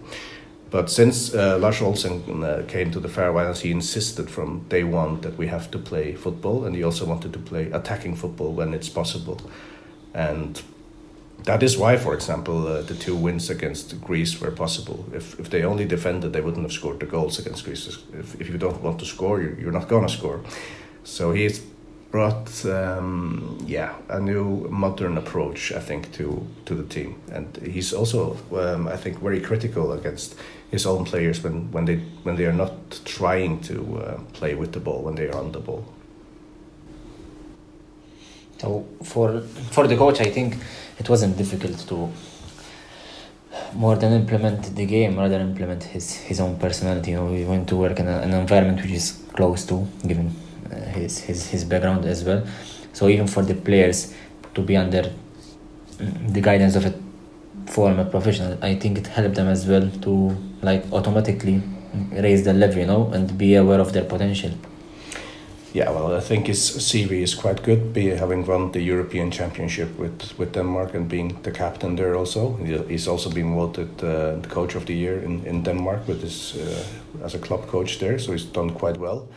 But 0.70 0.90
since 0.90 1.32
uh, 1.34 1.56
Lars 1.58 1.80
Olsen 1.80 2.44
uh, 2.44 2.64
came 2.68 2.90
to 2.90 3.00
the 3.00 3.08
Faroe 3.08 3.52
he 3.54 3.70
insisted 3.70 4.28
from 4.28 4.66
day 4.68 4.84
one 4.84 5.20
that 5.22 5.38
we 5.38 5.46
have 5.46 5.70
to 5.70 5.78
play 5.78 6.12
football, 6.14 6.64
and 6.66 6.76
he 6.76 6.82
also 6.82 7.06
wanted 7.06 7.32
to 7.32 7.38
play 7.38 7.70
attacking 7.70 8.16
football 8.16 8.52
when 8.52 8.74
it's 8.74 8.88
possible. 8.90 9.40
And 10.12 10.60
that 11.44 11.62
is 11.62 11.76
why, 11.76 11.96
for 11.96 12.14
example, 12.14 12.66
uh, 12.66 12.82
the 12.82 12.94
two 12.94 13.14
wins 13.14 13.50
against 13.50 14.00
Greece 14.00 14.40
were 14.40 14.50
possible. 14.50 15.04
If, 15.12 15.38
if 15.38 15.50
they 15.50 15.64
only 15.64 15.84
defended, 15.84 16.32
they 16.32 16.40
wouldn't 16.40 16.62
have 16.64 16.72
scored 16.72 17.00
the 17.00 17.06
goals 17.06 17.38
against 17.38 17.64
Greece. 17.64 17.86
If, 18.14 18.40
if 18.40 18.48
you 18.48 18.58
don't 18.58 18.82
want 18.82 18.98
to 19.00 19.04
score, 19.04 19.40
you're, 19.42 19.54
you're 19.58 19.72
not 19.72 19.88
going 19.88 20.06
to 20.06 20.12
score. 20.12 20.40
So 21.04 21.32
he's 21.32 21.60
brought, 22.10 22.64
um, 22.66 23.58
yeah, 23.66 23.94
a 24.08 24.18
new 24.18 24.66
modern 24.70 25.18
approach, 25.18 25.72
I 25.72 25.78
think, 25.80 26.10
to, 26.14 26.44
to 26.64 26.74
the 26.74 26.84
team. 26.84 27.20
And 27.30 27.54
he's 27.58 27.92
also, 27.92 28.36
um, 28.56 28.88
I 28.88 28.96
think, 28.96 29.20
very 29.20 29.40
critical 29.40 29.92
against 29.92 30.34
his 30.70 30.84
own 30.86 31.04
players 31.04 31.44
when, 31.44 31.70
when, 31.70 31.84
they, 31.84 31.96
when 32.24 32.34
they 32.36 32.46
are 32.46 32.52
not 32.52 32.72
trying 33.04 33.60
to 33.60 33.98
uh, 33.98 34.20
play 34.32 34.54
with 34.54 34.72
the 34.72 34.80
ball, 34.80 35.02
when 35.02 35.14
they 35.14 35.28
are 35.28 35.36
on 35.36 35.52
the 35.52 35.60
ball. 35.60 35.84
So 38.58 38.86
for, 39.04 39.42
for 39.42 39.86
the 39.86 39.96
coach, 39.96 40.20
I 40.20 40.30
think 40.30 40.56
it 40.98 41.08
wasn't 41.08 41.36
difficult 41.36 41.78
to 41.88 42.08
more 43.74 43.96
than 43.96 44.12
implement 44.12 44.74
the 44.74 44.86
game 44.86 45.18
rather 45.18 45.40
implement 45.40 45.82
his 45.82 46.14
his 46.28 46.40
own 46.40 46.56
personality 46.58 47.10
you 47.10 47.16
know, 47.16 47.32
he 47.32 47.44
went 47.44 47.68
to 47.68 47.76
work 47.76 47.98
in 47.98 48.08
a, 48.08 48.18
an 48.20 48.32
environment 48.32 48.80
which 48.82 48.92
is 48.92 49.18
close 49.34 49.64
to 49.64 49.86
given 50.06 50.30
uh, 50.70 50.74
his, 50.98 51.18
his 51.18 51.46
his 51.50 51.64
background 51.64 52.04
as 52.06 52.22
well 52.24 52.44
so 52.92 53.08
even 53.08 53.26
for 53.26 53.42
the 53.42 53.54
players 53.54 54.14
to 54.54 54.62
be 54.62 54.76
under 54.76 55.02
mm, 55.04 56.32
the 56.32 56.40
guidance 56.40 56.76
of 56.76 56.84
a 56.86 56.94
former 57.66 58.04
professional 58.04 58.56
i 58.62 58.74
think 58.74 58.98
it 58.98 59.06
helped 59.08 59.34
them 59.34 59.48
as 59.48 59.66
well 59.66 59.88
to 60.06 60.12
like 60.62 60.84
automatically 60.92 61.62
raise 62.12 62.44
the 62.44 62.52
level 62.52 62.78
you 62.78 62.86
know 62.86 63.10
and 63.12 63.36
be 63.36 63.54
aware 63.56 63.80
of 63.80 63.92
their 63.92 64.04
potential 64.04 64.52
yeah, 65.76 65.90
well, 65.90 66.16
I 66.16 66.20
think 66.20 66.46
his 66.46 66.58
CV 66.70 67.20
is 67.22 67.34
quite 67.34 67.62
good, 67.62 67.92
be, 67.92 68.06
having 68.08 68.46
won 68.46 68.72
the 68.72 68.80
European 68.80 69.30
Championship 69.30 69.98
with, 69.98 70.32
with 70.38 70.54
Denmark 70.54 70.94
and 70.94 71.06
being 71.06 71.38
the 71.42 71.50
captain 71.50 71.96
there 71.96 72.14
also. 72.16 72.56
He's 72.88 73.06
also 73.06 73.28
been 73.30 73.54
voted 73.54 74.02
uh, 74.02 74.36
the 74.36 74.48
coach 74.48 74.74
of 74.74 74.86
the 74.86 74.94
year 74.94 75.20
in, 75.22 75.44
in 75.44 75.64
Denmark 75.64 76.08
with 76.08 76.22
his, 76.22 76.56
uh, 76.56 76.82
as 77.22 77.34
a 77.34 77.38
club 77.38 77.66
coach 77.66 77.98
there, 77.98 78.18
so 78.18 78.32
he's 78.32 78.46
done 78.46 78.70
quite 78.70 78.96
well. 78.96 79.28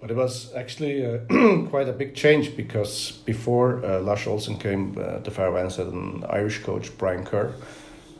But 0.00 0.12
it 0.12 0.16
was 0.16 0.54
actually 0.54 1.04
uh, 1.04 1.64
quite 1.68 1.88
a 1.88 1.92
big 1.92 2.14
change 2.14 2.54
because 2.56 3.10
before 3.24 3.84
uh, 3.84 3.98
Lars 3.98 4.28
Olsen 4.28 4.56
came, 4.58 4.96
uh, 4.96 5.18
the 5.24 5.32
Faroe 5.32 5.56
had 5.56 5.76
an 5.88 6.22
Irish 6.30 6.62
coach, 6.62 6.96
Brian 6.98 7.24
Kerr 7.24 7.52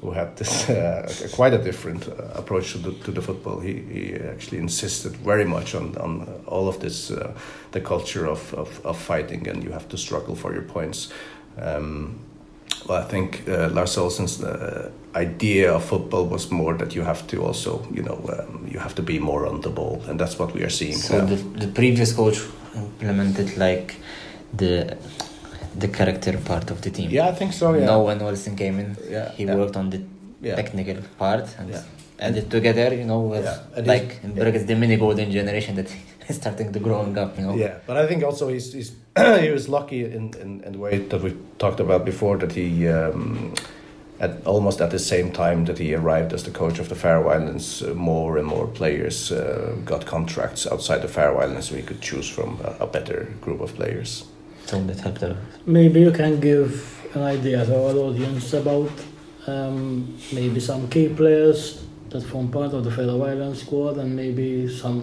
who 0.05 0.11
had 0.11 0.37
this 0.37 0.69
uh, 0.69 1.09
quite 1.35 1.55
a 1.55 1.59
different 1.59 2.07
uh, 2.09 2.13
approach 2.35 2.73
to 2.73 2.79
the, 2.79 2.93
to 3.05 3.11
the 3.11 3.23
football. 3.23 3.59
He, 3.61 3.73
he 3.93 4.15
actually 4.17 4.59
insisted 4.59 5.13
very 5.17 5.47
much 5.47 5.75
on, 5.75 5.97
on 5.97 6.29
all 6.47 6.69
of 6.69 6.79
this, 6.81 7.11
uh, 7.11 7.33
the 7.73 7.81
culture 7.81 8.27
of, 8.27 8.53
of, 8.53 8.85
of, 8.85 8.99
fighting, 8.99 9.49
and 9.49 9.65
you 9.65 9.73
have 9.73 9.89
to 9.89 9.97
struggle 9.97 10.37
for 10.37 10.53
your 10.53 10.63
points. 10.63 11.11
Um, 11.59 12.19
well, 12.87 13.01
I 13.01 13.05
think 13.05 13.45
uh, 13.49 13.71
Lars 13.71 13.97
Olsen's 13.97 14.45
uh, 14.45 14.91
idea 15.17 15.73
of 15.73 15.85
football 15.87 16.27
was 16.27 16.51
more 16.51 16.75
that 16.75 16.95
you 16.95 17.01
have 17.01 17.27
to 17.29 17.43
also, 17.43 17.89
you 17.91 18.03
know, 18.03 18.21
um, 18.39 18.69
you 18.71 18.79
have 18.81 18.95
to 18.97 19.03
be 19.03 19.19
more 19.19 19.47
on 19.47 19.63
the 19.63 19.71
ball, 19.71 20.03
and 20.07 20.21
that's 20.21 20.39
what 20.39 20.53
we 20.53 20.63
are 20.65 20.71
seeing. 20.71 20.97
So 20.99 21.25
The, 21.25 21.37
the 21.37 21.69
previous 21.69 22.13
coach 22.13 22.41
implemented 23.01 23.57
like 23.57 23.95
the 24.53 24.99
the 25.77 25.89
character 25.89 26.37
part 26.39 26.71
of 26.71 26.81
the 26.83 26.91
team. 26.91 27.11
Yeah, 27.11 27.29
I 27.29 27.33
think 27.33 27.53
so. 27.53 27.75
Yeah. 27.75 27.87
No 27.87 28.01
one 28.01 28.19
was 28.25 28.49
came 28.57 28.79
in. 28.79 28.97
Yeah. 29.11 29.33
He 29.33 29.45
yeah. 29.45 29.55
worked 29.55 29.77
on 29.77 29.91
the 29.91 30.03
yeah. 30.41 30.57
technical 30.57 30.97
part 31.19 31.47
and 31.59 31.71
yeah. 31.71 32.41
together. 32.43 32.95
You 32.95 33.05
know, 33.05 33.21
with 33.21 33.49
like 33.87 34.21
in 34.23 34.35
brackets 34.35 34.65
the 34.65 34.75
mini 34.75 34.97
golden 34.97 35.31
generation 35.31 35.77
that 35.77 35.93
is 36.29 36.37
starting 36.37 36.73
to 36.73 36.79
growing 36.79 37.17
up. 37.19 37.39
You 37.39 37.47
know. 37.47 37.55
Yeah, 37.55 37.79
but 37.87 37.97
I 37.97 38.07
think 38.07 38.23
also 38.25 38.49
he's, 38.49 38.73
he's 38.73 38.93
he 39.41 39.51
was 39.51 39.69
lucky 39.69 40.05
in, 40.05 40.33
in 40.41 40.63
in 40.65 40.73
the 40.73 40.79
way 40.79 40.99
that 40.99 41.21
we 41.23 41.35
talked 41.59 41.81
about 41.81 42.05
before 42.05 42.39
that 42.39 42.53
he. 42.53 42.89
Um, 42.89 43.55
at 44.21 44.47
almost 44.47 44.81
at 44.81 44.93
the 44.93 44.99
same 45.01 45.33
time 45.33 45.65
that 45.65 45.77
he 45.79 45.93
arrived 45.93 46.33
as 46.33 46.45
the 46.45 46.51
coach 46.53 46.79
of 46.79 46.89
the 46.89 46.95
Faroe 46.95 47.29
Islands, 47.29 47.83
uh, 47.83 47.93
more 47.95 48.39
and 48.39 48.47
more 48.47 48.69
players 48.69 49.33
uh, 49.33 49.75
got 49.85 50.07
contracts 50.07 50.69
outside 50.71 51.03
the 51.03 51.09
Faroe 51.09 51.41
Islands, 51.41 51.67
so 51.69 51.75
he 51.75 51.83
could 51.83 52.01
choose 52.01 52.29
from 52.29 52.61
a, 52.63 52.69
uh, 52.69 52.77
a 52.87 52.87
better 52.87 53.35
group 53.41 53.61
of 53.61 53.75
players. 53.75 54.25
Maybe 55.67 56.01
you 56.01 56.11
can 56.11 56.41
give 56.41 56.71
an 57.15 57.23
idea 57.23 57.65
to 57.67 57.75
our 57.77 57.97
audience 57.97 58.53
about 58.55 58.91
um, 59.47 60.17
maybe 60.33 60.59
some 60.61 60.89
key 60.89 61.09
players 61.11 61.85
that 62.09 62.23
form 62.23 62.51
part 62.51 62.73
of 62.73 62.83
the 62.85 62.91
Faroe 62.91 63.23
Island 63.23 63.57
squad 63.59 63.99
and 63.99 64.17
maybe 64.17 64.69
some 64.69 65.03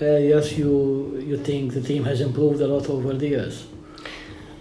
areas 0.00 0.56
you 0.56 1.22
you 1.28 1.36
think 1.44 1.72
the 1.74 1.80
team 1.80 2.04
has 2.04 2.20
improved 2.20 2.60
a 2.62 2.66
lot 2.66 2.88
over 2.90 3.16
the 3.18 3.28
years. 3.28 3.66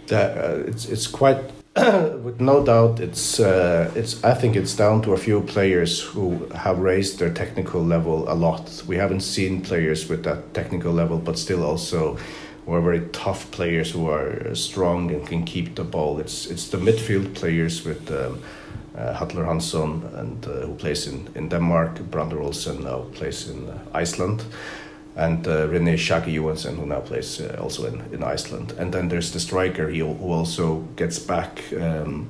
That, 0.07 0.31
uh, 0.37 0.69
it's 0.71 0.85
it's 0.89 1.07
quite 1.07 1.39
with 2.25 2.39
no 2.39 2.63
doubt 2.65 2.99
it's 2.99 3.39
uh, 3.39 3.91
it's 3.95 4.23
I 4.23 4.33
think 4.41 4.55
it's 4.55 4.75
down 4.75 5.01
to 5.01 5.13
a 5.13 5.17
few 5.17 5.41
players 5.41 6.01
who 6.13 6.47
have 6.55 6.79
raised 6.79 7.17
their 7.19 7.33
technical 7.33 7.81
level 7.85 8.27
a 8.27 8.35
lot. 8.35 8.83
We 8.87 8.97
haven't 8.97 9.21
seen 9.21 9.61
players 9.61 10.09
with 10.09 10.23
that 10.23 10.39
technical 10.53 10.93
level, 10.93 11.17
but 11.19 11.37
still 11.37 11.63
also 11.63 12.17
who 12.71 12.77
are 12.77 12.81
very 12.81 13.05
tough 13.11 13.51
players 13.51 13.91
who 13.91 14.07
are 14.09 14.47
uh, 14.49 14.55
strong 14.55 15.11
and 15.11 15.27
can 15.27 15.43
keep 15.43 15.75
the 15.75 15.83
ball. 15.83 16.19
It's 16.21 16.45
it's 16.51 16.69
the 16.69 16.77
midfield 16.77 17.33
players 17.35 17.83
with 17.85 18.09
um, 18.09 18.39
uh, 18.97 19.13
Hatler 19.13 19.43
Hansson 19.45 20.03
and 20.13 20.45
uh, 20.45 20.49
who 20.67 20.75
plays 20.75 21.05
in, 21.05 21.27
in 21.35 21.49
Denmark, 21.49 21.99
Brander 22.11 22.39
Olsen 22.41 22.81
now 22.85 22.99
plays 23.13 23.49
in 23.49 23.67
uh, 23.69 23.77
Iceland, 23.93 24.45
and 25.17 25.45
uh, 25.47 25.67
Rene 25.67 25.97
Shaki 25.97 26.33
Johansen 26.33 26.77
who 26.77 26.85
now 26.85 27.01
plays 27.01 27.41
uh, 27.41 27.59
also 27.61 27.85
in, 27.87 28.01
in 28.13 28.23
Iceland. 28.23 28.71
And 28.79 28.93
then 28.93 29.09
there's 29.09 29.33
the 29.33 29.39
striker 29.39 29.89
he, 29.89 29.99
who 29.99 30.31
also 30.33 30.79
gets 30.95 31.19
back 31.19 31.59
um, 31.73 32.29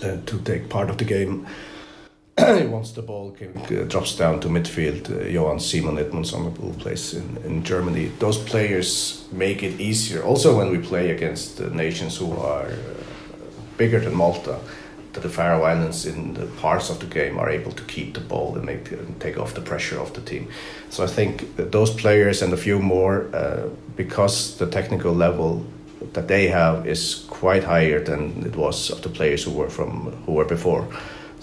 to 0.00 0.38
take 0.44 0.68
part 0.68 0.90
of 0.90 0.96
the 0.98 1.04
game 1.04 1.46
once 2.38 2.92
the 2.92 3.02
ball 3.02 3.30
can, 3.32 3.52
drops 3.88 4.16
down 4.16 4.40
to 4.40 4.48
midfield, 4.48 5.10
uh, 5.10 5.26
Johan 5.28 5.60
Simon 5.60 5.96
Edmundsson, 5.96 6.56
who 6.56 6.72
plays 6.74 7.14
in, 7.14 7.36
in 7.44 7.62
Germany, 7.64 8.06
those 8.18 8.38
players 8.38 9.24
make 9.32 9.62
it 9.62 9.80
easier. 9.80 10.22
Also, 10.24 10.56
when 10.56 10.70
we 10.70 10.78
play 10.78 11.10
against 11.10 11.60
nations 11.60 12.16
who 12.16 12.32
are 12.38 12.66
uh, 12.66 12.74
bigger 13.76 14.00
than 14.00 14.14
Malta, 14.14 14.58
the 15.12 15.28
Faroe 15.28 15.62
Islands 15.64 16.06
in 16.06 16.32
the 16.32 16.46
parts 16.62 16.88
of 16.88 16.98
the 16.98 17.04
game 17.04 17.38
are 17.38 17.50
able 17.50 17.70
to 17.72 17.82
keep 17.82 18.14
the 18.14 18.20
ball 18.20 18.56
and 18.56 18.64
make 18.64 18.90
and 18.92 19.20
take 19.20 19.36
off 19.36 19.52
the 19.52 19.60
pressure 19.60 20.00
of 20.00 20.14
the 20.14 20.22
team. 20.22 20.48
So 20.88 21.04
I 21.04 21.06
think 21.06 21.54
those 21.56 21.90
players 21.90 22.40
and 22.40 22.50
a 22.54 22.56
few 22.56 22.78
more, 22.78 23.26
uh, 23.36 23.68
because 23.94 24.56
the 24.56 24.66
technical 24.66 25.12
level 25.12 25.66
that 26.14 26.28
they 26.28 26.48
have 26.48 26.86
is 26.86 27.26
quite 27.28 27.62
higher 27.62 28.02
than 28.02 28.46
it 28.46 28.56
was 28.56 28.88
of 28.88 29.02
the 29.02 29.10
players 29.10 29.44
who 29.44 29.50
were 29.50 29.68
from 29.68 30.12
who 30.24 30.32
were 30.32 30.46
before. 30.46 30.88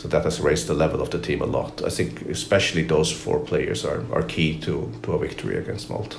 So 0.01 0.07
that 0.15 0.23
has 0.29 0.37
raised 0.49 0.65
the 0.71 0.77
level 0.83 0.99
of 1.05 1.09
the 1.09 1.19
team 1.27 1.39
a 1.47 1.49
lot. 1.57 1.73
I 1.89 1.91
think 1.97 2.11
especially 2.39 2.83
those 2.93 3.09
four 3.23 3.39
players 3.49 3.79
are, 3.91 4.01
are 4.15 4.23
key 4.35 4.49
to, 4.65 4.73
to 5.03 5.07
a 5.15 5.19
victory 5.19 5.57
against 5.63 5.85
Malta. 5.93 6.15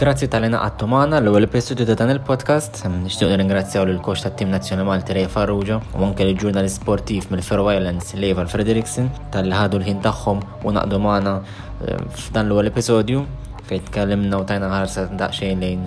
Grazie 0.00 0.26
tal 0.28 0.42
għattu 0.48 0.58
għattumana 0.60 1.20
l-ewel 1.22 1.46
episodju 1.46 1.86
ta' 1.88 1.94
dan 2.00 2.10
il-podcast. 2.16 2.82
Nishtiq 2.90 3.30
ringrazzjaw 3.40 3.86
l 3.86 4.02
koċ 4.04 4.24
ta' 4.26 4.32
tim 4.40 4.50
nazzjonali 4.52 4.88
Malti 4.90 5.14
Rej 5.16 5.30
Farrugia 5.36 5.78
u 5.94 6.02
anke 6.08 6.26
l-ġurnalist 6.26 6.82
sportiv 6.82 7.30
mill 7.32 7.46
Faroe 7.46 7.76
Islands 7.78 8.10
Levan 8.18 8.50
Frederiksen 8.50 9.06
tal-li 9.32 9.54
ħadu 9.56 9.78
l-ħin 9.78 10.02
tagħhom 10.08 10.42
u 10.66 10.74
naqdu 10.74 11.00
maħna 11.06 11.36
eh, 11.38 12.04
f'dan 12.26 12.50
l-ewel 12.50 12.74
episodju 12.74 13.22
fejn 13.70 13.86
tkellimna 13.92 14.42
u 14.42 14.48
tajna 14.50 14.72
ħarsa 14.74 15.06
daqsxejn 15.14 15.62
lejn 15.64 15.86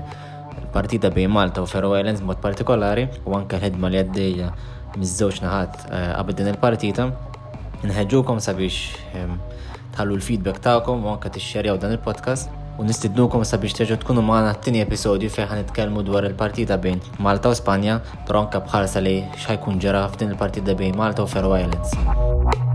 partita 0.74 1.12
bejn 1.14 1.36
Malta 1.36 1.62
u 1.62 1.70
Faroe 1.70 2.00
Islands 2.00 2.24
mod 2.26 2.40
partikolari 2.42 3.06
u 3.30 3.36
anke 3.38 3.60
l-ħidma 3.60 3.92
li 3.94 4.02
għaddejja 4.08 4.50
mizzoċ 4.98 5.40
żewġ 5.40 5.42
naħat 5.44 5.84
eh, 5.90 6.12
qabel 6.18 6.36
din 6.38 6.50
il-partita. 6.54 7.10
Nħedġukom 7.86 8.40
sabiex 8.44 8.98
ehm, 9.16 9.36
tħallu 9.96 10.18
l-feedback 10.18 10.62
ta'kom 10.64 11.06
u 11.06 11.16
t-xerjaw 11.30 11.78
dan 11.80 11.94
il-podcast 11.96 12.50
u 12.80 12.84
nistidnukom 12.88 13.44
sabiex 13.48 13.76
terġu 13.82 14.00
tkunu 14.02 14.24
maħna 14.26 14.56
t 14.58 14.68
tini 14.70 14.82
episodju 14.84 15.30
fejn 15.34 15.52
ħanitkellmu 15.54 16.04
dwar 16.08 16.28
il-partita 16.30 16.78
bejn 16.82 17.00
Malta 17.26 17.52
u 17.52 17.60
Spanja, 17.60 18.00
pronka 18.30 18.60
anke 18.64 18.68
bħalsa 18.72 19.04
li 19.04 19.18
x'ħajkun 19.36 19.80
ġara 19.84 20.08
f'din 20.14 20.34
il-partita 20.36 20.76
bejn 20.80 20.98
Malta 20.98 21.24
u 21.28 21.32
Faroe 21.32 21.64
Islands. 21.66 22.69